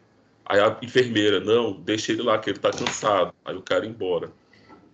Aí 0.44 0.60
a 0.60 0.78
enfermeira, 0.82 1.38
não, 1.40 1.72
deixa 1.72 2.12
ele 2.12 2.22
lá, 2.22 2.38
que 2.38 2.50
ele 2.50 2.58
tá 2.58 2.70
cansado. 2.70 3.34
Aí 3.44 3.54
o 3.54 3.62
cara 3.62 3.86
embora. 3.86 4.32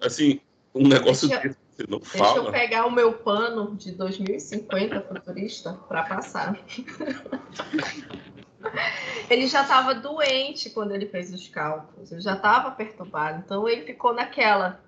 Assim, 0.01 0.41
um 0.75 0.87
negócio 0.87 1.29
deixa, 1.29 1.43
desse, 1.43 1.59
você 1.71 1.87
não 1.89 1.99
deixa 1.99 2.19
fala. 2.19 2.35
Deixa 2.35 2.49
eu 2.49 2.53
pegar 2.53 2.87
o 2.87 2.91
meu 2.91 3.13
pano 3.13 3.77
de 3.77 3.93
2050 3.93 5.01
futurista 5.03 5.73
para 5.89 6.03
passar. 6.05 6.59
ele 9.31 9.47
já 9.47 9.63
estava 9.63 9.95
doente 9.95 10.71
quando 10.71 10.95
ele 10.95 11.07
fez 11.07 11.33
os 11.33 11.49
cálculos, 11.49 12.11
ele 12.11 12.21
já 12.21 12.35
estava 12.35 12.71
perturbado, 12.71 13.43
então 13.45 13.69
ele 13.69 13.83
ficou 13.83 14.13
naquela. 14.13 14.81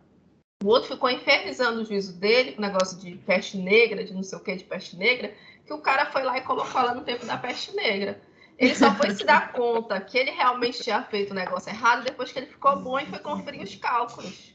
O 0.63 0.69
outro 0.69 0.95
ficou 0.95 1.11
infernizando 1.11 1.81
o 1.81 1.85
juízo 1.85 2.19
dele, 2.19 2.53
com 2.53 2.59
o 2.59 2.67
negócio 2.67 2.99
de 2.99 3.17
peste 3.17 3.57
negra, 3.57 4.05
de 4.05 4.13
não 4.13 4.23
sei 4.23 4.39
o 4.39 4.43
que 4.43 4.55
de 4.55 4.65
peste 4.65 4.97
negra, 4.97 5.33
que 5.65 5.73
o 5.73 5.81
cara 5.81 6.07
foi 6.07 6.23
lá 6.23 6.37
e 6.37 6.43
colocou 6.43 6.81
ela 6.81 6.95
no 6.95 7.03
tempo 7.03 7.25
da 7.25 7.39
peste 7.39 7.75
negra. 7.75 8.21
Ele 8.59 8.75
só 8.75 8.95
foi 8.95 9.11
se 9.13 9.25
dar 9.25 9.53
conta 9.53 9.99
que 10.01 10.19
ele 10.19 10.33
realmente 10.33 10.83
tinha 10.83 11.03
feito 11.03 11.31
o 11.31 11.35
negócio 11.35 11.71
errado 11.71 12.05
depois 12.05 12.31
que 12.31 12.39
ele 12.39 12.47
ficou 12.47 12.79
bom 12.79 12.99
e 12.99 13.07
foi 13.07 13.19
conferir 13.21 13.63
os 13.63 13.75
cálculos. 13.77 14.55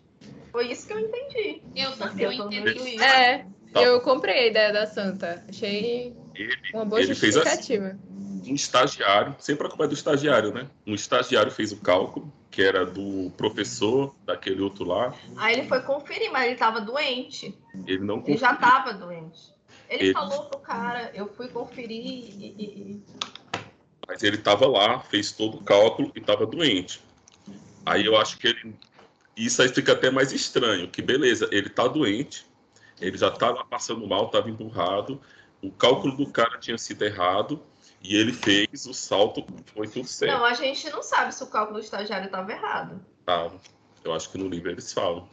Foi 0.51 0.71
isso 0.71 0.85
que 0.85 0.93
eu 0.93 0.99
entendi. 0.99 1.63
Eu 1.75 1.91
também 1.97 2.25
Eu 2.25 2.31
entendi 2.31 2.95
isso. 2.95 3.03
É, 3.03 3.47
Tá. 3.75 3.81
eu 3.81 3.99
comprei 3.99 4.35
a 4.35 4.47
ideia 4.47 4.71
da 4.71 4.85
Santa. 4.87 5.43
Achei 5.49 6.15
Ele, 6.33 6.55
uma 6.73 6.85
boa 6.85 7.01
ele 7.01 7.13
fez 7.13 7.35
assim. 7.35 7.91
Um 8.47 8.53
estagiário, 8.55 9.35
sempre 9.39 9.65
a 9.67 9.69
culpa 9.69 9.85
é 9.85 9.87
do 9.87 9.93
estagiário, 9.93 10.53
né? 10.53 10.67
Um 10.85 10.93
estagiário 10.93 11.51
fez 11.51 11.71
o 11.71 11.77
cálculo, 11.77 12.31
que 12.51 12.61
era 12.61 12.85
do 12.85 13.31
professor 13.37 14.13
daquele 14.25 14.61
outro 14.61 14.85
lá. 14.85 15.13
Aí 15.37 15.53
ele 15.59 15.67
foi 15.67 15.81
conferir, 15.81 16.31
mas 16.31 16.43
ele 16.45 16.53
estava 16.53 16.79
doente. 16.81 17.57
Ele 17.85 17.99
não 18.03 18.23
Ele 18.25 18.37
já 18.37 18.55
conferiu. 18.55 18.77
estava 18.77 18.93
doente. 18.93 19.55
Ele, 19.89 20.03
Ele- 20.05 20.13
falou 20.13 20.45
pro 20.45 20.59
cara, 20.59 21.11
eu 21.13 21.27
fui 21.27 21.47
conferir 21.47 22.05
e, 22.05 23.01
Mas 24.07 24.21
ele 24.23 24.35
estava 24.37 24.67
lá, 24.67 24.99
fez 24.99 25.31
todo 25.31 25.57
o 25.57 25.63
cálculo 25.63 26.11
e 26.15 26.19
estava 26.19 26.45
doente. 26.45 27.01
Aí 27.85 28.05
eu 28.05 28.15
acho 28.17 28.37
que 28.37 28.47
ele. 28.47 28.75
Isso 29.35 29.61
aí 29.61 29.67
fica 29.67 29.91
até 29.93 30.09
mais 30.09 30.31
estranho, 30.31 30.87
que 30.87 31.01
beleza, 31.01 31.49
ele 31.51 31.69
tá 31.69 31.87
doente, 31.87 32.45
ele 33.01 33.17
já 33.17 33.29
tá 33.29 33.49
lá 33.51 33.65
passando 33.65 34.07
mal, 34.07 34.27
estava 34.27 34.49
emburrado, 34.49 35.19
o 35.61 35.69
cálculo 35.71 36.15
do 36.15 36.27
cara 36.31 36.57
tinha 36.57 36.77
sido 36.77 37.03
errado 37.03 37.61
e 38.07 38.15
ele 38.15 38.31
fez 38.31 38.85
o 38.85 38.93
salto, 38.93 39.43
foi 39.73 39.87
tudo 39.87 40.07
certo. 40.07 40.37
Não, 40.37 40.45
a 40.45 40.53
gente 40.53 40.89
não 40.91 41.01
sabe 41.01 41.33
se 41.33 41.43
o 41.43 41.47
cálculo 41.47 41.79
do 41.79 41.83
estagiário 41.83 42.25
estava 42.25 42.51
errado. 42.51 42.99
Tava. 43.25 43.59
Eu 44.03 44.13
acho 44.13 44.29
que 44.31 44.37
no 44.37 44.47
livro 44.47 44.69
eles 44.69 44.93
falam. 44.93 45.27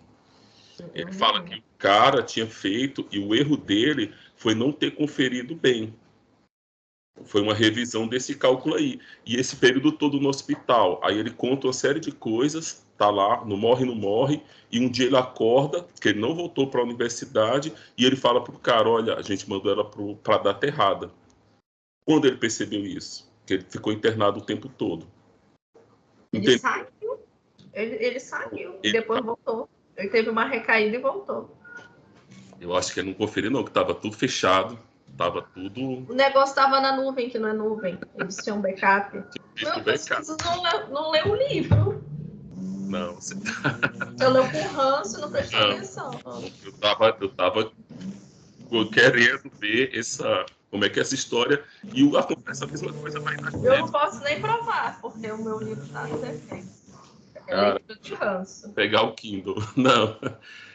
Ele 0.95 1.12
fala 1.12 1.43
que 1.43 1.57
o 1.57 1.62
cara 1.79 2.23
tinha 2.23 2.47
feito 2.47 3.07
e 3.12 3.18
o 3.18 3.35
erro 3.35 3.57
dele 3.57 4.14
foi 4.37 4.55
não 4.55 4.73
ter 4.73 4.93
conferido 4.93 5.55
bem. 5.55 5.95
Foi 7.25 7.43
uma 7.43 7.53
revisão 7.53 8.09
desse 8.09 8.35
cálculo 8.35 8.75
aí. 8.75 8.99
E 9.27 9.37
esse 9.37 9.55
período 9.57 9.93
todo 9.93 10.18
no 10.18 10.31
hospital. 10.31 10.99
Aí 11.05 11.18
ele 11.18 11.31
conta 11.31 11.66
uma 11.66 11.73
série 11.75 12.01
de 12.01 12.11
coisas, 12.11 12.87
tá 12.97 13.11
lá, 13.11 13.45
não 13.45 13.59
morre, 13.59 13.85
não 13.85 13.95
morre. 13.95 14.43
E 14.70 14.81
um 14.81 14.89
dia 14.89 15.07
ele 15.07 15.16
acorda, 15.16 15.87
que 16.01 16.09
ele 16.09 16.20
não 16.20 16.35
voltou 16.35 16.66
para 16.68 16.81
a 16.81 16.85
universidade, 16.85 17.73
e 17.99 18.07
ele 18.07 18.16
fala 18.16 18.43
pro 18.43 18.59
cara: 18.59 18.89
Olha, 18.89 19.14
a 19.14 19.23
gente 19.23 19.49
mandou 19.49 19.70
ela 19.70 19.85
para 20.23 20.37
a 20.37 20.39
data 20.39 20.66
errada. 20.66 21.11
Quando 22.05 22.26
ele 22.26 22.36
percebeu 22.36 22.80
isso? 22.84 23.30
Que 23.46 23.55
ele 23.55 23.66
ficou 23.68 23.92
internado 23.92 24.38
o 24.40 24.42
tempo 24.44 24.68
todo. 24.68 25.07
Ele 26.32 26.42
Entendeu? 26.42 26.59
saiu. 26.59 26.86
Ele, 27.72 27.94
ele 28.05 28.20
saiu 28.20 28.78
e 28.82 28.88
Ele- 28.88 28.92
depois 28.92 29.24
voltou. 29.24 29.68
Ele 29.96 30.09
teve 30.09 30.30
uma 30.30 30.44
recaída 30.46 30.96
e 30.96 31.00
voltou. 31.00 31.57
Eu 32.61 32.74
acho 32.76 32.92
que 32.94 33.00
ele 33.00 33.09
não 33.11 33.14
conferiu, 33.14 33.50
não, 33.50 33.62
que 33.64 33.70
estava 33.70 33.94
tudo 33.94 34.16
fechado, 34.16 34.78
estava 35.11 35.42
tudo. 35.42 35.80
O 36.11 36.14
negócio 36.14 36.50
estava 36.53 36.80
na 36.80 36.96
nuvem, 36.96 37.28
que 37.28 37.38
não 37.38 37.48
é 37.48 37.53
nuvem. 37.53 37.98
Eles 38.18 38.36
tinham 38.36 38.61
backup. 38.61 39.16
Não, 39.16 39.24
cara. 39.82 39.96
vocês 39.98 40.36
não 40.44 40.62
leu, 40.62 40.88
não 40.88 41.11
leu 41.11 41.26
o 41.28 41.36
livro. 41.36 42.05
Não, 42.57 43.14
você 43.14 43.34
Eu 44.20 44.30
leu 44.30 44.44
com 44.50 44.62
ranço 44.74 45.18
e 45.18 45.20
não 45.20 45.30
prestou 45.30 45.59
atenção. 45.61 46.11
Eu 46.64 46.72
tava, 46.74 47.16
eu 47.20 47.28
tava 47.30 47.72
querendo 48.92 49.50
ver 49.59 49.96
essa, 49.98 50.46
como 50.73 50.87
é 50.87 50.89
que 50.89 50.99
é 50.99 51.03
essa 51.03 51.14
história 51.14 51.62
e 51.93 52.03
o 52.03 52.16
acontece 52.16 52.64
a 52.64 52.66
mesma 52.66 52.91
coisa 52.95 53.20
vai 53.20 53.37
na 53.37 53.51
Eu 53.62 53.81
não 53.81 53.89
posso 53.91 54.25
nem 54.25 54.41
provar, 54.41 54.99
porque 55.03 55.31
o 55.31 55.45
meu 55.45 55.59
livro 55.59 55.85
está 55.85 56.07
no 56.09 56.18
defeito. 56.18 56.66
É 57.47 57.79
Cara. 58.16 58.45
pegar 58.75 59.03
o 59.03 59.12
Kindle. 59.12 59.57
Não, 59.77 60.16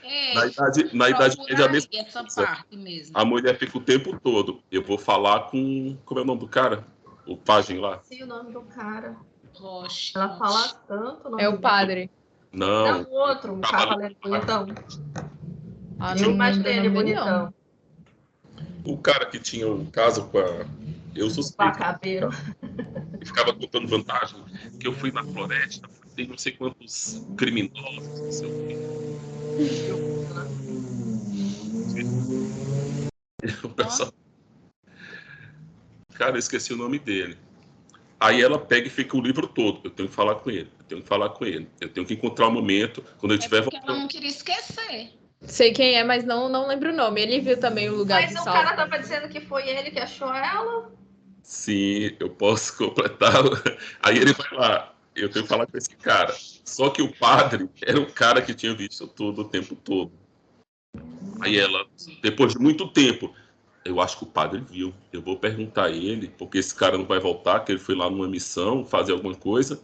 É, 0.04 0.34
na 0.36 0.46
idade, 0.46 0.96
na 0.96 1.10
idade 1.10 1.38
média 1.38 1.66
a 1.66 1.70
mesma 1.70 1.90
essa 1.94 2.20
coisa. 2.20 2.44
parte 2.44 2.78
mesmo. 2.78 3.18
A 3.18 3.26
mulher 3.26 3.58
fica 3.58 3.76
o 3.76 3.82
tempo 3.82 4.20
todo. 4.20 4.62
Eu 4.72 4.84
vou 4.84 5.00
falar 5.00 5.50
com, 5.50 5.98
como 6.06 6.20
é 6.20 6.24
o 6.24 6.26
nome 6.26 6.42
do 6.42 6.48
cara? 6.48 6.86
O 7.26 7.36
pajem 7.36 7.80
lá? 7.80 8.00
Esqueci 8.04 8.22
o 8.22 8.28
nome 8.28 8.52
do 8.52 8.62
cara. 8.62 9.16
Rocha. 9.56 10.20
Ela 10.20 10.38
fala 10.38 10.68
tanto 10.88 11.36
o 11.36 11.40
É 11.40 11.50
o 11.50 11.60
padre. 11.60 12.12
Não, 12.52 13.02
Não, 13.02 13.04
o 13.04 13.14
outro, 13.14 13.56
o 13.56 13.62
cavaleiro 13.62 14.16
bonitão. 14.22 14.68
Ah, 16.00 16.16
Eu 16.16 16.28
não 16.28 16.32
imaginei 16.32 16.78
ele 16.78 16.90
bonitão. 16.90 17.52
O 18.88 18.98
cara 18.98 19.26
que 19.26 19.38
tinha 19.40 19.68
um 19.68 19.86
caso 19.86 20.28
com 20.28 20.40
a 20.40 20.66
eu 21.16 21.30
suspeito 21.30 21.78
e 23.20 23.26
ficava 23.26 23.54
contando 23.54 23.88
vantagem 23.88 24.42
que 24.80 24.88
eu 24.88 24.94
fui 24.94 25.12
na 25.12 25.24
floresta, 25.24 25.90
tem 26.16 26.28
não 26.28 26.38
sei 26.38 26.54
quantos 26.54 27.22
criminosos, 27.36 28.22
não 28.22 28.32
sei 28.32 28.48
o 28.50 28.68
quê. 28.68 28.78
O 33.64 33.70
pessoal- 33.70 34.14
Cara, 36.14 36.32
eu 36.36 36.40
esqueci 36.40 36.74
o 36.74 36.78
nome 36.78 36.98
dele. 37.00 37.38
Aí 38.20 38.42
ela 38.42 38.58
pega 38.58 38.88
e 38.88 38.90
fica 38.90 39.16
o 39.16 39.22
livro 39.22 39.48
todo. 39.48 39.82
Eu 39.84 39.92
tenho 39.92 40.10
que 40.10 40.16
falar 40.16 40.36
com 40.36 40.50
ele. 40.50 40.72
Eu 40.80 40.86
tenho 40.86 41.02
que 41.04 41.08
falar 41.08 41.30
com 41.30 41.46
ele. 41.46 41.70
Eu 41.80 41.90
tenho 41.90 42.06
que 42.06 42.16
encontrar 42.16 42.48
o 42.48 42.52
momento 42.52 43.04
quando 43.20 43.34
eu 43.34 43.36
É 43.36 43.40
estiver 43.40 43.62
porque 43.64 43.78
ela 43.78 43.96
não 43.96 44.08
queria 44.08 44.30
esquecer. 44.30 45.12
Sei 45.42 45.72
quem 45.72 45.96
é, 45.96 46.04
mas 46.04 46.24
não, 46.26 46.50
não 46.50 46.68
lembro 46.68 46.92
o 46.92 46.96
nome. 46.96 47.22
Ele 47.22 47.40
viu 47.40 47.60
também 47.60 47.90
o 47.90 47.96
lugar 47.96 48.22
Mas 48.22 48.32
de 48.32 48.40
o 48.40 48.44
salto. 48.44 48.58
cara 48.58 48.76
tava 48.76 49.00
dizendo 49.00 49.30
que 49.30 49.40
foi 49.42 49.68
ele 49.68 49.92
que 49.92 50.00
achou 50.00 50.34
ela. 50.34 50.92
Sim, 51.44 52.16
eu 52.20 52.30
posso 52.30 52.76
completar. 52.78 53.34
Aí 54.02 54.18
ele 54.18 54.34
vai 54.34 54.52
lá. 54.54 54.94
Eu 55.16 55.30
tenho 55.30 55.44
que 55.44 55.50
falar 55.50 55.66
com 55.66 55.78
esse 55.78 55.96
cara. 55.96 56.36
Só 56.66 56.90
que 56.90 57.02
o 57.02 57.12
padre 57.16 57.70
era 57.82 58.00
o 58.00 58.12
cara 58.12 58.42
que 58.42 58.54
tinha 58.54 58.76
visto 58.76 59.08
tudo 59.08 59.42
o 59.42 59.46
tempo 59.46 59.76
todo. 59.76 60.12
Aí 61.40 61.58
ela, 61.58 61.86
depois 62.22 62.54
de 62.54 62.60
muito 62.60 62.88
tempo, 62.88 63.34
eu 63.86 64.02
acho 64.02 64.18
que 64.18 64.24
o 64.24 64.28
padre 64.28 64.60
viu. 64.60 64.94
Eu 65.14 65.22
vou 65.22 65.38
perguntar 65.38 65.86
a 65.86 65.90
ele, 65.90 66.28
porque 66.38 66.58
esse 66.58 66.76
cara 66.76 66.98
não 66.98 67.06
vai 67.06 67.20
voltar, 67.20 67.62
que 67.62 67.72
ele 67.72 67.80
foi 67.80 67.96
lá 67.96 68.10
numa 68.10 68.28
missão, 68.28 68.86
fazer 68.86 69.14
alguma 69.14 69.36
coisa. 69.36 69.82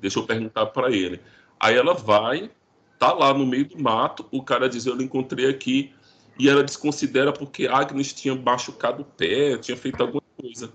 Deixa 0.00 0.18
eu 0.18 0.26
perguntar 0.26 0.66
para 0.66 0.90
ele. 0.90 1.20
Aí 1.58 1.74
ela 1.74 1.94
vai, 1.94 2.50
tá 2.98 3.12
lá 3.12 3.32
no 3.32 3.46
meio 3.46 3.66
do 3.68 3.80
mato, 3.82 4.26
o 4.30 4.42
cara 4.42 4.68
diz: 4.68 4.86
Eu 4.86 4.94
lhe 4.96 5.04
encontrei 5.04 5.48
aqui. 5.48 5.94
E 6.38 6.48
ela 6.48 6.62
desconsidera 6.62 7.32
porque 7.32 7.66
Agnes 7.66 8.12
tinha 8.12 8.32
machucado 8.34 9.02
o 9.02 9.04
pé, 9.04 9.58
tinha 9.58 9.76
feito 9.76 10.00
alguma 10.00 10.22
coisa. 10.40 10.72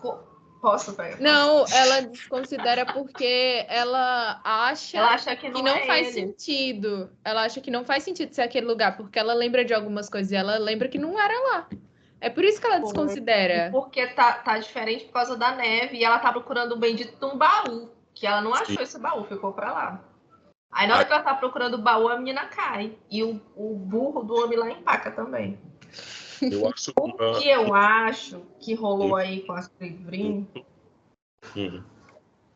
Co- 0.00 0.24
Posso 0.58 0.94
pegar? 0.94 1.20
Não, 1.20 1.66
ela 1.68 2.00
desconsidera 2.00 2.86
porque 2.86 3.66
ela 3.68 4.40
acha 4.42 4.96
Ela 4.96 5.10
acha 5.10 5.36
que 5.36 5.48
não, 5.50 5.56
que 5.56 5.62
não 5.62 5.76
é 5.76 5.86
faz 5.86 6.16
ele. 6.16 6.28
sentido. 6.28 7.10
Ela 7.22 7.44
acha 7.44 7.60
que 7.60 7.70
não 7.70 7.84
faz 7.84 8.04
sentido 8.04 8.32
ser 8.34 8.40
aquele 8.40 8.66
lugar, 8.66 8.96
porque 8.96 9.18
ela 9.18 9.34
lembra 9.34 9.64
de 9.66 9.74
algumas 9.74 10.08
coisas 10.08 10.32
e 10.32 10.34
ela 10.34 10.56
lembra 10.56 10.88
que 10.88 10.98
não 10.98 11.20
era 11.20 11.38
lá. 11.52 11.68
É 12.18 12.30
por 12.30 12.42
isso 12.42 12.58
que 12.58 12.66
ela 12.66 12.78
desconsidera. 12.78 13.68
Porque 13.70 14.06
tá, 14.08 14.32
tá 14.32 14.58
diferente 14.58 15.04
por 15.04 15.12
causa 15.12 15.36
da 15.36 15.54
neve 15.54 15.98
e 15.98 16.04
ela 16.04 16.18
tá 16.18 16.32
procurando 16.32 16.72
o 16.72 16.78
bendito 16.78 17.16
de 17.18 17.24
um 17.32 17.36
baú. 17.36 17.90
Que 18.14 18.26
ela 18.26 18.40
não 18.40 18.54
achou 18.54 18.76
Sim. 18.76 18.82
esse 18.82 18.98
baú, 18.98 19.24
ficou 19.24 19.52
pra 19.52 19.70
lá. 19.72 20.04
Aí 20.70 20.86
na 20.86 20.96
hora 20.96 21.04
que 21.04 21.12
ela 21.12 21.22
tá 21.22 21.34
procurando 21.34 21.74
o 21.74 21.82
baú, 21.82 22.08
a 22.08 22.18
menina 22.18 22.46
cai. 22.46 22.96
E 23.10 23.22
o, 23.22 23.40
o 23.54 23.74
burro 23.74 24.22
do 24.22 24.34
homem 24.34 24.58
lá 24.58 24.70
empaca 24.70 25.10
também. 25.10 25.58
Eu 26.42 26.68
acho 26.68 26.92
O 26.98 27.40
que 27.40 27.48
eu 27.48 27.74
acho 27.74 28.42
que 28.60 28.74
rolou 28.74 29.16
aí 29.16 29.40
com 29.42 29.54
livrinhos 29.80 30.46
Hum. 31.56 31.82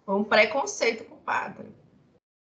foi 0.05 0.15
um 0.15 0.25
preconceito 0.25 1.05
com 1.05 1.15
o 1.15 1.19
padre. 1.19 1.69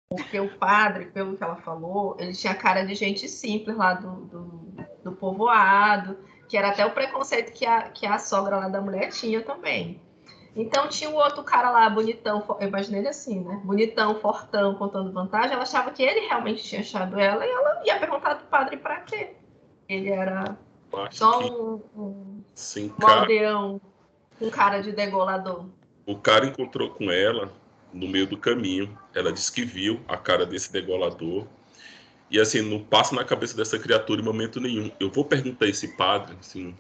Porque 0.08 0.40
o 0.40 0.58
padre, 0.58 1.06
pelo 1.06 1.36
que 1.36 1.44
ela 1.44 1.56
falou, 1.56 2.16
ele 2.18 2.32
tinha 2.32 2.54
cara 2.54 2.84
de 2.84 2.94
gente 2.94 3.28
simples 3.28 3.76
lá 3.76 3.94
do, 3.94 4.24
do, 4.24 4.46
do 5.04 5.12
povoado, 5.12 6.18
que 6.48 6.56
era 6.56 6.70
até 6.70 6.84
o 6.84 6.92
preconceito 6.92 7.52
que 7.52 7.64
a, 7.64 7.90
que 7.90 8.04
a 8.04 8.18
sogra 8.18 8.56
lá 8.56 8.68
da 8.68 8.80
mulher 8.80 9.12
tinha 9.12 9.40
também. 9.40 10.00
Então 10.54 10.88
tinha 10.88 11.10
o 11.10 11.14
outro 11.14 11.44
cara 11.44 11.70
lá, 11.70 11.88
bonitão, 11.88 12.44
eu 12.60 12.68
imaginei 12.68 13.00
ele 13.00 13.08
assim, 13.08 13.40
né? 13.40 13.60
Bonitão, 13.64 14.18
fortão, 14.18 14.74
contando 14.74 15.12
vantagem. 15.12 15.52
Ela 15.52 15.62
achava 15.62 15.90
que 15.90 16.02
ele 16.02 16.26
realmente 16.26 16.62
tinha 16.62 16.80
achado 16.80 17.18
ela 17.18 17.46
e 17.46 17.50
ela 17.50 17.82
ia 17.84 17.98
perguntar 17.98 18.34
do 18.34 18.44
padre 18.44 18.76
pra 18.76 19.00
quê. 19.00 19.34
Ele 19.88 20.10
era 20.10 20.56
só 21.10 21.40
um, 21.40 21.82
um, 21.96 22.42
sim, 22.54 22.86
um 22.86 23.06
cara, 23.06 23.20
aldeão 23.20 23.80
com 24.38 24.50
cara 24.50 24.80
de 24.80 24.92
degolador. 24.92 25.66
o 26.06 26.16
cara 26.16 26.46
encontrou 26.46 26.90
com 26.90 27.10
ela 27.10 27.52
no 27.92 28.08
meio 28.08 28.26
do 28.26 28.36
caminho. 28.36 28.96
Ela 29.14 29.32
disse 29.32 29.52
que 29.52 29.64
viu 29.64 30.00
a 30.08 30.16
cara 30.16 30.44
desse 30.46 30.72
degolador. 30.72 31.46
E 32.30 32.40
assim, 32.40 32.62
não 32.62 32.82
passa 32.82 33.14
na 33.14 33.24
cabeça 33.24 33.56
dessa 33.56 33.78
criatura 33.78 34.20
em 34.20 34.24
momento 34.24 34.60
nenhum. 34.60 34.90
Eu 34.98 35.10
vou 35.10 35.24
perguntar 35.24 35.66
a 35.66 35.68
esse 35.68 35.88
padre, 35.96 36.36
assim. 36.40 36.74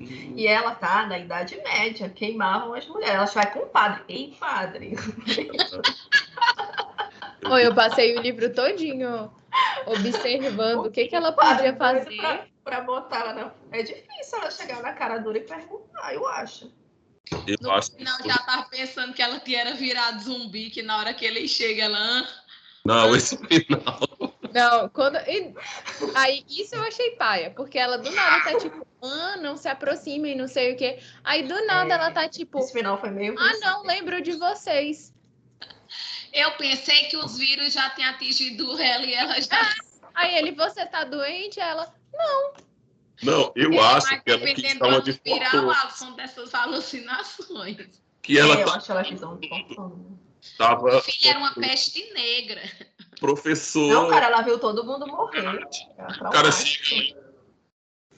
Não- 0.00 0.38
E 0.38 0.46
ela 0.46 0.74
tá 0.74 1.06
na 1.06 1.18
Idade 1.18 1.56
Média, 1.62 2.08
queimavam 2.08 2.74
as 2.74 2.86
mulheres. 2.86 3.14
Ela 3.14 3.24
vai 3.26 3.52
com 3.52 3.58
o 3.60 3.66
padre. 3.66 4.02
Ei, 4.08 4.36
padre. 4.38 4.92
Ou 7.44 7.58
eu 7.58 7.74
passei 7.74 8.16
o 8.16 8.20
livro 8.20 8.52
todinho 8.54 9.32
observando 9.86 10.86
o 10.86 10.90
que, 10.90 11.06
que 11.08 11.16
ela 11.16 11.32
podia 11.32 11.74
fazer. 11.76 12.16
Pra, 12.16 12.46
pra 12.64 12.80
botar 12.82 13.20
ela 13.20 13.32
na... 13.34 13.52
É 13.72 13.82
difícil 13.82 14.38
ela 14.38 14.50
chegar 14.50 14.82
na 14.82 14.92
cara 14.92 15.18
dura 15.18 15.38
e 15.38 15.42
perguntar, 15.42 16.14
eu 16.14 16.26
acho. 16.28 16.72
Eu 17.46 17.56
No 17.60 17.70
acho 17.72 17.90
que 17.92 17.98
final 17.98 18.16
foi- 18.18 18.28
já 18.30 18.38
tava 18.38 18.62
pensando 18.68 19.12
que 19.12 19.22
ela 19.22 19.40
tinha 19.40 19.74
virado 19.74 20.22
zumbi, 20.22 20.70
que 20.70 20.82
na 20.82 20.98
hora 20.98 21.14
que 21.14 21.24
ele 21.24 21.48
chega 21.48 21.84
ela. 21.84 21.98
"Ah, 21.98 22.28
Não, 22.84 23.16
esse 23.16 23.36
final. 23.46 23.98
Não, 24.54 24.88
quando. 24.88 25.16
e- 25.16 25.54
Aí, 26.14 26.44
isso 26.48 26.74
eu 26.74 26.82
achei 26.82 27.12
paia, 27.12 27.50
porque 27.50 27.78
ela 27.78 27.98
do 27.98 28.10
nada 28.10 28.44
tá 28.44 28.58
tipo, 28.58 28.86
ah, 29.02 29.36
não 29.38 29.56
se 29.56 29.68
aproximem, 29.68 30.36
não 30.36 30.48
sei 30.48 30.72
o 30.72 30.76
quê. 30.76 30.98
Aí 31.24 31.42
do 31.46 31.66
nada 31.66 31.90
É. 31.94 31.96
ela 31.96 32.10
tá 32.10 32.28
tipo, 32.28 32.58
Esse 32.58 32.72
final 32.72 32.98
foi 33.00 33.10
meio. 33.10 33.34
ah, 33.38 33.52
não, 33.60 33.82
lembro 33.84 34.20
de 34.22 34.32
vocês. 34.32 35.12
Eu 36.32 36.52
pensei 36.52 37.04
que 37.04 37.16
os 37.16 37.36
vírus 37.38 37.72
já 37.74 37.90
tinham 37.90 38.10
atingido 38.10 38.80
ela 38.80 39.04
e 39.04 39.12
ela 39.14 39.40
já. 39.40 39.74
Aí 40.14 40.34
ele, 40.36 40.52
você 40.52 40.84
tá 40.86 41.04
doente? 41.04 41.60
Ela, 41.60 41.94
Não, 43.22 43.52
eu 43.54 43.70
Mas 43.70 44.04
acho 44.06 44.22
que 44.22 44.30
ela 44.30 44.54
quis 44.54 44.78
dar 44.78 44.88
uma 44.88 45.00
de 45.02 45.12
viral, 45.24 45.70
Alisson, 45.70 46.12
dessas 46.12 46.54
alucinações. 46.54 47.76
que 48.22 48.38
ela 48.38 48.58
É, 48.58 48.62
eu 48.62 48.70
acho 48.70 48.86
que 48.86 48.92
ela 48.92 49.04
quis 49.04 49.22
um 49.22 49.36
pouco. 49.36 50.18
estava 50.40 51.00
Filha, 51.02 51.30
era 51.30 51.38
uma 51.38 51.54
peste 51.54 52.12
negra. 52.14 52.62
Professor. 53.22 53.88
Não, 53.88 54.10
cara, 54.10 54.26
ela 54.26 54.42
viu 54.42 54.58
todo 54.58 54.84
mundo 54.84 55.06
morrer. 55.06 55.60
Cara 56.32 56.50
chega. 56.50 57.22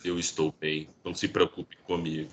Eu 0.02 0.18
estou 0.18 0.52
bem, 0.59 0.88
não 1.05 1.14
se 1.14 1.28
preocupe 1.28 1.76
comigo. 1.86 2.30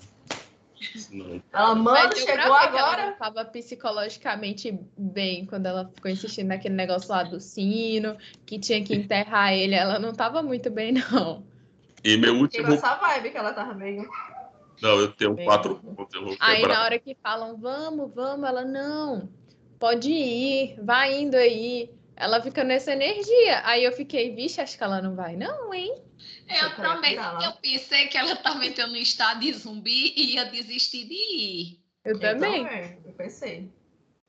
Não. 1.10 1.40
Ela, 1.52 1.74
mano, 1.74 2.08
mas 2.08 2.18
chegou 2.18 2.34
ela 2.34 2.62
agora. 2.62 3.06
não 3.06 3.16
tava 3.16 3.44
psicologicamente 3.44 4.76
bem 4.98 5.46
quando 5.46 5.66
ela 5.66 5.90
ficou 5.94 6.10
insistindo 6.10 6.48
naquele 6.48 6.74
negócio 6.74 7.08
lá 7.08 7.22
do 7.22 7.40
sino, 7.40 8.16
que 8.44 8.58
tinha 8.58 8.82
que 8.82 8.94
enterrar 8.94 9.52
ele. 9.52 9.74
Ela 9.74 9.98
não 9.98 10.12
tava 10.12 10.42
muito 10.42 10.70
bem, 10.70 10.92
não. 10.92 11.44
E 12.02 12.16
meu 12.16 12.34
último. 12.34 12.68
nessa 12.68 12.96
vibe 12.96 13.30
que 13.30 13.38
ela 13.38 13.52
tava 13.52 13.74
meio. 13.74 14.08
Não, 14.82 14.98
eu 14.98 15.12
tenho 15.12 15.34
Bem. 15.34 15.44
quatro. 15.46 15.80
Eu 16.12 16.36
Aí 16.40 16.56
quebrar. 16.56 16.74
na 16.74 16.84
hora 16.84 16.98
que 16.98 17.16
falam, 17.22 17.56
vamos, 17.56 18.12
vamos, 18.12 18.48
ela, 18.48 18.64
não, 18.64 19.28
pode 19.78 20.10
ir, 20.10 20.76
vai 20.82 21.20
indo 21.20 21.36
aí. 21.36 21.88
Ela 22.16 22.40
fica 22.42 22.62
nessa 22.62 22.92
energia. 22.92 23.62
Aí 23.64 23.84
eu 23.84 23.92
fiquei, 23.92 24.34
vixe, 24.34 24.60
acho 24.60 24.76
que 24.76 24.84
ela 24.84 25.00
não 25.02 25.14
vai, 25.16 25.36
não, 25.36 25.72
hein? 25.72 25.94
Eu 26.48 26.54
quero 26.56 26.76
também. 26.76 27.14
Eu 27.16 27.52
pensei 27.60 28.06
que 28.06 28.16
ela 28.18 28.32
estava 28.32 28.64
entrando 28.64 28.90
no 28.92 28.96
estado 28.98 29.40
de 29.40 29.52
zumbi 29.54 30.12
e 30.16 30.34
ia 30.34 30.44
desistir 30.44 31.04
de 31.06 31.14
ir. 31.14 31.80
Eu 32.04 32.18
também. 32.20 32.66
Eu 33.04 33.12
pensei. 33.12 33.70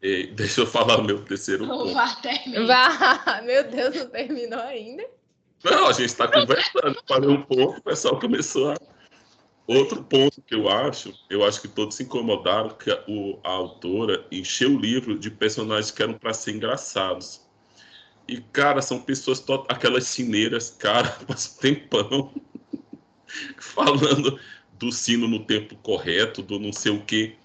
E 0.01 0.27
deixa 0.27 0.61
eu 0.61 0.67
falar 0.67 0.99
o 0.99 1.03
meu 1.03 1.23
terceiro 1.23 1.65
ponto. 1.67 1.93
vai 1.93 2.21
terminar. 2.21 2.97
Vá, 3.25 3.41
meu 3.43 3.63
Deus, 3.69 3.95
não 3.95 4.09
terminou 4.09 4.59
ainda. 4.59 5.05
Não, 5.63 5.87
a 5.87 5.93
gente 5.93 6.05
está 6.05 6.27
conversando. 6.27 7.01
Falei 7.07 7.29
um 7.29 7.41
pouco, 7.41 7.79
o 7.79 7.83
pessoal 7.83 8.19
começou 8.19 8.71
a. 8.71 8.75
Outro 9.65 10.03
ponto 10.03 10.41
que 10.41 10.53
eu 10.53 10.67
acho, 10.67 11.13
eu 11.29 11.41
acho 11.45 11.61
que 11.61 11.69
todos 11.69 11.95
se 11.95 12.03
incomodaram 12.03 12.71
que 12.71 12.91
a, 12.91 13.01
o- 13.07 13.39
a 13.45 13.49
autora 13.49 14.27
encheu 14.29 14.71
o 14.71 14.77
livro 14.77 15.17
de 15.17 15.31
personagens 15.31 15.89
que 15.89 16.03
eram 16.03 16.15
para 16.15 16.33
ser 16.33 16.51
engraçados. 16.51 17.42
E, 18.27 18.39
cara, 18.39 18.81
são 18.81 19.01
pessoas, 19.01 19.39
to- 19.39 19.65
aquelas 19.67 20.05
cineiras, 20.05 20.69
cara, 20.69 21.09
passam 21.27 21.53
um 21.53 21.59
tempão 21.59 22.33
falando 23.59 24.39
do 24.73 24.91
sino 24.91 25.27
no 25.27 25.45
tempo 25.45 25.75
correto, 25.77 26.41
do 26.41 26.59
não 26.59 26.71
sei 26.73 26.91
o 26.91 27.03
quê. 27.03 27.35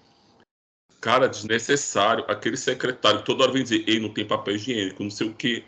Cara, 1.01 1.27
desnecessário. 1.27 2.25
Aquele 2.27 2.57
secretário 2.57 3.23
toda 3.23 3.43
hora 3.43 3.53
vem 3.53 3.63
dizer, 3.63 3.83
ei, 3.87 3.99
não 3.99 4.09
tem 4.09 4.25
papel 4.25 4.55
higiênico, 4.55 5.03
não 5.03 5.11
sei 5.11 5.27
o 5.27 5.33
quê. 5.33 5.63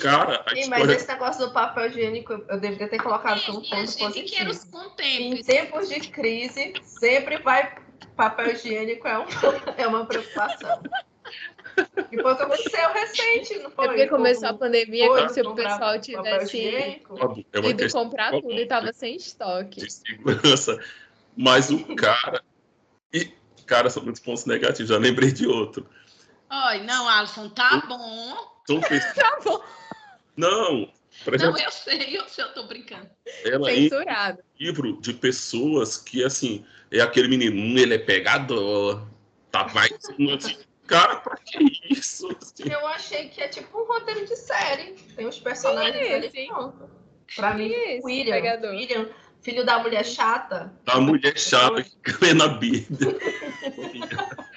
Cara, 0.00 0.44
a 0.46 0.50
Sim, 0.50 0.68
mas 0.68 0.80
história 0.80 0.94
esse 0.94 1.08
negócio 1.08 1.46
do 1.46 1.52
papel 1.52 1.86
higiênico 1.86 2.32
eu 2.32 2.60
deveria 2.60 2.88
ter 2.88 3.02
colocado 3.02 3.40
como 3.44 3.62
ponto 3.68 3.98
positivo. 3.98 4.52
Em 5.00 5.42
tempos 5.42 5.88
de 5.88 6.00
crise, 6.00 6.74
sempre 6.84 7.38
vai 7.38 7.74
papel 8.14 8.52
higiênico 8.52 9.08
é, 9.08 9.18
um, 9.18 9.24
é 9.76 9.86
uma 9.86 10.04
preocupação. 10.04 10.82
E 12.10 12.20
foi 12.20 12.32
o 12.32 12.36
que 12.36 12.42
aconteceu 12.42 12.92
recente, 12.92 13.58
não 13.58 13.70
foi? 13.70 13.84
É 13.84 13.88
porque 13.88 14.06
começou 14.08 14.48
a 14.48 14.54
pandemia, 14.54 15.06
foi 15.06 15.16
como 15.20 15.30
se 15.30 15.40
o 15.40 15.54
pessoal 15.54 16.00
tivesse 16.00 16.66
é 16.66 17.00
ido 17.64 17.92
comprar 17.92 18.30
tudo 18.32 18.52
e 18.52 18.66
tava 18.66 18.92
sem 18.92 19.16
estoque. 19.16 19.80
de 19.80 19.92
segurança. 19.92 20.78
Mas 21.36 21.70
o 21.70 21.94
cara. 21.94 22.42
E, 23.12 23.32
cara, 23.66 23.88
são 23.90 24.02
muitos 24.02 24.20
pontos 24.20 24.44
negativos. 24.44 24.90
Já 24.90 24.98
lembrei 24.98 25.30
de 25.30 25.46
outro. 25.46 25.88
Ai, 26.50 26.82
não, 26.84 27.08
Alisson, 27.08 27.48
tá 27.50 27.82
bom. 27.86 28.34
São 28.66 28.80
pessoas- 28.80 29.14
Tá 29.14 29.38
bom, 29.44 29.60
Não, 30.36 30.90
Não, 31.38 31.58
eu 31.58 31.70
sei, 31.70 32.16
eu 32.16 32.28
sei, 32.28 32.44
eu 32.44 32.54
tô 32.54 32.64
brincando. 32.66 33.08
ela 33.44 33.72
em 33.72 33.88
censurado. 33.88 34.42
livro 34.58 35.00
de 35.00 35.12
pessoas 35.12 35.96
que, 35.96 36.24
assim, 36.24 36.64
é 36.90 37.00
aquele 37.00 37.28
menino, 37.28 37.56
hum, 37.56 37.76
ele 37.76 37.94
é 37.94 37.98
pegador, 37.98 39.06
tá 39.50 39.66
mais. 39.74 39.92
cara, 40.88 41.16
pra 41.16 41.36
que 41.36 41.58
isso? 41.90 42.26
Assim, 42.40 42.70
Eu 42.72 42.86
achei 42.88 43.28
que 43.28 43.40
é 43.40 43.48
tipo 43.48 43.78
um 43.80 43.86
roteiro 43.86 44.26
de 44.26 44.34
série. 44.34 44.94
Tem 45.14 45.26
os 45.26 45.38
personagens 45.38 46.06
Sim, 46.06 46.12
ali 46.14 46.30
sim. 46.30 46.46
pronto. 46.48 46.90
Pra 47.36 47.54
mim, 47.54 47.68
Isso, 47.68 48.06
William, 48.06 48.34
pegador. 48.34 48.70
William, 48.70 49.08
filho 49.42 49.64
da 49.64 49.78
mulher 49.78 50.04
chata. 50.04 50.72
a 50.86 51.00
mulher 51.00 51.38
chata 51.38 51.82
que 51.82 51.96
crê 51.98 52.32
na 52.34 52.48
Bíblia. 52.48 53.16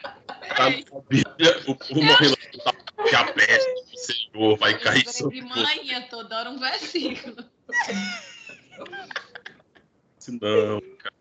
Bíblia, 1.10 1.62
o 1.68 1.76
povo 1.76 2.02
morrendo. 2.04 2.38
Que 3.08 3.16
a 3.16 3.34
peste 3.34 3.74
do 3.92 3.98
Senhor 3.98 4.58
vai 4.58 4.78
cair 4.78 5.06
Eu 5.06 5.12
sobre 5.12 5.42
manhã, 5.42 6.02
toda 6.10 6.38
hora 6.38 6.50
um 6.50 6.60
versículo. 6.60 7.38
Não, 10.30 10.82
cara. 10.98 11.21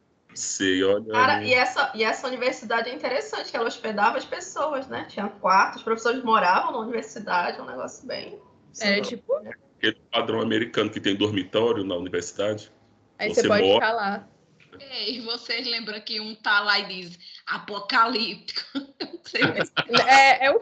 Olha. 0.84 1.12
Cara, 1.12 1.42
e 1.44 1.52
essa, 1.52 1.90
e 1.94 2.02
essa 2.04 2.26
universidade 2.28 2.88
é 2.88 2.94
interessante, 2.94 3.50
que 3.50 3.56
ela 3.56 3.66
hospedava 3.66 4.16
as 4.18 4.24
pessoas, 4.24 4.86
né? 4.86 5.06
Tinha 5.08 5.28
quartos, 5.28 5.78
os 5.78 5.82
professores 5.82 6.22
moravam 6.22 6.72
na 6.72 6.78
universidade, 6.78 7.60
um 7.60 7.66
negócio 7.66 8.06
bem. 8.06 8.40
É 8.80 9.00
tipo, 9.00 9.32
aquele 9.76 10.00
padrão 10.12 10.40
americano 10.40 10.88
que 10.90 11.00
tem 11.00 11.16
dormitório 11.16 11.82
na 11.84 11.96
universidade. 11.96 12.70
aí 13.18 13.28
Você 13.34 13.42
você 13.42 13.48
pode 13.48 13.62
mora- 13.66 13.86
falar. 13.86 14.28
Ei, 14.78 15.20
vocês 15.22 15.66
lembram 15.66 16.00
que 16.00 16.20
um 16.20 16.34
tá 16.36 16.60
lá 16.60 16.78
e 16.78 16.86
diz 16.86 17.18
apocalíptico? 17.46 18.60
É, 20.08 20.46
é 20.46 20.50
o, 20.50 20.56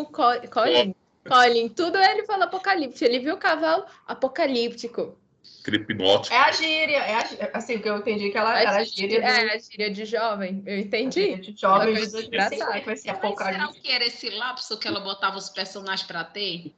o 0.00 0.04
Co- 0.06 0.48
Colin. 0.50 0.94
Colin, 1.26 1.68
tudo 1.70 1.96
ele 1.96 2.24
fala 2.24 2.44
apocalíptico. 2.44 3.04
Ele 3.04 3.18
viu 3.18 3.34
o 3.34 3.38
cavalo 3.38 3.84
apocalíptico. 4.06 5.18
Cripnótico. 5.64 6.34
É 6.34 6.38
a 6.38 6.52
gíria, 6.52 6.98
é 6.98 7.14
a, 7.14 7.50
assim, 7.54 7.76
o 7.76 7.82
que 7.82 7.88
eu 7.88 7.96
entendi 7.96 8.30
que 8.30 8.36
ela 8.36 8.60
era 8.60 8.76
a 8.76 8.84
gíria 8.84 9.18
do, 9.18 9.26
É, 9.26 9.54
a 9.54 9.58
gíria 9.58 9.90
de 9.90 10.04
jovem. 10.04 10.62
Eu 10.66 10.78
entendi. 10.78 11.36
de 11.36 11.58
jovens 11.58 11.86
Uma 11.88 11.94
de 11.94 11.96
coisa 11.96 12.12
2005, 12.12 12.26
engraçada. 12.26 12.80
que 12.80 12.86
vai 12.86 12.96
ser 12.96 13.12
Mas 13.22 13.38
será 13.38 13.72
que 13.72 13.90
era 13.90 14.04
esse 14.04 14.28
lapso 14.28 14.78
que 14.78 14.86
ela 14.86 15.00
botava 15.00 15.38
os 15.38 15.48
personagens 15.48 16.06
pra 16.06 16.22
ter? 16.22 16.70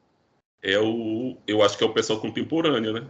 É 0.62 0.78
o. 0.78 1.37
Eu 1.49 1.64
acho 1.64 1.76
que 1.76 1.82
é 1.82 1.87
o 1.87 1.93
pessoal 1.93 2.20
contemporâneo, 2.20 2.93
né? 2.93 3.09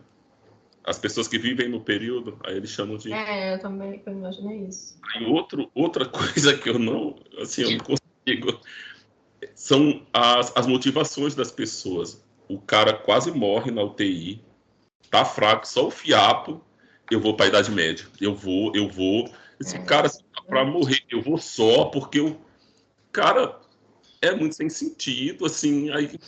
As 0.82 0.98
pessoas 0.98 1.28
que 1.28 1.38
vivem 1.38 1.68
no 1.68 1.82
período, 1.82 2.38
aí 2.46 2.56
eles 2.56 2.70
chamam 2.70 2.96
de. 2.96 3.12
É, 3.12 3.52
eu 3.52 3.58
também 3.58 4.02
eu 4.06 4.12
imaginei 4.14 4.60
isso. 4.68 4.98
Aí 5.14 5.26
outro, 5.26 5.70
outra 5.74 6.06
coisa 6.08 6.56
que 6.56 6.70
eu 6.70 6.78
não. 6.78 7.16
Assim, 7.38 7.62
eu 7.62 7.70
não 7.72 7.78
consigo. 7.84 8.60
São 9.54 10.06
as, 10.10 10.56
as 10.56 10.66
motivações 10.66 11.34
das 11.34 11.52
pessoas. 11.52 12.24
O 12.48 12.58
cara 12.58 12.94
quase 12.94 13.30
morre 13.30 13.70
na 13.70 13.82
UTI, 13.82 14.40
tá 15.10 15.24
fraco, 15.24 15.66
só 15.66 15.86
o 15.86 15.90
fiapo. 15.90 16.64
Eu 17.10 17.20
vou 17.20 17.36
para 17.36 17.46
a 17.46 17.48
Idade 17.48 17.70
Média. 17.70 18.06
Eu 18.20 18.34
vou, 18.34 18.74
eu 18.74 18.88
vou. 18.88 19.30
Esse 19.60 19.76
É. 19.76 19.82
cara, 19.82 20.10
para 20.46 20.64
morrer, 20.64 21.02
eu 21.10 21.22
vou 21.22 21.38
só, 21.38 21.86
porque 21.86 22.20
o 22.20 22.38
cara 23.12 23.58
é 24.20 24.34
muito 24.34 24.56
sem 24.56 24.68
sentido, 24.68 25.46
assim. 25.46 25.90
Aí 25.90 26.18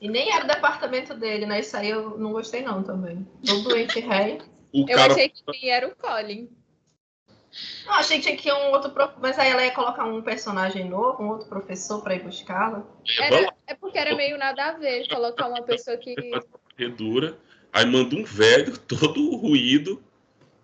E 0.00 0.08
nem 0.08 0.32
era 0.32 0.44
o 0.44 0.48
departamento 0.48 1.14
dele, 1.14 1.46
né? 1.46 1.60
Isso 1.60 1.76
aí 1.76 1.90
eu 1.90 2.16
não 2.18 2.32
gostei 2.32 2.62
não 2.62 2.82
também. 2.82 3.26
Todo 3.44 3.64
doente 3.64 4.00
rei. 4.00 4.40
o 4.72 4.88
Eu 4.88 4.96
cara 4.96 5.12
achei 5.12 5.28
que 5.28 5.42
quem 5.44 5.70
era 5.70 5.88
o 5.88 5.96
Colin. 5.96 6.48
Não, 7.84 7.94
achei 7.94 8.16
que 8.18 8.22
tinha 8.24 8.36
que 8.36 8.48
ir 8.48 8.52
um 8.52 8.70
outro. 8.70 8.90
Pro... 8.90 9.12
Mas 9.20 9.38
aí 9.38 9.50
ela 9.50 9.64
ia 9.64 9.72
colocar 9.72 10.04
um 10.04 10.22
personagem 10.22 10.88
novo, 10.88 11.22
um 11.22 11.28
outro 11.28 11.48
professor 11.48 12.02
para 12.02 12.14
ir 12.14 12.22
buscá-la. 12.22 12.82
Era, 13.18 13.52
é 13.66 13.74
porque 13.74 13.98
era 13.98 14.14
meio 14.14 14.38
nada 14.38 14.68
a 14.68 14.72
ver 14.72 15.06
colocar 15.08 15.48
uma 15.48 15.62
pessoa 15.62 15.96
que. 15.98 16.14
varredura, 16.78 17.36
aí 17.72 17.86
manda 17.86 18.14
um 18.16 18.24
velho, 18.24 18.76
todo 18.86 19.36
ruído. 19.36 20.02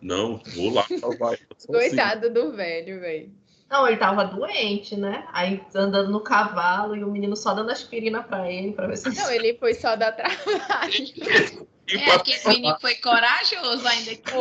Não, 0.01 0.41
vou 0.55 0.73
lá 0.73 0.85
salvar 1.01 1.37
sozinho. 1.59 1.89
Coitado 1.91 2.31
do 2.33 2.53
velho, 2.53 3.01
velho. 3.01 3.31
Não, 3.71 3.87
ele 3.87 3.99
tava 3.99 4.25
doente, 4.25 4.97
né? 4.97 5.27
Aí 5.33 5.61
andando 5.75 6.11
no 6.11 6.21
cavalo 6.21 6.97
e 6.97 7.05
o 7.05 7.11
menino 7.11 7.37
só 7.37 7.53
dando 7.53 7.71
aspirina 7.71 8.23
pra 8.23 8.51
ele, 8.51 8.73
pra 8.73 8.87
ver 8.87 8.97
se 8.97 9.11
Não, 9.15 9.31
ele 9.31 9.55
foi 9.59 9.75
só 9.75 9.95
dar 9.97 10.13
trabalho. 10.13 10.91
E 10.93 11.69
É, 11.91 12.11
aquele 12.13 12.39
menino 12.49 12.77
foi 12.83 12.95
corajoso 12.97 13.87
ainda. 13.89 14.15
que- 14.15 14.35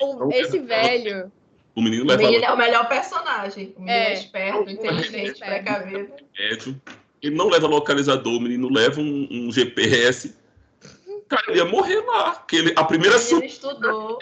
o- 0.00 0.30
esse 0.32 0.58
velho. 0.60 1.30
O 1.74 1.80
O 1.80 1.82
menino 1.82 2.04
leva 2.04 2.22
menino 2.22 2.44
ela 2.44 2.52
é 2.52 2.54
o 2.54 2.58
melhor 2.58 2.88
personagem. 2.88 3.74
O 3.76 3.80
menino 3.82 3.90
é, 3.90 4.10
É. 4.10 4.14
esperto, 4.14 4.58
O 4.60 4.64
menino 4.66 4.84
é 4.84 4.92
inteligente, 4.92 5.30
esperto. 5.32 5.64
precavido. 5.64 6.12
médio. 6.38 6.80
Ele 7.20 7.34
não 7.36 7.48
leva 7.48 7.66
localizador, 7.66 8.36
o 8.36 8.40
menino 8.40 8.68
leva 8.72 9.00
um, 9.00 9.26
um 9.30 9.52
GPS. 9.52 10.36
Cara, 11.28 11.44
ele 11.48 11.58
ia 11.58 11.64
morrer 11.64 12.00
lá. 12.00 12.36
Que 12.36 12.56
ele, 12.56 12.74
a 12.76 12.84
primeira 12.84 13.16
O 13.16 13.20
menino 13.20 13.36
surra. 13.36 13.46
estudou. 13.46 14.18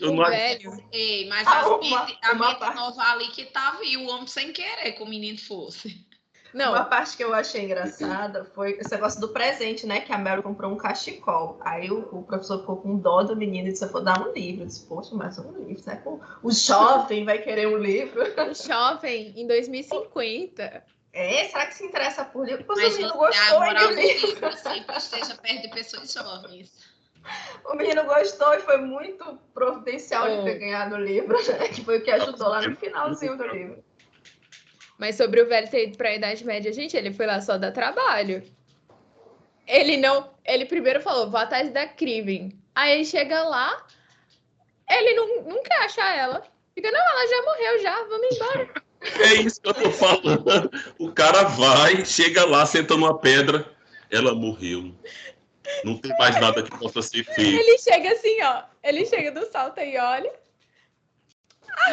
Eu 0.00 0.10
O 0.10 0.14
não 0.14 0.24
velho. 0.24 0.84
Ei, 0.92 1.28
mas 1.28 1.46
Ah, 1.46 1.60
as 1.60 1.66
a 1.66 1.76
uma 1.76 2.04
mente 2.04 2.74
nova 2.74 3.02
ali 3.02 3.28
que 3.28 3.44
tava 3.46 3.84
e 3.84 3.96
o 3.96 4.06
homem 4.08 4.26
sem 4.26 4.52
querer 4.52 4.92
que 4.92 5.02
o 5.02 5.06
menino 5.06 5.38
fosse. 5.38 6.04
Não. 6.52 6.72
Uma 6.72 6.84
parte 6.84 7.16
que 7.16 7.22
eu 7.24 7.34
achei 7.34 7.64
engraçada 7.64 8.46
foi 8.54 8.72
esse 8.78 8.90
negócio 8.90 9.20
do 9.20 9.28
presente, 9.28 9.86
né? 9.86 10.00
Que 10.00 10.12
a 10.12 10.16
Mary 10.16 10.42
comprou 10.42 10.72
um 10.72 10.76
cachecol. 10.76 11.58
Aí 11.60 11.90
o, 11.90 12.08
o 12.12 12.22
professor 12.22 12.60
ficou 12.60 12.78
com 12.78 12.96
dó 12.96 13.22
do 13.22 13.36
menino 13.36 13.68
e 13.68 13.72
disse: 13.72 13.84
Eu 13.84 13.92
vou 13.92 14.02
dar 14.02 14.18
um 14.26 14.32
livro. 14.32 14.62
Eu 14.62 14.66
disse: 14.66 14.86
Poxa, 14.86 15.14
mas 15.14 15.38
um 15.38 15.52
livro, 15.66 15.82
né? 15.86 16.02
O 16.42 16.50
jovem 16.50 17.24
vai 17.26 17.38
querer 17.38 17.68
um 17.68 17.76
livro. 17.76 18.22
O 18.22 18.54
jovem, 18.54 19.34
em 19.36 19.46
2050. 19.46 20.82
É, 21.16 21.48
será 21.48 21.64
que 21.64 21.74
se 21.74 21.82
interessa 21.82 22.26
por 22.26 22.46
livro? 22.46 22.62
Pois 22.64 22.78
o 22.78 22.96
menino 22.98 23.14
gostou 23.14 23.56
a 23.56 23.64
moral 23.64 23.88
do 23.88 23.94
livro. 23.94 24.52
Sempre 24.52 24.96
esteja 24.98 25.34
perto 25.36 25.62
de 25.62 25.68
pessoas 25.70 26.12
jovens. 26.12 26.94
O 27.64 27.74
menino 27.74 28.04
gostou 28.04 28.52
e 28.52 28.60
foi 28.60 28.76
muito 28.76 29.38
providencial 29.54 30.26
é. 30.26 30.36
de 30.36 30.44
ter 30.44 30.58
ganhado 30.58 30.94
o 30.94 30.98
livro, 30.98 31.34
né? 31.52 31.68
Que 31.68 31.82
foi 31.82 31.98
o 31.98 32.04
que 32.04 32.10
ajudou 32.10 32.48
lá 32.48 32.60
no 32.60 32.76
finalzinho 32.76 33.34
do 33.34 33.46
livro. 33.46 33.82
Mas 34.98 35.16
sobre 35.16 35.40
o 35.40 35.48
velho 35.48 35.70
ter 35.70 35.88
ido 35.88 35.96
para 35.96 36.10
a 36.10 36.14
Idade 36.16 36.44
Média, 36.44 36.70
gente, 36.70 36.94
ele 36.94 37.10
foi 37.10 37.24
lá 37.24 37.40
só 37.40 37.56
dar 37.56 37.72
trabalho. 37.72 38.42
Ele 39.66 39.96
não. 39.96 40.34
Ele 40.44 40.66
primeiro 40.66 41.00
falou, 41.00 41.30
vou 41.30 41.40
atrás 41.40 41.70
da 41.70 41.88
Criven. 41.88 42.52
Aí 42.74 42.92
ele 42.92 43.06
chega 43.06 43.42
lá, 43.42 43.86
ele 44.90 45.14
não, 45.14 45.42
não 45.44 45.62
quer 45.62 45.82
achar 45.82 46.14
ela. 46.14 46.42
Fica, 46.74 46.90
não, 46.90 47.00
ela 47.00 47.26
já 47.26 47.42
morreu, 47.42 47.82
já, 47.82 48.04
vamos 48.04 48.36
embora. 48.36 48.70
É 49.20 49.34
isso 49.34 49.60
que 49.60 49.68
eu 49.68 49.74
tô 49.74 49.90
falando. 49.90 50.70
O 50.98 51.12
cara 51.12 51.44
vai, 51.44 52.04
chega 52.04 52.46
lá, 52.46 52.64
senta 52.66 52.94
numa 52.94 53.18
pedra, 53.18 53.70
ela 54.10 54.34
morreu. 54.34 54.94
Não 55.84 55.96
tem 55.98 56.16
mais 56.18 56.40
nada 56.40 56.62
que 56.62 56.70
possa 56.78 57.02
ser 57.02 57.24
feito. 57.24 57.40
Ele 57.40 57.78
chega 57.78 58.12
assim, 58.12 58.42
ó. 58.42 58.62
Ele 58.82 59.04
chega 59.06 59.32
do 59.32 59.50
salto 59.50 59.80
e 59.80 59.98
olha. 59.98 60.32
Ah, 61.70 61.90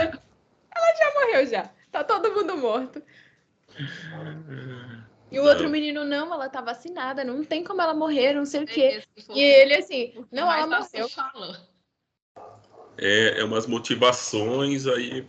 ela 0.76 0.96
já 0.96 1.14
morreu 1.14 1.46
já. 1.48 1.70
Tá 1.92 2.04
todo 2.04 2.32
mundo 2.32 2.58
morto. 2.58 3.02
E 5.32 5.40
o 5.40 5.44
outro 5.44 5.70
menino, 5.70 6.06
não, 6.06 6.32
ela 6.32 6.48
tá 6.48 6.62
vacinada, 6.62 7.24
não 7.24 7.44
tem 7.44 7.64
como 7.64 7.82
ela 7.82 7.94
morrer, 7.94 8.34
não 8.34 8.46
sei 8.46 8.64
o 8.64 8.68
quê. 8.68 9.04
E 9.34 9.42
ele 9.42 9.76
assim, 9.76 10.14
não, 10.32 10.52
ela 10.52 10.68
morreu. 10.68 11.08
É, 12.98 13.40
é 13.40 13.44
umas 13.44 13.66
motivações 13.66 14.86
aí, 14.86 15.28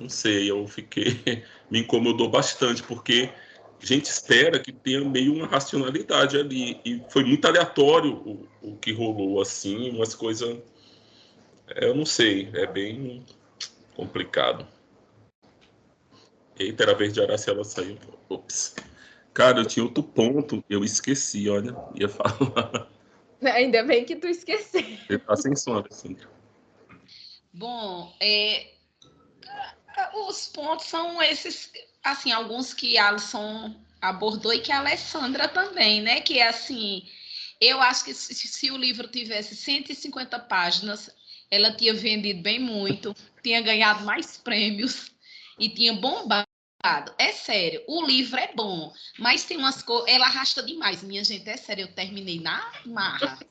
não 0.00 0.08
sei, 0.08 0.50
eu 0.50 0.66
fiquei, 0.66 1.44
me 1.70 1.80
incomodou 1.80 2.28
bastante, 2.28 2.82
porque 2.82 3.30
a 3.82 3.86
gente 3.86 4.06
espera 4.06 4.58
que 4.58 4.72
tenha 4.72 5.04
meio 5.04 5.34
uma 5.34 5.46
racionalidade 5.46 6.36
ali, 6.36 6.80
e 6.84 7.02
foi 7.08 7.24
muito 7.24 7.46
aleatório 7.46 8.12
o, 8.12 8.48
o 8.62 8.76
que 8.76 8.92
rolou, 8.92 9.40
assim, 9.40 9.90
umas 9.90 10.14
coisas, 10.14 10.58
é, 11.68 11.86
eu 11.86 11.94
não 11.94 12.06
sei, 12.06 12.50
é 12.54 12.66
bem 12.66 13.24
complicado. 13.94 14.66
Eita, 16.58 16.84
era 16.84 16.92
a 16.92 16.94
vez 16.94 17.12
de 17.12 17.20
Aracela 17.20 17.64
saiu. 17.64 17.98
Ops. 18.28 18.76
Cara, 19.32 19.60
eu 19.60 19.66
tinha 19.66 19.84
outro 19.84 20.04
ponto, 20.04 20.64
eu 20.70 20.84
esqueci, 20.84 21.48
olha, 21.48 21.74
ia 21.94 22.06
falar. 22.08 22.88
Ainda 23.42 23.82
bem 23.82 24.04
que 24.04 24.16
tu 24.16 24.28
esqueceu. 24.28 24.80
Ele 25.08 25.18
tá 25.18 25.36
sem 25.36 25.56
som, 25.56 25.84
assim. 25.90 26.16
Bom, 27.52 28.14
é, 28.20 28.74
os 30.28 30.46
pontos 30.48 30.86
são 30.86 31.22
esses, 31.22 31.70
assim, 32.02 32.32
alguns 32.32 32.74
que 32.74 32.98
Alisson 32.98 33.74
abordou 34.00 34.52
e 34.52 34.60
que 34.60 34.72
a 34.72 34.78
Alessandra 34.78 35.48
também, 35.48 36.02
né? 36.02 36.20
Que 36.20 36.38
é 36.38 36.48
assim, 36.48 37.08
eu 37.60 37.80
acho 37.80 38.04
que 38.04 38.14
se, 38.14 38.34
se 38.34 38.70
o 38.70 38.76
livro 38.76 39.08
tivesse 39.08 39.56
150 39.56 40.38
páginas, 40.40 41.10
ela 41.50 41.72
tinha 41.72 41.94
vendido 41.94 42.42
bem 42.42 42.58
muito, 42.58 43.14
tinha 43.42 43.60
ganhado 43.60 44.04
mais 44.04 44.36
prêmios 44.36 45.10
e 45.58 45.68
tinha 45.68 45.92
bombado. 45.92 46.43
É 47.18 47.32
sério, 47.32 47.82
o 47.86 48.04
livro 48.04 48.38
é 48.38 48.52
bom, 48.54 48.92
mas 49.18 49.44
tem 49.44 49.56
umas 49.56 49.82
coisas. 49.82 50.06
Ela 50.06 50.26
arrasta 50.26 50.62
demais, 50.62 51.02
minha 51.02 51.24
gente. 51.24 51.48
É 51.48 51.56
sério, 51.56 51.84
eu 51.84 51.94
terminei 51.94 52.40
na 52.40 52.70
marra. 52.84 53.38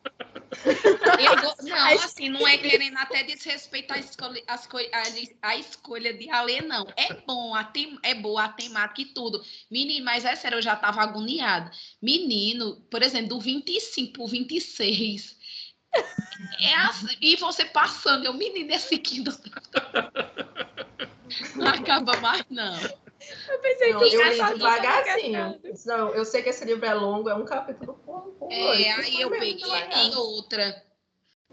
Eu, 1.19 1.67
não, 1.67 2.03
assim, 2.03 2.29
não 2.29 2.47
é 2.47 2.57
querendo 2.57 2.97
até 2.97 3.23
desrespeitar 3.23 3.97
a 3.97 3.99
escolha, 3.99 4.43
a, 4.91 5.49
a 5.49 5.57
escolha 5.57 6.13
de 6.13 6.29
Alê, 6.29 6.61
não. 6.61 6.85
É 6.95 7.11
bom, 7.25 7.55
a 7.55 7.63
tem, 7.63 7.97
é 8.03 8.13
boa 8.13 8.43
a 8.43 8.49
temática 8.49 9.01
e 9.01 9.05
tudo. 9.05 9.43
Menino, 9.69 10.05
mas 10.05 10.25
é 10.25 10.35
sério, 10.35 10.59
eu 10.59 10.61
já 10.61 10.75
tava 10.75 11.01
agoniada. 11.01 11.71
Menino, 11.99 12.81
por 12.89 13.01
exemplo, 13.01 13.29
do 13.29 13.39
25 13.39 14.13
pro 14.13 14.27
26. 14.27 15.35
É 16.59 16.75
assim, 16.75 17.17
e 17.19 17.35
você 17.35 17.65
passando, 17.65 18.25
eu, 18.25 18.33
menino, 18.33 18.71
esse 18.71 18.97
Kindle. 18.99 19.33
Não 21.55 21.67
acaba 21.67 22.19
mais, 22.19 22.43
não. 22.49 22.77
Eu 23.49 23.59
pensei 23.59 23.93
não, 23.93 23.99
que 23.99 24.15
eu 24.15 24.23
li 24.29 24.53
devagarzinho. 24.53 25.61
Não, 25.85 26.09
eu 26.09 26.25
sei 26.25 26.41
que 26.41 26.49
esse 26.49 26.65
livro 26.65 26.85
é 26.85 26.93
longo, 26.93 27.29
é 27.29 27.35
um 27.35 27.45
capítulo 27.45 27.93
por, 28.05 28.21
por 28.39 28.51
É, 28.51 28.91
aí 28.91 29.21
eu 29.21 29.29
peguei 29.29 29.55
em 29.95 30.15
outra. 30.15 30.83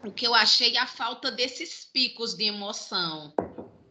O 0.02 0.10
que 0.10 0.26
eu 0.26 0.34
achei 0.34 0.76
a 0.76 0.86
falta 0.86 1.30
desses 1.30 1.84
picos 1.84 2.34
de 2.34 2.44
emoção. 2.44 3.34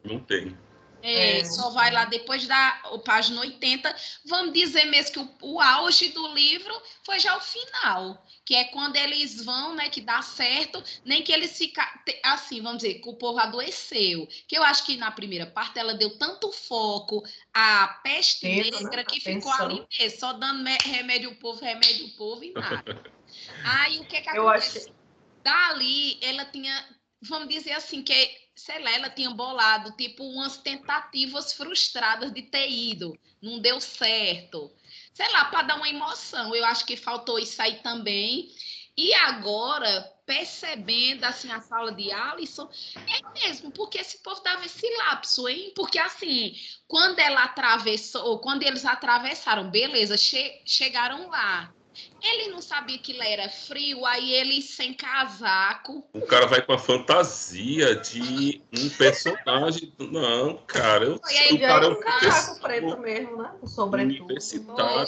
Não 0.03 0.19
tem. 0.19 0.57
É, 1.01 1.39
é, 1.39 1.45
só 1.45 1.69
vai 1.69 1.91
lá 1.91 2.05
depois 2.05 2.45
da 2.45 2.71
página 3.05 3.39
80. 3.41 3.95
Vamos 4.25 4.53
dizer 4.53 4.85
mesmo 4.85 5.13
que 5.13 5.19
o, 5.19 5.53
o, 5.53 5.61
auge 5.61 6.09
do 6.09 6.27
livro 6.33 6.73
foi 7.05 7.19
já 7.19 7.37
o 7.37 7.41
final, 7.41 8.25
que 8.43 8.53
é 8.53 8.65
quando 8.65 8.97
eles 8.97 9.43
vão, 9.43 9.75
né, 9.75 9.89
que 9.89 10.01
dá 10.01 10.21
certo, 10.21 10.83
nem 11.05 11.23
que 11.23 11.31
eles 11.31 11.57
ficam 11.57 11.85
assim, 12.23 12.61
vamos 12.61 12.79
dizer, 12.79 12.95
que 12.95 13.09
o 13.09 13.13
povo 13.13 13.39
adoeceu. 13.39 14.27
Que 14.47 14.57
eu 14.57 14.63
acho 14.63 14.85
que 14.85 14.97
na 14.97 15.11
primeira 15.11 15.45
parte 15.45 15.79
ela 15.79 15.93
deu 15.93 16.17
tanto 16.17 16.51
foco 16.51 17.23
à 17.53 17.99
peste 18.03 18.41
Tempo, 18.41 18.83
negra 18.83 18.97
né? 18.97 19.03
que 19.03 19.21
ficou 19.21 19.51
ali 19.53 19.85
mesmo, 19.99 20.19
só 20.19 20.33
dando 20.33 20.67
remédio 20.83 21.29
ao 21.29 21.35
povo, 21.35 21.63
remédio 21.63 22.05
ao 22.05 22.11
povo 22.11 22.43
e 22.43 22.51
nada. 22.51 23.01
Aí 23.63 23.99
o 23.99 24.05
que 24.05 24.21
que 24.21 24.29
acontece? 24.29 24.79
Acho... 24.79 24.99
Dali 25.41 26.19
ela 26.21 26.45
tinha, 26.45 26.85
vamos 27.21 27.49
dizer 27.49 27.73
assim, 27.73 28.01
que 28.03 28.49
sei 28.55 28.83
lá, 28.83 28.91
ela 28.91 29.09
tinha 29.09 29.29
bolado 29.29 29.91
tipo 29.95 30.23
umas 30.23 30.57
tentativas 30.57 31.53
frustradas 31.53 32.33
de 32.33 32.41
ter 32.41 32.69
ido, 32.69 33.17
não 33.41 33.59
deu 33.59 33.79
certo. 33.79 34.71
Sei 35.13 35.29
lá, 35.31 35.45
para 35.45 35.63
dar 35.63 35.75
uma 35.77 35.89
emoção. 35.89 36.53
Eu 36.53 36.65
acho 36.65 36.85
que 36.85 36.97
faltou 36.97 37.39
isso 37.39 37.61
aí 37.61 37.75
também. 37.81 38.53
E 38.97 39.13
agora, 39.13 40.01
percebendo 40.25 41.23
assim 41.23 41.49
a 41.51 41.61
fala 41.61 41.91
de 41.93 42.11
Alisson, 42.11 42.69
é 42.95 43.39
mesmo, 43.39 43.71
porque 43.71 43.97
esse 43.97 44.17
povo 44.17 44.41
dava 44.41 44.65
esse 44.65 44.89
lapso, 44.97 45.47
hein? 45.47 45.71
Porque 45.73 45.97
assim, 45.97 46.53
quando 46.85 47.19
ela 47.19 47.43
atravessou, 47.45 48.39
quando 48.39 48.63
eles 48.63 48.85
atravessaram, 48.85 49.71
beleza, 49.71 50.17
che 50.17 50.61
chegaram 50.65 51.29
lá. 51.29 51.73
Ele 52.21 52.49
não 52.49 52.61
sabia 52.61 52.97
que 52.97 53.13
lá 53.13 53.25
era 53.25 53.47
frio, 53.47 54.05
aí 54.05 54.33
ele 54.33 54.61
sem 54.61 54.93
casaco. 54.93 56.05
O 56.13 56.21
cara 56.21 56.47
vai 56.47 56.61
com 56.61 56.73
a 56.73 56.77
fantasia 56.77 57.95
de 57.95 58.61
um 58.77 58.89
personagem. 58.89 59.93
Não, 59.97 60.57
cara, 60.67 61.05
eu 61.05 61.21
aí 61.25 61.55
o 61.55 61.59
cara 61.59 61.85
é 61.85 61.89
um 61.89 61.99
casaco 61.99 62.59
preto 62.59 62.97
mesmo, 62.97 63.41
né? 63.41 63.53
O 63.61 63.67
sobretudo. 63.67 64.25
Universitário. 64.25 65.07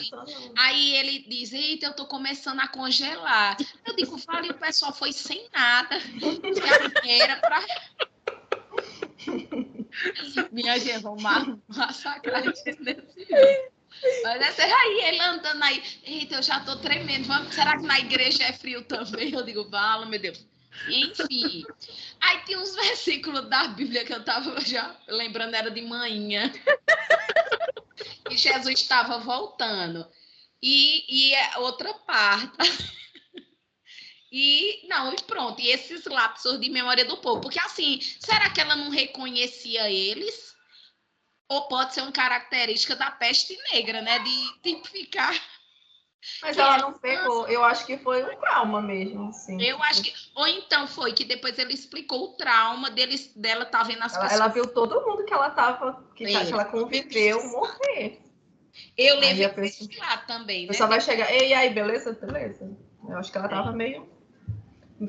Aí 0.58 0.96
ele 0.96 1.26
diz: 1.28 1.52
Eita, 1.52 1.88
eu 1.88 1.96
tô 1.96 2.06
começando 2.06 2.60
a 2.60 2.68
congelar. 2.70 3.58
Eu 3.86 3.96
digo, 3.96 4.18
fale, 4.18 4.50
o 4.50 4.54
pessoal 4.54 4.94
foi 4.94 5.12
sem 5.12 5.50
nada. 5.54 5.98
Era 7.06 7.36
pra. 7.38 7.62
Minha 10.52 10.80
gente, 10.80 11.00
vamos 11.00 11.22
massacrar 11.68 12.40
a 12.40 12.44
gente 12.44 12.64
desse 12.64 12.84
jeito. 12.84 13.81
Mas 14.24 14.42
essa 14.42 14.64
aí, 14.64 15.02
ele 15.06 15.20
andando 15.20 15.64
aí. 15.64 15.84
Eita, 16.04 16.36
eu 16.36 16.44
já 16.44 16.60
tô 16.62 16.78
tremendo. 16.78 17.28
Vamos, 17.28 17.54
será 17.54 17.78
que 17.78 17.86
na 17.86 18.00
igreja 18.00 18.44
é 18.44 18.54
frio 18.54 18.84
também? 18.84 19.34
Eu 19.34 19.44
digo, 19.44 19.70
fala, 19.70 20.06
meu 20.06 20.20
Deus. 20.20 20.46
Enfim. 20.88 21.66
Aí 22.20 22.40
tem 22.46 22.58
uns 22.58 22.74
versículos 22.76 23.50
da 23.50 23.68
Bíblia 23.68 24.06
que 24.06 24.14
eu 24.14 24.24
tava 24.24 24.60
já 24.62 24.96
lembrando, 25.08 25.56
era 25.56 25.70
de 25.70 25.82
manhã. 25.82 26.52
e 28.30 28.38
Jesus 28.38 28.80
estava 28.80 29.20
voltando. 29.20 30.08
E, 30.62 31.06
e 31.10 31.34
é 31.34 31.58
outra 31.58 31.94
parte. 31.94 32.92
E 34.32 34.88
não, 34.88 35.14
e 35.14 35.22
pronto. 35.24 35.62
E 35.62 35.68
esses 35.68 36.06
lapsos 36.06 36.60
de 36.60 36.70
memória 36.70 37.04
do 37.04 37.18
povo. 37.18 37.42
Porque 37.42 37.60
assim, 37.60 38.00
será 38.20 38.50
que 38.50 38.62
ela 38.62 38.78
não 38.78 38.90
reconhecia 38.90 39.92
eles? 39.92 40.51
Ou 41.52 41.64
pode 41.64 41.94
ser 41.94 42.02
uma 42.02 42.14
característica 42.14 42.96
da 42.96 43.12
peste 43.12 43.58
negra, 43.74 44.02
né? 44.02 44.20
De 44.20 44.62
tipificar. 44.64 45.36
Mas 46.42 46.58
ela 46.58 46.78
não 46.78 46.94
pegou. 46.94 47.46
Eu 47.48 47.62
acho 47.66 47.86
que 47.86 47.98
foi 47.98 48.24
um 48.24 48.40
trauma 48.40 48.82
mesmo, 48.82 49.28
assim. 49.28 49.62
Eu 49.62 49.82
acho 49.84 50.02
que. 50.02 50.14
Ou 50.34 50.48
então 50.48 50.88
foi 50.88 51.12
que 51.12 51.26
depois 51.26 51.60
ele 51.60 51.74
explicou 51.74 52.24
o 52.24 52.34
trauma 52.38 52.90
deles, 52.90 53.34
dela 53.36 53.64
estar 53.64 53.80
tá 53.80 53.84
vendo 53.84 54.02
as 54.02 54.14
ela, 54.14 54.24
pessoas. 54.24 54.40
Ela 54.40 54.48
viu 54.48 54.68
todo 54.68 55.02
mundo 55.06 55.26
que 55.26 55.34
ela 55.34 55.50
tava, 55.50 56.02
que, 56.16 56.24
é. 56.24 56.46
que 56.46 56.54
ela 56.54 56.64
conviveu 56.64 57.46
morrer. 57.50 58.22
Eu 58.98 59.20
levei 59.20 59.50
pessoa... 59.50 59.90
lá 59.98 60.18
também. 60.20 60.68
Né? 60.68 60.74
Só 60.74 60.88
vai 60.88 61.02
chegar. 61.02 61.30
Ei, 61.34 61.50
e 61.50 61.54
aí, 61.54 61.70
beleza? 61.72 62.14
Beleza. 62.14 62.78
Eu 63.10 63.18
acho 63.18 63.30
que 63.30 63.38
ela 63.38 63.50
tava 63.50 63.72
é. 63.72 63.76
meio. 63.76 64.10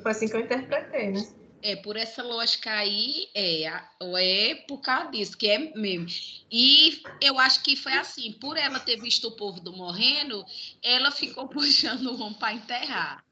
Foi 0.02 0.10
assim 0.10 0.26
que 0.26 0.34
eu 0.34 0.40
interpretei, 0.40 1.10
né? 1.10 1.24
É, 1.62 1.76
por 1.76 1.96
essa 1.96 2.22
lógica 2.22 2.72
aí, 2.72 3.28
é, 3.34 3.62
é 3.64 4.54
por 4.66 4.78
causa 4.80 5.10
disso, 5.10 5.38
que 5.38 5.48
é 5.48 5.58
mesmo. 5.76 6.06
E 6.50 7.02
eu 7.20 7.38
acho 7.38 7.62
que 7.62 7.76
foi 7.76 7.92
assim, 7.92 8.32
por 8.32 8.56
ela 8.56 8.80
ter 8.80 9.00
visto 9.00 9.28
o 9.28 9.36
povo 9.36 9.60
do 9.60 9.72
morrendo, 9.72 10.44
ela 10.82 11.10
ficou 11.12 11.46
puxando 11.48 12.06
o 12.06 12.20
homem 12.20 12.34
para 12.34 12.54
enterrar. 12.54 13.24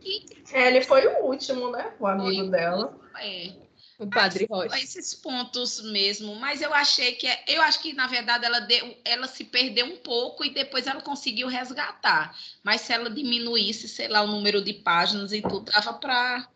E... 0.00 0.24
É, 0.52 0.68
ele 0.68 0.82
foi 0.82 1.06
o 1.06 1.24
último, 1.24 1.70
né? 1.70 1.92
O 1.98 2.06
amigo 2.06 2.42
foi, 2.42 2.50
dela. 2.50 3.00
É. 3.18 3.63
O 3.98 4.06
Padre 4.08 4.46
Rocha. 4.50 4.76
Esses 4.76 5.14
pontos 5.14 5.80
mesmo, 5.80 6.34
mas 6.36 6.60
eu 6.60 6.74
achei 6.74 7.12
que 7.12 7.26
é, 7.26 7.44
eu 7.48 7.62
acho 7.62 7.80
que 7.80 7.92
na 7.92 8.06
verdade 8.06 8.44
ela 8.44 8.60
deu, 8.60 8.96
ela 9.04 9.28
se 9.28 9.44
perdeu 9.44 9.86
um 9.86 9.96
pouco 9.96 10.44
e 10.44 10.50
depois 10.52 10.86
ela 10.86 11.00
conseguiu 11.00 11.46
resgatar. 11.46 12.36
Mas 12.62 12.80
se 12.80 12.92
ela 12.92 13.08
diminuísse, 13.08 13.88
sei 13.88 14.08
lá, 14.08 14.22
o 14.22 14.26
número 14.26 14.62
de 14.62 14.72
páginas 14.72 15.32
e 15.32 15.40
tudo, 15.40 15.70
dava 15.70 15.92
para 15.94 16.48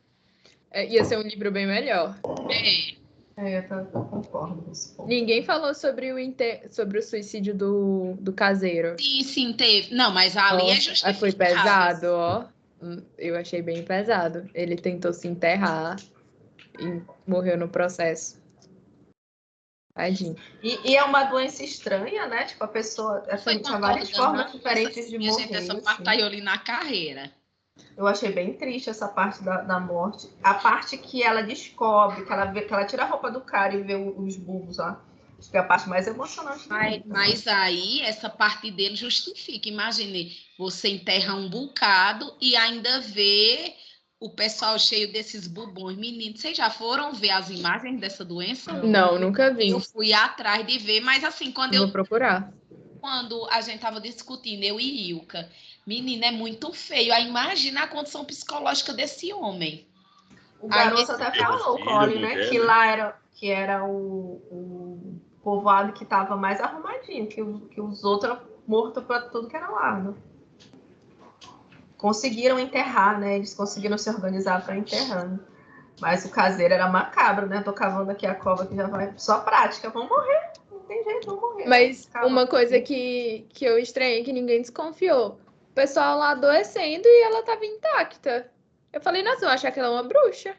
é, 0.70 0.86
ia 0.86 1.04
ser 1.04 1.18
um 1.18 1.22
livro 1.22 1.50
bem 1.50 1.66
melhor. 1.66 2.18
É. 2.50 2.98
É, 3.40 3.64
eu, 3.70 3.84
concordo 3.92 4.62
com 4.62 4.72
isso. 4.72 4.96
Ninguém 5.06 5.44
falou 5.44 5.72
sobre 5.72 6.12
o, 6.12 6.18
inter... 6.18 6.66
sobre 6.72 6.98
o 6.98 7.02
suicídio 7.02 7.54
do, 7.54 8.16
do 8.18 8.32
caseiro. 8.32 8.96
Sim, 8.98 9.22
sim, 9.22 9.52
teve. 9.52 9.94
Não, 9.94 10.12
mas 10.12 10.36
ali 10.36 10.64
oh, 10.64 10.70
é 10.70 10.74
justificado. 10.74 11.18
Foi 11.18 11.32
pesado, 11.32 12.06
ó. 12.08 12.44
Hum, 12.82 13.00
eu 13.16 13.36
achei 13.36 13.62
bem 13.62 13.84
pesado. 13.84 14.50
Ele 14.52 14.74
tentou 14.74 15.12
se 15.12 15.28
enterrar 15.28 15.96
e 16.78 17.02
morreu 17.26 17.56
no 17.56 17.68
processo. 17.68 18.40
Tadinho. 19.98 20.36
E, 20.62 20.92
e, 20.92 20.96
é 20.96 21.02
uma 21.02 21.24
doença 21.24 21.64
estranha, 21.64 22.26
né? 22.28 22.44
Tipo, 22.44 22.64
a 22.64 22.68
pessoa. 22.68 23.24
Assim, 23.28 23.58
tinha 23.58 23.78
várias 23.78 24.10
formas 24.10 24.52
diferentes 24.52 25.10
de 25.10 25.18
morrer. 25.18 25.42
Gente, 25.42 25.56
essa 25.56 25.74
parte 25.74 26.08
assim. 26.08 26.22
ali 26.22 26.40
na 26.40 26.56
carreira. 26.56 27.32
Eu 27.96 28.06
achei 28.06 28.30
bem 28.30 28.54
triste 28.54 28.88
essa 28.90 29.08
parte 29.08 29.42
da, 29.42 29.60
da, 29.62 29.80
morte. 29.80 30.28
A 30.42 30.54
parte 30.54 30.96
que 30.96 31.22
ela 31.22 31.42
descobre, 31.42 32.24
que 32.24 32.32
ela, 32.32 32.44
vê, 32.44 32.62
que 32.62 32.72
ela 32.72 32.84
tira 32.84 33.02
a 33.02 33.06
roupa 33.06 33.30
do 33.30 33.40
cara 33.40 33.74
e 33.74 33.82
vê 33.82 33.96
os 33.96 34.36
bulbos 34.36 34.78
lá. 34.78 35.00
Acho 35.36 35.50
que 35.50 35.56
é 35.56 35.60
a 35.60 35.64
parte 35.64 35.88
mais 35.88 36.06
emocionante. 36.06 36.68
Mas, 36.68 37.02
mas 37.04 37.46
aí, 37.48 38.00
essa 38.02 38.30
parte 38.30 38.70
dele 38.70 38.94
justifica. 38.94 39.68
Imagine, 39.68 40.32
você 40.56 40.88
enterra 40.88 41.34
um 41.34 41.48
bocado 41.48 42.32
e 42.40 42.56
ainda 42.56 43.00
vê 43.00 43.74
o 44.20 44.30
pessoal 44.30 44.78
cheio 44.78 45.12
desses 45.12 45.46
bubões. 45.46 45.96
Meninos, 45.96 46.40
vocês 46.40 46.56
já 46.56 46.70
foram 46.70 47.12
ver 47.12 47.30
as 47.30 47.50
imagens 47.50 48.00
dessa 48.00 48.24
doença? 48.24 48.72
Não, 48.72 49.18
nunca 49.18 49.52
vi. 49.52 49.70
Eu 49.70 49.80
fui 49.80 50.12
atrás 50.12 50.66
de 50.66 50.78
ver, 50.78 51.00
mas 51.00 51.22
assim, 51.22 51.52
quando 51.52 51.74
eu. 51.74 51.82
Vou 51.82 51.92
procurar. 51.92 52.52
Quando 53.00 53.46
a 53.50 53.60
gente 53.60 53.78
tava 53.78 54.00
discutindo, 54.00 54.64
eu 54.64 54.80
e 54.80 55.10
Ilka, 55.10 55.48
menina, 55.86 56.26
é 56.26 56.30
muito 56.32 56.72
feio. 56.72 57.12
Aí 57.12 57.28
imagina 57.28 57.84
a 57.84 57.86
condição 57.86 58.24
psicológica 58.24 58.92
desse 58.92 59.32
homem. 59.32 59.86
O 60.60 60.66
garoto 60.66 61.12
até 61.12 61.30
falou, 61.38 61.78
Colin, 61.78 62.20
né? 62.20 62.48
Que 62.48 62.58
lá 62.58 62.86
era, 62.88 63.16
que 63.34 63.48
era 63.48 63.84
o, 63.84 64.42
o 64.50 65.20
povoado 65.44 65.92
que 65.92 66.02
estava 66.02 66.36
mais 66.36 66.60
arrumadinho, 66.60 67.28
que, 67.28 67.36
que 67.72 67.80
os 67.80 68.02
outros 68.02 68.36
mortos 68.66 69.04
para 69.04 69.22
tudo 69.22 69.46
que 69.46 69.56
era 69.56 69.70
lado. 69.70 70.18
Conseguiram 71.98 72.58
enterrar, 72.58 73.18
né? 73.18 73.36
Eles 73.36 73.52
conseguiram 73.52 73.98
se 73.98 74.08
organizar 74.08 74.64
para 74.64 74.76
enterrando. 74.76 75.44
Mas 76.00 76.24
o 76.24 76.30
caseiro 76.30 76.72
era 76.72 76.88
macabro, 76.88 77.46
né? 77.46 77.60
Tô 77.60 77.72
cavando 77.72 78.12
aqui 78.12 78.24
a 78.24 78.34
cova 78.34 78.64
que 78.64 78.76
já 78.76 78.86
vai. 78.86 79.12
Só 79.16 79.40
prática, 79.40 79.90
vão 79.90 80.08
morrer. 80.08 80.52
Não 80.70 80.78
tem 80.80 81.02
jeito, 81.02 81.26
vão 81.26 81.40
morrer. 81.40 81.66
Mas 81.66 82.08
uma 82.24 82.46
coisa 82.46 82.80
que, 82.80 83.46
que 83.50 83.64
eu 83.64 83.78
estranhei 83.78 84.22
que 84.22 84.32
ninguém 84.32 84.62
desconfiou. 84.62 85.40
O 85.70 85.74
pessoal 85.74 86.18
lá 86.18 86.30
adoecendo 86.30 87.06
e 87.06 87.22
ela 87.22 87.42
tava 87.42 87.66
intacta. 87.66 88.48
Eu 88.92 89.00
falei, 89.00 89.22
nossa, 89.22 89.44
eu 89.44 89.48
achar 89.48 89.72
que 89.72 89.80
ela 89.80 89.88
é 89.88 89.92
uma 89.92 90.04
bruxa. 90.04 90.54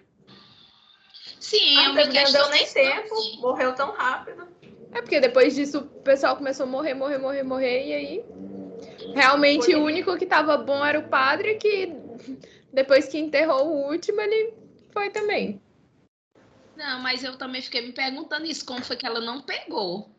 Sim, 1.39 1.77
ah, 1.77 1.85
eu 1.85 1.93
não 1.93 2.31
deu 2.31 2.49
nem 2.49 2.67
tempo, 2.67 3.15
morreu 3.39 3.73
tão 3.73 3.91
rápido. 3.91 4.45
É 4.91 5.01
porque 5.01 5.21
depois 5.21 5.55
disso 5.55 5.79
o 5.79 6.01
pessoal 6.01 6.35
começou 6.35 6.65
a 6.65 6.67
morrer, 6.67 6.93
morrer, 6.93 7.17
morrer, 7.17 7.43
morrer, 7.43 7.85
e 7.85 7.93
aí 7.93 8.25
realmente 9.14 9.74
o 9.76 9.84
único 9.84 10.18
que 10.18 10.26
tava 10.26 10.57
bom 10.57 10.86
era 10.86 10.99
o 10.99 11.10
padre, 11.10 11.55
que 11.55 11.93
depois 12.74 13.07
que 13.07 13.18
enterrou 13.18 13.68
o 13.68 13.91
último, 13.91 14.20
ele 14.22 14.53
foi 14.91 15.10
também. 15.10 15.62
Não, 16.76 16.99
mas 16.99 17.24
eu 17.24 17.38
também 17.38 17.62
fiquei 17.62 17.82
me 17.82 17.91
perguntando 17.91 18.45
isso, 18.45 18.66
como 18.66 18.84
foi 18.84 18.95
que 18.95 19.05
ela 19.05 19.20
não 19.20 19.41
pegou? 19.41 20.10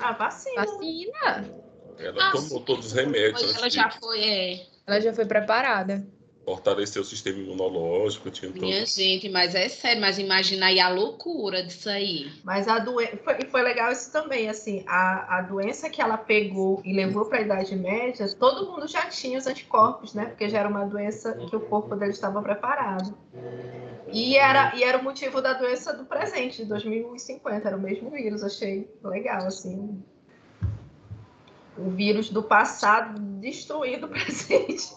A 0.00 0.12
vacina. 0.12 0.64
Vacina. 0.64 1.54
Ela 1.98 2.28
ah, 2.28 2.32
tomou 2.32 2.60
todos 2.60 2.86
os 2.86 2.92
remédios. 2.92 3.56
Ela 3.56 3.68
já 3.68 3.90
foi, 3.90 4.20
é. 4.22 4.66
Ela 4.86 5.00
já 5.00 5.12
foi 5.12 5.26
preparada 5.26 6.06
fortalecer 6.48 7.02
o 7.02 7.04
sistema 7.04 7.38
imunológico. 7.38 8.30
Tinha 8.30 8.50
Minha 8.50 8.86
gente, 8.86 9.28
mas 9.28 9.54
é 9.54 9.68
sério, 9.68 10.00
mas 10.00 10.18
imagina 10.18 10.66
aí 10.66 10.80
a 10.80 10.88
loucura 10.88 11.62
disso 11.62 11.90
aí. 11.90 12.32
Mas 12.42 12.66
a 12.66 12.78
doença. 12.78 13.18
Foi, 13.18 13.34
foi 13.50 13.62
legal 13.62 13.92
isso 13.92 14.10
também, 14.10 14.48
assim, 14.48 14.82
a, 14.86 15.38
a 15.38 15.42
doença 15.42 15.90
que 15.90 16.00
ela 16.00 16.16
pegou 16.16 16.80
e 16.82 16.94
levou 16.94 17.26
para 17.26 17.38
a 17.38 17.42
Idade 17.42 17.76
Média, 17.76 18.26
todo 18.34 18.70
mundo 18.70 18.88
já 18.88 19.06
tinha 19.10 19.38
os 19.38 19.46
anticorpos, 19.46 20.14
né? 20.14 20.26
Porque 20.26 20.48
já 20.48 20.60
era 20.60 20.68
uma 20.70 20.86
doença 20.86 21.34
que 21.34 21.54
o 21.54 21.60
corpo 21.60 21.94
dele 21.94 22.12
estava 22.12 22.40
preparado. 22.40 23.14
E 24.10 24.38
era, 24.38 24.74
e 24.74 24.82
era 24.82 24.96
o 24.96 25.04
motivo 25.04 25.42
da 25.42 25.52
doença 25.52 25.92
do 25.92 26.06
presente, 26.06 26.62
de 26.62 26.64
2050, 26.64 27.68
era 27.68 27.76
o 27.76 27.80
mesmo 27.80 28.10
vírus, 28.10 28.42
achei 28.42 28.90
legal, 29.04 29.46
assim. 29.46 30.02
O 31.76 31.90
vírus 31.90 32.30
do 32.30 32.42
passado 32.42 33.20
destruindo 33.20 34.06
o 34.06 34.08
presente. 34.08 34.96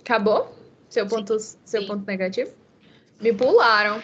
Acabou? 0.00 0.54
Seu 0.88 1.06
ponto, 1.06 1.38
Sim. 1.40 1.58
seu 1.64 1.86
ponto 1.86 2.06
negativo? 2.06 2.52
Me 3.20 3.32
pularam. 3.32 4.02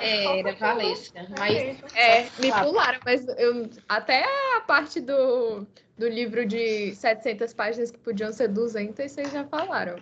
É, 0.00 0.38
era 0.38 0.54
Valesca. 0.54 1.26
Mas, 1.36 1.94
é, 1.94 2.22
me 2.38 2.52
pularam, 2.52 3.00
mas 3.04 3.26
eu, 3.36 3.68
até 3.88 4.24
a 4.56 4.60
parte 4.60 5.00
do, 5.00 5.66
do 5.98 6.08
livro 6.08 6.46
de 6.46 6.94
700 6.94 7.52
páginas 7.52 7.90
que 7.90 7.98
podiam 7.98 8.32
ser 8.32 8.48
200, 8.48 9.10
vocês 9.10 9.32
já 9.32 9.44
falaram. 9.44 9.96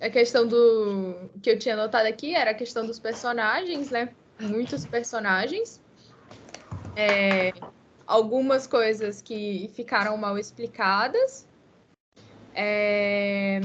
A 0.00 0.08
questão 0.08 0.46
do 0.46 1.30
que 1.42 1.50
eu 1.50 1.58
tinha 1.58 1.76
notado 1.76 2.06
aqui 2.06 2.34
era 2.34 2.52
a 2.52 2.54
questão 2.54 2.86
dos 2.86 2.98
personagens, 2.98 3.90
né? 3.90 4.08
Muitos 4.40 4.86
personagens. 4.86 5.82
É, 6.96 7.52
algumas 8.08 8.66
coisas 8.66 9.20
que 9.20 9.70
ficaram 9.74 10.16
mal 10.16 10.38
explicadas. 10.38 11.46
É... 12.54 13.60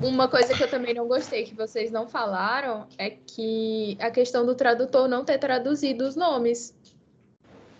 Uma 0.00 0.26
coisa 0.26 0.54
que 0.54 0.62
eu 0.62 0.70
também 0.70 0.94
não 0.94 1.06
gostei, 1.06 1.44
que 1.44 1.54
vocês 1.54 1.90
não 1.90 2.08
falaram, 2.08 2.86
é 2.96 3.10
que 3.10 3.98
a 4.00 4.10
questão 4.10 4.46
do 4.46 4.54
tradutor 4.54 5.06
não 5.08 5.24
ter 5.24 5.38
traduzido 5.38 6.06
os 6.06 6.16
nomes. 6.16 6.74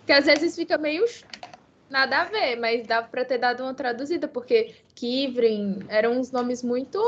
Que 0.05 0.11
às 0.11 0.25
vezes 0.25 0.55
fica 0.55 0.77
meio 0.77 1.05
nada 1.89 2.21
a 2.21 2.25
ver, 2.25 2.57
mas 2.57 2.85
dava 2.85 3.07
para 3.07 3.25
ter 3.25 3.39
dado 3.39 3.63
uma 3.63 3.73
traduzida, 3.73 4.27
porque 4.27 4.75
Kivrin 4.93 5.79
eram 5.87 6.19
uns 6.19 6.31
nomes 6.31 6.61
muito 6.61 7.01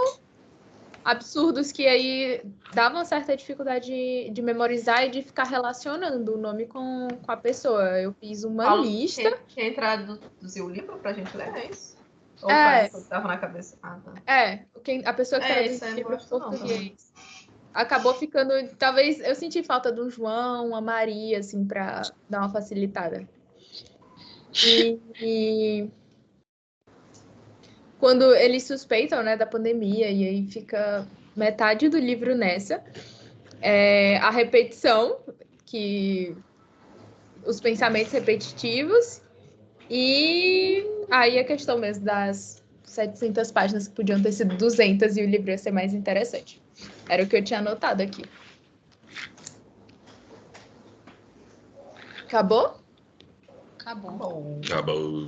absurdos 1.04 1.72
que 1.72 1.88
aí 1.88 2.42
davam 2.74 3.04
certa 3.04 3.36
dificuldade 3.36 3.88
de, 3.88 4.30
de, 4.32 4.42
memorizar 4.42 5.06
e 5.06 5.10
de 5.10 5.22
ficar 5.22 5.44
relacionando 5.44 6.36
o 6.36 6.38
nome 6.38 6.66
com, 6.66 7.08
com 7.24 7.32
a 7.32 7.38
pessoa. 7.38 8.00
Eu 8.00 8.14
fiz 8.14 8.44
uma 8.44 8.66
Paulo, 8.66 8.84
lista. 8.84 9.32
Quem, 9.48 9.66
quem 9.66 9.74
traduziu 9.74 10.66
o 10.66 10.70
livro 10.70 10.98
pra 10.98 11.14
gente 11.14 11.36
ler, 11.36 11.56
é 11.56 11.70
isso? 11.70 11.98
Ou 12.42 12.50
é. 12.50 12.90
Tava 13.10 13.28
na 13.28 13.38
cabeça? 13.38 13.78
Ah, 13.82 14.00
tá. 14.04 14.32
É, 14.32 14.66
quem, 14.84 15.06
a 15.06 15.14
pessoa 15.14 15.40
que 15.40 15.48
é, 15.48 15.64
traduziu 15.64 15.88
o 15.88 15.96
livro 15.96 16.18
português. 16.28 17.14
acabou 17.74 18.14
ficando. 18.14 18.54
Talvez 18.78 19.20
eu 19.20 19.36
senti 19.36 19.64
falta 19.64 19.92
do 19.92 20.10
João, 20.10 20.68
uma 20.68 20.82
Maria, 20.82 21.40
assim, 21.40 21.66
para 21.66 22.02
dar 22.30 22.40
uma 22.40 22.50
facilitada. 22.50 23.28
E, 24.66 25.00
e, 25.22 25.90
quando 28.02 28.34
eles 28.36 28.64
suspeitam 28.64 29.22
né, 29.22 29.38
da 29.38 29.46
pandemia, 29.46 30.10
e 30.10 30.28
aí 30.28 30.48
fica 30.48 31.08
metade 31.36 31.88
do 31.88 32.00
livro 32.00 32.36
nessa. 32.36 32.84
É, 33.62 34.18
a 34.18 34.32
repetição, 34.32 35.20
que 35.68 36.36
os 37.46 37.62
pensamentos 37.62 38.12
repetitivos, 38.12 39.22
e 39.88 40.84
aí 41.12 41.38
a 41.38 41.44
questão 41.44 41.78
mesmo 41.78 42.04
das 42.04 42.64
700 42.86 43.52
páginas 43.52 43.88
que 43.88 43.94
podiam 43.94 44.20
ter 44.20 44.32
sido 44.32 44.58
200 44.58 45.16
e 45.16 45.22
o 45.22 45.28
livro 45.28 45.52
ia 45.52 45.58
ser 45.60 45.72
mais 45.72 45.94
interessante. 45.94 46.60
Era 47.08 47.22
o 47.22 47.28
que 47.28 47.36
eu 47.36 47.44
tinha 47.44 47.60
anotado 47.60 48.02
aqui. 48.02 48.24
Acabou? 52.26 52.81
Acabou. 53.92 54.60
Acabou. 54.64 55.28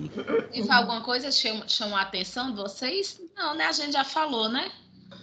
E 0.53 0.71
alguma 0.71 1.01
coisa 1.01 1.31
chamou, 1.31 1.63
chamou 1.67 1.97
a 1.97 2.01
atenção 2.01 2.51
de 2.51 2.57
vocês? 2.57 3.21
Não, 3.35 3.55
né? 3.55 3.65
A 3.65 3.71
gente 3.73 3.91
já 3.91 4.03
falou, 4.05 4.47
né? 4.47 4.71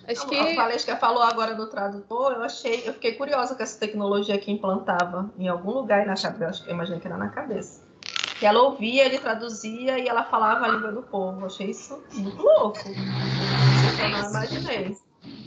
Acho 0.07 0.27
que... 0.27 0.37
A 0.37 0.55
Valesca 0.55 0.97
falou 0.97 1.23
agora 1.23 1.55
do 1.55 1.67
tradutor, 1.69 2.33
eu 2.33 2.43
achei, 2.43 2.83
eu 2.87 2.93
fiquei 2.95 3.15
curiosa 3.15 3.55
com 3.55 3.63
essa 3.63 3.79
tecnologia 3.79 4.39
que 4.39 4.51
implantava 4.51 5.31
em 5.39 5.49
algum 5.49 5.71
lugar 5.71 6.05
na 6.07 6.15
cabeça, 6.15 6.51
acho 6.51 6.65
que 6.65 6.71
eu 6.71 6.75
imaginei 6.75 7.01
que 7.01 7.07
era 7.07 7.17
na 7.17 7.29
cabeça. 7.29 7.83
que 8.39 8.47
ela 8.47 8.63
ouvia, 8.63 9.05
ele 9.05 9.19
traduzia 9.19 9.99
e 9.99 10.09
ela 10.09 10.25
falava 10.25 10.65
a 10.65 10.69
língua 10.69 10.93
do 10.93 11.03
povo. 11.03 11.45
Achei 11.47 11.71
isso 11.71 12.03
muito 12.15 12.43
louco. 12.43 12.79
Eu 14.03 14.09
não 14.09 14.31
imaginei. 14.31 14.97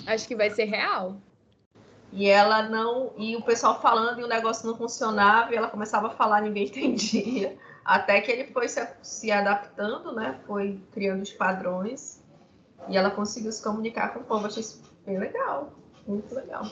Acho 0.05 0.27
que 0.27 0.35
vai 0.35 0.49
ser 0.49 0.65
real. 0.65 1.17
E 2.11 2.29
ela 2.29 2.63
não. 2.69 3.11
E 3.17 3.35
o 3.35 3.41
pessoal 3.41 3.81
falando 3.81 4.19
e 4.19 4.23
o 4.23 4.27
negócio 4.27 4.67
não 4.67 4.77
funcionava, 4.77 5.51
e 5.51 5.57
ela 5.57 5.67
começava 5.67 6.07
a 6.07 6.11
falar, 6.11 6.41
ninguém 6.41 6.65
entendia. 6.67 7.57
Até 7.85 8.21
que 8.21 8.31
ele 8.31 8.45
foi 8.51 8.67
se, 8.67 8.87
se 9.01 9.31
adaptando, 9.31 10.13
né? 10.13 10.39
Foi 10.45 10.79
criando 10.91 11.21
os 11.21 11.31
padrões. 11.31 12.23
E 12.87 12.97
ela 12.97 13.11
conseguiu 13.11 13.51
se 13.51 13.63
comunicar 13.63 14.13
com 14.13 14.19
o 14.19 14.23
povo. 14.23 14.47
Achei 14.47 14.61
isso 14.61 14.81
bem 15.05 15.17
legal. 15.17 15.73
Muito 16.07 16.33
legal. 16.33 16.65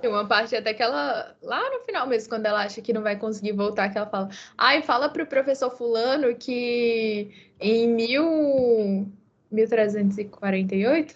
Tem 0.00 0.10
uma 0.10 0.26
parte 0.26 0.54
até 0.54 0.74
que 0.74 0.82
ela, 0.82 1.34
lá 1.42 1.70
no 1.70 1.80
final 1.80 2.06
mesmo, 2.06 2.28
quando 2.28 2.46
ela 2.46 2.62
acha 2.62 2.82
que 2.82 2.92
não 2.92 3.02
vai 3.02 3.16
conseguir 3.16 3.52
voltar, 3.52 3.88
que 3.88 3.96
ela 3.96 4.06
fala, 4.06 4.28
ai, 4.58 4.82
fala 4.82 5.08
pro 5.08 5.26
professor 5.26 5.70
fulano 5.70 6.34
que 6.34 7.32
em 7.58 7.88
mil... 7.88 9.10
1348, 9.54 11.14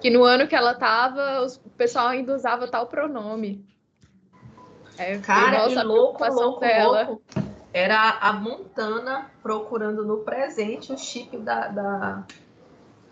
que 0.00 0.10
no 0.10 0.24
ano 0.24 0.46
que 0.46 0.54
ela 0.54 0.74
tava, 0.74 1.44
o 1.44 1.70
pessoal 1.70 2.08
ainda 2.08 2.34
usava 2.34 2.68
tal 2.68 2.86
pronome. 2.86 3.64
É, 4.98 5.18
Cara, 5.18 5.68
e 5.68 5.74
louco, 5.82 6.24
louco, 6.26 6.60
dela. 6.60 7.04
louco. 7.04 7.22
Era 7.72 8.18
a 8.20 8.32
Montana 8.32 9.30
procurando 9.42 10.04
no 10.04 10.18
presente 10.18 10.92
o 10.92 10.98
chip 10.98 11.36
da, 11.38 11.68
da, 11.68 12.24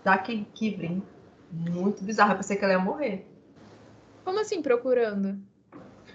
da 0.02 0.18
Kivrin. 0.18 1.02
Muito 1.50 2.02
bizarro, 2.02 2.32
eu 2.32 2.36
pensei 2.36 2.56
que 2.56 2.64
ela 2.64 2.74
ia 2.74 2.78
morrer. 2.78 3.26
Como 4.24 4.40
assim, 4.40 4.60
procurando? 4.60 5.38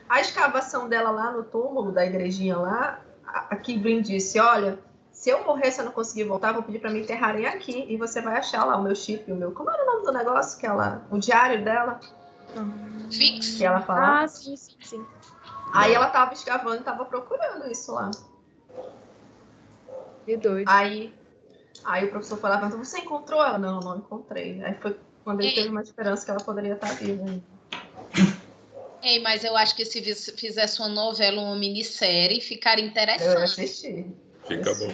A 0.08 0.22
escavação 0.22 0.88
dela 0.88 1.10
lá 1.10 1.32
no 1.32 1.44
túmulo 1.44 1.92
da 1.92 2.06
igrejinha 2.06 2.58
lá, 2.58 3.00
a 3.26 3.56
Kivrin 3.56 4.02
disse, 4.02 4.40
olha, 4.40 4.78
se 5.12 5.30
eu 5.30 5.44
morrer, 5.46 5.72
se 5.72 5.80
eu 5.80 5.86
não 5.86 5.92
conseguir 5.92 6.26
voltar, 6.26 6.52
vou 6.52 6.62
pedir 6.62 6.80
para 6.80 6.92
me 6.92 7.02
enterrarem 7.02 7.46
aqui 7.46 7.86
e 7.88 7.98
você 7.98 8.22
vai 8.22 8.38
achar 8.38 8.66
lá 8.66 8.76
o 8.76 8.84
meu 8.84 8.94
chip, 8.94 9.32
o 9.32 9.36
meu. 9.36 9.52
Como 9.52 9.70
era 9.70 9.82
o 9.82 9.86
nome 9.86 10.06
do 10.06 10.12
negócio 10.12 10.60
que 10.60 10.66
ela. 10.66 11.02
O 11.10 11.18
diário 11.18 11.64
dela? 11.64 12.00
Fix. 13.10 13.56
Que 13.56 13.66
ela 13.66 13.82
falava. 13.82 14.24
Ah, 14.24 14.28
sim, 14.28 14.56
sim, 14.56 14.76
sim. 14.82 15.06
Aí 15.74 15.94
ela 15.94 16.10
tava 16.10 16.34
escavando 16.34 16.82
e 16.82 16.84
tava 16.84 17.06
procurando 17.06 17.72
isso 17.72 17.94
lá. 17.94 18.12
Que 20.26 20.38
doido. 20.38 20.68
Aí, 20.70 21.14
aí 21.84 22.06
o 22.06 22.10
professor 22.10 22.38
foi 22.38 22.50
lá 22.50 22.58
e 22.58 22.60
perguntou: 22.60 22.86
Você 22.86 23.00
encontrou 23.00 23.44
ela? 23.44 23.58
Não, 23.58 23.80
não 23.80 23.98
encontrei. 23.98 24.64
Aí 24.64 24.74
foi 24.76 24.98
quando 25.24 25.42
ele 25.42 25.54
teve 25.54 25.70
uma 25.70 25.82
esperança 25.82 26.26
que 26.26 26.32
ela 26.32 26.40
poderia 26.40 26.74
estar 26.74 26.94
viva. 26.96 27.26
Ei, 29.02 29.22
mas 29.22 29.44
eu 29.44 29.56
acho 29.58 29.76
que 29.76 29.84
se 29.84 30.02
fizesse 30.38 30.80
uma 30.80 30.88
novela, 30.88 31.42
uma 31.42 31.56
minissérie, 31.56 32.40
ficaria 32.40 32.86
interessante. 32.86 33.36
Eu 33.36 33.44
assisti. 33.44 34.06
Fica 34.48 34.74
bom. 34.76 34.94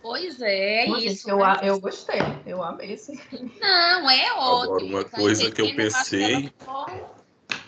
Pois 0.00 0.40
é, 0.40 0.86
Nossa, 0.86 1.04
isso. 1.04 1.28
Eu, 1.28 1.40
eu 1.62 1.80
gostei, 1.80 2.20
eu 2.46 2.62
amei 2.62 2.92
esse. 2.92 3.20
Não, 3.60 4.08
é 4.08 4.32
ótimo. 4.34 4.64
Agora, 4.64 4.84
uma 4.84 5.04
coisa 5.04 5.50
que 5.50 5.60
eu 5.60 5.74
pensei 5.74 6.52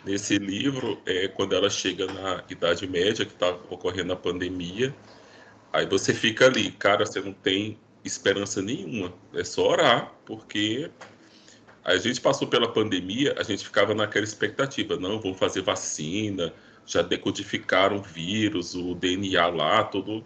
nesse 0.09 0.38
livro 0.38 0.98
é 1.04 1.28
quando 1.28 1.54
ela 1.54 1.68
chega 1.68 2.06
na 2.06 2.42
Idade 2.48 2.86
Média, 2.86 3.26
que 3.26 3.34
está 3.34 3.50
ocorrendo 3.68 4.14
a 4.14 4.16
pandemia, 4.16 4.94
aí 5.70 5.86
você 5.86 6.14
fica 6.14 6.46
ali, 6.46 6.72
cara, 6.72 7.04
você 7.04 7.20
não 7.20 7.34
tem 7.34 7.78
esperança 8.02 8.62
nenhuma, 8.62 9.12
é 9.34 9.44
só 9.44 9.68
orar, 9.68 10.14
porque 10.24 10.90
a 11.84 11.98
gente 11.98 12.22
passou 12.22 12.48
pela 12.48 12.72
pandemia, 12.72 13.34
a 13.38 13.42
gente 13.42 13.62
ficava 13.62 13.94
naquela 13.94 14.24
expectativa, 14.24 14.96
não, 14.96 15.20
vão 15.20 15.34
fazer 15.34 15.61
vacina, 15.61 16.54
já 16.86 17.02
decodificaram 17.02 17.96
o 17.98 18.02
vírus, 18.02 18.74
o 18.74 18.94
DNA 18.94 19.46
lá, 19.48 19.84
todo. 19.84 20.24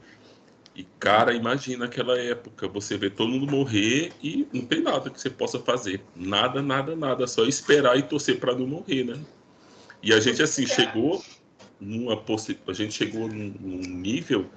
E, 0.77 0.85
cara, 1.01 1.35
imagina 1.35 1.87
aquela 1.87 2.17
época, 2.19 2.69
você 2.69 2.97
vê 2.97 3.11
todo 3.11 3.31
mundo 3.31 3.51
morrer 3.51 4.13
e 4.23 4.47
não 4.53 4.65
tem 4.65 4.81
nada 4.81 5.11
que 5.11 5.21
você 5.21 5.29
possa 5.29 5.59
fazer. 5.59 6.01
Nada, 6.15 6.63
nada, 6.63 6.95
nada. 6.95 7.27
Só 7.27 7.45
esperar 7.45 7.99
e 7.99 8.03
torcer 8.03 8.39
para 8.39 8.55
não 8.55 8.67
morrer, 8.67 9.05
né? 9.05 9.21
E 10.03 10.13
a 10.13 10.21
gente, 10.21 10.43
assim, 10.43 10.67
chegou 10.67 11.25
numa 11.81 12.17
possi... 12.17 12.59
a 12.67 12.73
gente 12.73 12.95
chegou 12.95 13.29
num, 13.29 13.55
num 13.61 13.79
nível 13.79 14.51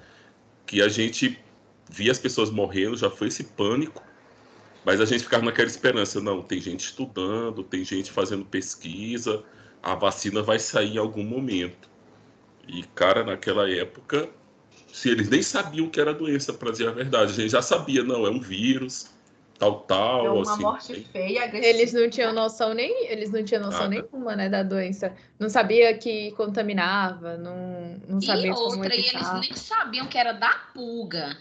que 0.66 0.82
a 0.82 0.88
gente 0.88 1.38
via 1.90 2.10
as 2.10 2.18
pessoas 2.18 2.50
morrendo, 2.50 2.96
já 2.96 3.10
foi 3.10 3.28
esse 3.28 3.44
pânico, 3.44 4.02
mas 4.84 5.00
a 5.00 5.04
gente 5.04 5.24
ficava 5.24 5.44
naquela 5.44 5.68
esperança, 5.68 6.20
não, 6.20 6.42
tem 6.42 6.60
gente 6.60 6.80
estudando, 6.80 7.62
tem 7.62 7.84
gente 7.84 8.10
fazendo 8.10 8.44
pesquisa, 8.44 9.44
a 9.82 9.94
vacina 9.94 10.42
vai 10.42 10.58
sair 10.58 10.94
em 10.94 10.98
algum 10.98 11.24
momento. 11.24 11.88
E, 12.66 12.82
cara, 12.94 13.22
naquela 13.22 13.70
época, 13.70 14.28
se 14.92 15.08
eles 15.08 15.28
nem 15.28 15.42
sabiam 15.42 15.88
que 15.88 16.00
era 16.00 16.12
doença, 16.12 16.52
para 16.52 16.70
dizer 16.70 16.88
a 16.88 16.92
verdade, 16.92 17.32
a 17.32 17.34
gente 17.34 17.50
já 17.50 17.62
sabia, 17.62 18.02
não, 18.02 18.26
é 18.26 18.30
um 18.30 18.40
vírus, 18.40 19.10
tal, 19.58 19.80
tal. 19.80 20.26
É 20.26 20.30
uma 20.30 20.42
assim, 20.42 20.62
morte 20.62 21.08
feia, 21.12 21.50
Eles 21.56 21.92
não 21.92 22.08
tinham 22.08 22.32
noção 22.32 22.74
nem, 22.74 23.06
eles 23.08 23.30
não 23.30 23.44
tinham 23.44 23.62
noção 23.62 23.88
nenhuma, 23.88 24.36
né, 24.36 24.48
da 24.48 24.62
doença. 24.62 25.14
Não 25.38 25.48
sabia 25.48 25.96
que 25.96 26.32
contaminava, 26.32 27.36
não, 27.36 28.00
não 28.08 28.20
sabia 28.20 28.48
e 28.48 28.50
outra, 28.50 28.94
e 28.94 29.06
eles 29.06 29.32
nem 29.40 29.54
sabiam 29.54 30.06
que 30.06 30.18
era 30.18 30.32
da 30.32 30.52
pulga. 30.74 31.36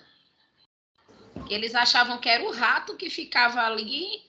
Eles 1.49 1.76
achavam 1.76 2.18
que 2.18 2.30
era 2.30 2.43
o 2.43 2.51
rato 2.51 2.95
que 2.95 3.09
ficava 3.09 3.61
ali 3.61 4.22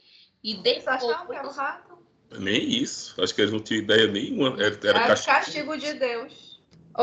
e 0.42 0.54
depois... 0.54 0.66
Eles 0.76 0.88
achavam 0.88 1.26
que 1.26 1.34
era 1.34 1.48
o 1.48 1.52
rato? 1.52 1.98
Nem 2.38 2.68
isso. 2.68 3.20
Acho 3.22 3.34
que 3.34 3.40
eles 3.40 3.52
não 3.52 3.60
tinham 3.60 3.82
ideia 3.82 4.06
nenhuma. 4.08 4.48
Era, 4.60 4.74
era, 4.74 4.88
era 4.88 5.06
castigo. 5.06 5.36
castigo 5.36 5.78
de 5.78 5.94
Deus. 5.94 6.60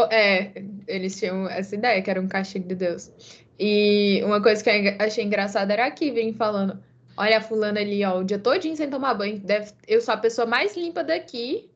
É, 0.10 0.52
eles 0.88 1.18
tinham 1.18 1.48
essa 1.48 1.76
ideia 1.76 2.02
que 2.02 2.10
era 2.10 2.20
um 2.20 2.28
castigo 2.28 2.68
de 2.68 2.76
Deus. 2.76 3.12
E 3.60 4.22
uma 4.24 4.42
coisa 4.42 4.64
que 4.64 4.70
eu 4.70 4.96
achei 5.00 5.24
engraçada 5.24 5.74
era 5.74 5.86
aqui, 5.86 6.12
vem 6.12 6.34
falando: 6.34 6.82
olha 7.16 7.38
a 7.38 7.42
fulana 7.42 7.80
ali, 7.80 8.04
ó, 8.04 8.20
o 8.20 8.24
dia 8.24 8.40
todinho 8.40 8.76
sem 8.76 8.90
tomar 8.90 9.14
banho. 9.14 9.40
Deve... 9.40 9.72
Eu 9.88 10.02
sou 10.02 10.14
a 10.14 10.18
pessoa 10.18 10.48
mais 10.48 10.76
limpa 10.76 11.04
daqui 11.04 11.70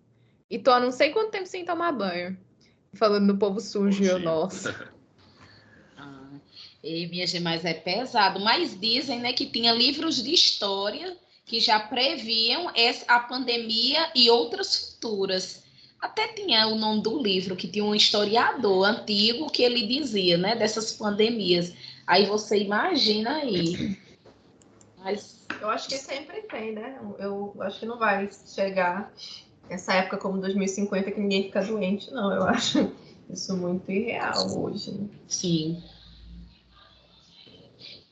e 0.49 0.57
tô 0.57 0.71
há 0.71 0.79
não 0.79 0.91
sei 0.91 1.11
quanto 1.11 1.31
tempo 1.31 1.45
sem 1.45 1.65
tomar 1.65 1.91
banho. 1.91 2.37
Falando 2.93 3.27
do 3.33 3.37
povo 3.37 3.59
sujo, 3.59 4.03
eu, 4.03 4.17
nossa. 4.17 4.89
ah, 5.97 6.29
e, 6.83 7.07
minha 7.07 7.27
gente, 7.27 7.43
mas 7.43 7.63
é 7.63 7.73
pesado. 7.73 8.39
Mas 8.39 8.79
dizem, 8.79 9.19
né, 9.19 9.33
que 9.33 9.45
tinha 9.45 9.73
livros 9.73 10.23
de 10.23 10.33
história 10.33 11.15
que 11.45 11.59
já 11.59 11.79
previam 11.79 12.71
essa, 12.75 13.05
a 13.07 13.19
pandemia 13.19 14.09
e 14.15 14.29
outras 14.29 14.93
futuras. 14.93 15.63
Até 15.99 16.27
tinha 16.29 16.67
o 16.67 16.75
nome 16.75 17.01
do 17.01 17.21
livro, 17.21 17.55
que 17.55 17.67
tinha 17.67 17.83
um 17.83 17.95
historiador 17.95 18.85
antigo 18.85 19.49
que 19.49 19.63
ele 19.63 19.87
dizia, 19.87 20.37
né, 20.37 20.55
dessas 20.55 20.93
pandemias. 20.93 21.73
Aí 22.05 22.25
você 22.25 22.59
imagina 22.59 23.37
aí. 23.37 23.97
Mas... 24.97 25.37
Eu 25.59 25.69
acho 25.69 25.87
que 25.87 25.97
sempre 25.97 26.41
tem, 26.43 26.73
né? 26.73 26.99
Eu 27.17 27.55
acho 27.61 27.79
que 27.79 27.85
não 27.85 27.97
vai 27.97 28.29
chegar 28.31 29.11
essa 29.69 29.93
época 29.93 30.17
como 30.17 30.39
2050 30.39 31.11
que 31.11 31.19
ninguém 31.19 31.43
fica 31.43 31.63
doente, 31.63 32.11
não. 32.11 32.31
Eu 32.31 32.43
acho 32.43 32.91
isso 33.29 33.55
muito 33.57 33.91
irreal 33.91 34.45
hoje. 34.59 34.91
Né? 34.91 35.09
Sim. 35.27 35.83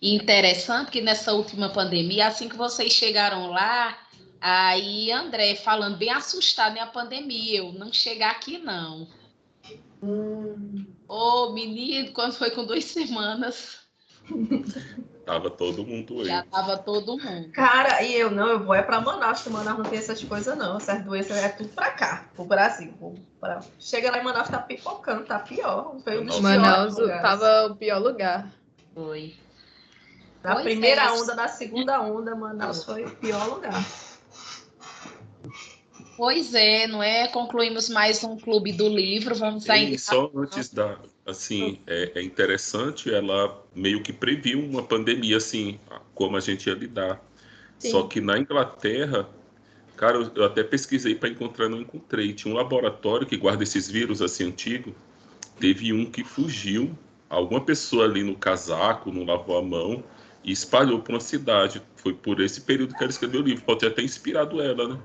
interessante 0.01 0.91
que 0.91 1.01
nessa 1.01 1.33
última 1.33 1.69
pandemia, 1.69 2.27
assim 2.27 2.49
que 2.49 2.57
vocês 2.57 2.91
chegaram 2.91 3.47
lá, 3.51 3.97
Aí, 4.47 5.11
André, 5.11 5.55
falando 5.55 5.97
bem 5.97 6.11
assustado 6.11 6.77
em 6.77 6.79
a 6.79 6.85
pandemia, 6.85 7.61
eu 7.61 7.71
não 7.71 7.91
chegar 7.91 8.29
aqui, 8.29 8.59
não. 8.59 9.07
Hum. 10.03 10.85
Ô, 11.07 11.49
menino, 11.51 12.13
quando 12.13 12.33
foi 12.33 12.51
com 12.51 12.63
duas 12.63 12.85
semanas. 12.85 13.79
Tava 15.25 15.49
todo 15.49 15.83
mundo 15.83 16.19
aí. 16.19 16.25
Já 16.27 16.43
tava 16.43 16.77
todo 16.77 17.17
mundo. 17.17 17.51
Cara, 17.53 18.03
e 18.03 18.13
eu 18.13 18.29
não, 18.29 18.49
eu 18.49 18.63
vou 18.63 18.75
é 18.75 18.83
pra 18.83 19.01
Manaus, 19.01 19.41
que 19.41 19.49
Manaus 19.49 19.79
não 19.79 19.85
tem 19.85 19.97
essas 19.97 20.23
coisas, 20.23 20.55
não. 20.55 20.77
Essas 20.77 21.03
doenças 21.03 21.37
é 21.37 21.49
tudo 21.49 21.69
pra 21.69 21.89
cá, 21.89 22.29
pro 22.35 22.45
Brasil. 22.45 22.93
Pra... 23.39 23.61
Chega 23.79 24.11
lá 24.11 24.19
em 24.19 24.23
Manaus, 24.23 24.47
tá 24.47 24.59
pipocando, 24.59 25.25
tá 25.25 25.39
pior. 25.39 25.95
Foi 26.03 26.19
um 26.19 26.41
Manaus 26.41 26.95
tava 27.19 27.71
o 27.71 27.75
pior 27.75 27.97
lugar. 27.97 28.47
Foi. 28.93 29.33
Na 30.43 30.53
pois 30.53 30.65
primeira 30.65 31.05
é. 31.05 31.11
onda, 31.13 31.33
na 31.33 31.47
segunda 31.47 31.99
onda, 31.99 32.35
Manaus 32.35 32.83
foi 32.83 33.05
o 33.05 33.15
pior 33.15 33.47
lugar. 33.47 33.73
Pois 36.17 36.53
é, 36.53 36.87
não 36.87 37.03
é? 37.03 37.27
Concluímos 37.27 37.89
mais 37.89 38.23
um 38.23 38.37
clube 38.37 38.71
do 38.71 38.87
livro. 38.87 39.35
Vamos 39.35 39.65
sair. 39.65 39.99
Só 39.99 40.31
antes 40.35 40.69
da, 40.69 40.97
assim, 41.25 41.79
é, 41.85 42.13
é, 42.15 42.21
interessante. 42.21 43.13
Ela 43.13 43.61
meio 43.75 44.01
que 44.01 44.13
previu 44.13 44.59
uma 44.59 44.81
pandemia, 44.81 45.37
assim, 45.37 45.77
como 46.13 46.37
a 46.37 46.39
gente 46.39 46.67
ia 46.67 46.73
lidar. 46.73 47.21
Sim. 47.77 47.91
Só 47.91 48.03
que 48.03 48.21
na 48.21 48.37
Inglaterra, 48.37 49.27
cara, 49.97 50.17
eu, 50.17 50.31
eu 50.35 50.45
até 50.45 50.63
pesquisei 50.63 51.15
para 51.15 51.27
encontrar, 51.27 51.67
não 51.67 51.81
encontrei. 51.81 52.33
Tinha 52.33 52.53
um 52.53 52.57
laboratório 52.57 53.27
que 53.27 53.35
guarda 53.35 53.63
esses 53.63 53.89
vírus 53.89 54.21
assim 54.21 54.47
antigos. 54.47 54.93
Teve 55.59 55.91
um 55.91 56.05
que 56.05 56.23
fugiu. 56.23 56.97
Alguma 57.29 57.59
pessoa 57.59 58.05
ali 58.05 58.23
no 58.23 58.35
casaco, 58.35 59.11
não 59.11 59.25
lavou 59.25 59.57
a 59.57 59.61
mão 59.61 60.03
e 60.43 60.51
espalhou 60.51 61.01
para 61.01 61.15
uma 61.15 61.19
cidade. 61.19 61.81
Foi 61.97 62.13
por 62.13 62.39
esse 62.39 62.61
período 62.61 62.95
que 62.95 63.03
ela 63.03 63.11
escreveu 63.11 63.41
o 63.41 63.43
livro. 63.43 63.65
Pode 63.65 63.79
ter 63.79 63.87
até 63.87 64.01
inspirado 64.01 64.61
ela, 64.61 64.87
né? 64.87 64.99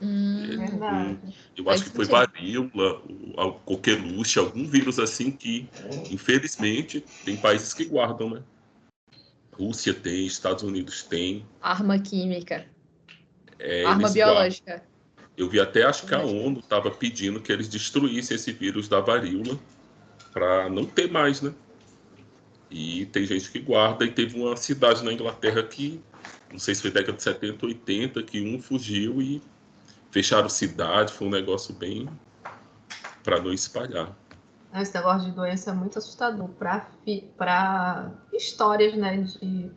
Hum, 0.00 1.16
eu 1.56 1.70
acho 1.70 1.84
que 1.84 1.90
foi 1.90 2.04
varíola, 2.04 3.02
a 3.38 3.50
coqueluche, 3.50 4.38
algum 4.38 4.66
vírus 4.66 4.98
assim 4.98 5.30
que, 5.30 5.68
infelizmente, 6.10 7.02
tem 7.24 7.36
países 7.36 7.72
que 7.72 7.84
guardam, 7.86 8.30
né? 8.30 8.42
Rússia 9.52 9.94
tem, 9.94 10.26
Estados 10.26 10.62
Unidos 10.62 11.02
tem. 11.02 11.46
Arma 11.62 11.98
química. 11.98 12.66
É, 13.58 13.86
Arma 13.86 14.10
biológica. 14.10 14.72
Guardam. 14.72 14.96
Eu 15.36 15.48
vi 15.48 15.60
até, 15.60 15.82
acho 15.82 16.06
que 16.06 16.14
a 16.14 16.22
ONU 16.22 16.60
estava 16.60 16.90
pedindo 16.90 17.40
que 17.40 17.52
eles 17.52 17.68
destruíssem 17.68 18.34
esse 18.34 18.52
vírus 18.52 18.88
da 18.88 19.00
varíola 19.00 19.58
para 20.32 20.68
não 20.68 20.84
ter 20.84 21.10
mais, 21.10 21.40
né? 21.40 21.54
E 22.70 23.06
tem 23.06 23.24
gente 23.24 23.50
que 23.50 23.58
guarda, 23.58 24.04
e 24.04 24.10
teve 24.10 24.38
uma 24.38 24.56
cidade 24.56 25.04
na 25.04 25.12
Inglaterra 25.12 25.62
que, 25.62 26.00
não 26.50 26.58
sei 26.58 26.74
se 26.74 26.82
foi 26.82 26.90
década 26.90 27.16
de 27.16 27.22
70, 27.22 27.66
80, 27.66 28.22
que 28.22 28.40
um 28.40 28.60
fugiu 28.60 29.22
e 29.22 29.42
fecharam 30.16 30.48
cidade, 30.48 31.12
foi 31.12 31.26
um 31.26 31.30
negócio 31.30 31.74
bem 31.74 32.08
para 33.22 33.38
não 33.38 33.52
espalhar. 33.52 34.16
Esse 34.74 34.94
negócio 34.94 35.28
de 35.28 35.36
doença 35.36 35.72
é 35.72 35.74
muito 35.74 35.98
assustador 35.98 36.48
para 36.48 38.10
histórias 38.32 38.94
né, 38.94 39.18
de 39.18 39.70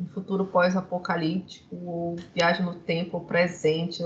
um 0.00 0.06
futuro 0.14 0.46
pós-apocalíptico, 0.46 1.76
ou 1.76 2.16
viagem 2.34 2.64
no 2.64 2.74
tempo, 2.74 3.18
ou 3.18 3.24
presente. 3.24 4.02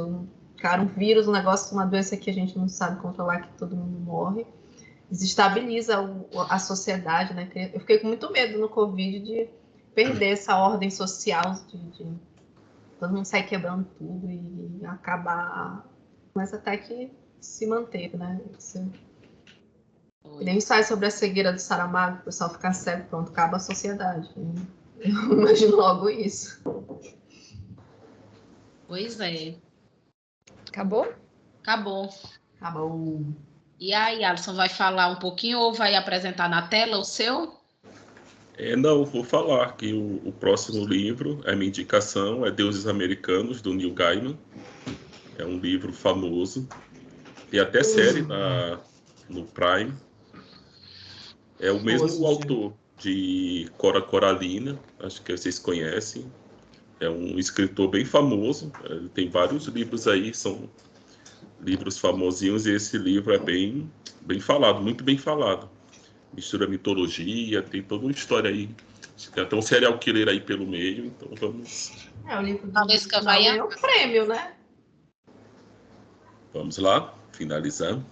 Cara, 0.58 0.82
um 0.82 0.86
vírus, 0.86 1.28
um 1.28 1.32
negócio, 1.32 1.72
uma 1.72 1.86
doença 1.86 2.16
que 2.16 2.30
a 2.30 2.34
gente 2.34 2.58
não 2.58 2.68
sabe 2.68 3.00
controlar, 3.00 3.42
que 3.42 3.52
todo 3.56 3.76
mundo 3.76 4.00
morre 4.00 4.44
desestabiliza 5.08 6.00
o, 6.00 6.28
a 6.50 6.58
sociedade, 6.58 7.32
né? 7.32 7.48
Eu 7.72 7.78
fiquei 7.78 8.00
com 8.00 8.08
muito 8.08 8.32
medo 8.32 8.58
no 8.58 8.68
Covid 8.68 9.20
de 9.20 9.48
perder 9.94 10.32
essa 10.32 10.56
ordem 10.56 10.90
social, 10.90 11.54
de, 11.68 11.78
de 11.90 12.12
todo 12.98 13.14
mundo 13.14 13.24
sair 13.24 13.44
quebrando 13.44 13.84
tudo 13.98 14.30
e 14.30 14.84
acabar, 14.84 15.86
mas 16.34 16.52
até 16.52 16.76
que 16.76 17.12
se 17.40 17.66
manteve, 17.66 18.16
né? 18.16 18.40
Isso... 18.58 18.90
Nem 20.40 20.60
sai 20.60 20.82
sobre 20.82 21.06
a 21.06 21.10
cegueira 21.10 21.52
do 21.52 21.58
Saramago, 21.58 22.18
o 22.18 22.24
pessoal 22.24 22.50
ficar 22.50 22.72
cego, 22.72 23.08
pronto, 23.08 23.30
acaba 23.30 23.56
a 23.56 23.60
sociedade. 23.60 24.28
Eu 24.98 25.32
imagino 25.32 25.76
logo 25.76 26.08
isso. 26.08 26.60
Pois 28.88 29.20
é. 29.20 29.54
Acabou? 30.68 31.12
Acabou. 31.62 32.10
Acabou. 32.60 33.24
E 33.78 33.92
aí, 33.92 34.24
Alisson, 34.24 34.54
vai 34.54 34.68
falar 34.68 35.08
um 35.08 35.18
pouquinho 35.18 35.58
ou 35.58 35.72
vai 35.72 35.94
apresentar 35.94 36.48
na 36.48 36.66
tela 36.66 36.98
o 36.98 37.04
seu? 37.04 37.55
É, 38.58 38.74
não, 38.74 39.04
vou 39.04 39.22
falar 39.22 39.76
que 39.76 39.92
o, 39.92 40.22
o, 40.24 40.32
próximo 40.32 40.86
livro, 40.86 41.40
a 41.44 41.54
minha 41.54 41.68
indicação, 41.68 42.46
é 42.46 42.50
Deuses 42.50 42.86
Americanos, 42.86 43.60
do 43.60 43.74
Neil 43.74 43.92
Gaiman. 43.92 44.38
É 45.36 45.44
um 45.44 45.58
livro 45.58 45.92
famoso. 45.92 46.66
Tem 47.50 47.60
até 47.60 47.82
série 47.82 48.22
na, 48.22 48.80
no 49.28 49.44
Prime. 49.44 49.92
É 51.60 51.70
o 51.70 51.82
mesmo 51.82 52.06
Nossa, 52.06 52.26
autor 52.26 52.72
de 52.98 53.68
Cora 53.76 54.00
Coralina, 54.00 54.78
acho 55.00 55.22
que 55.22 55.36
vocês 55.36 55.58
conhecem. 55.58 56.24
É 56.98 57.10
um 57.10 57.38
escritor 57.38 57.88
bem 57.88 58.06
famoso. 58.06 58.72
Ele 58.88 59.08
tem 59.10 59.28
vários 59.28 59.66
livros 59.66 60.08
aí, 60.08 60.32
são 60.34 60.68
livros 61.60 61.98
famosinhos 61.98 62.66
e 62.66 62.72
esse 62.72 62.96
livro 62.96 63.34
é 63.34 63.38
bem, 63.38 63.90
bem 64.22 64.40
falado, 64.40 64.80
muito 64.80 65.04
bem 65.04 65.18
falado. 65.18 65.68
Mistura 66.32 66.66
mitologia, 66.66 67.62
tem 67.62 67.82
toda 67.82 68.04
uma 68.04 68.12
história 68.12 68.50
aí. 68.50 68.68
Tem 69.34 69.44
até 69.44 69.56
um 69.56 69.62
serial 69.62 69.98
killer 69.98 70.28
aí 70.28 70.40
pelo 70.40 70.66
meio, 70.66 71.06
então 71.06 71.28
vamos. 71.34 72.08
É, 72.28 72.38
o 72.38 72.42
livro 72.42 72.66
do 72.66 73.22
vai 73.22 73.46
é 73.46 73.62
o 73.62 73.68
prêmio, 73.68 74.26
né? 74.26 74.54
Vamos 76.52 76.78
lá, 76.78 77.14
finalizando. 77.32 78.04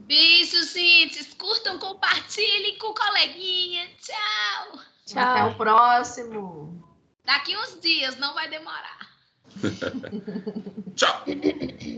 Beijo, 0.00 0.62
gente. 0.72 1.24
Curtam, 1.36 1.78
compartilhem 1.78 2.78
com 2.78 2.88
o 2.88 2.94
coleguinha. 2.94 3.88
Tchau. 4.00 4.80
Tchau. 5.04 5.22
Até 5.22 5.44
o 5.44 5.54
próximo. 5.54 6.84
Daqui 7.24 7.56
uns 7.56 7.80
dias, 7.80 8.16
não 8.16 8.34
vai 8.34 8.48
demorar. 8.48 9.10
Tchau. 10.94 11.24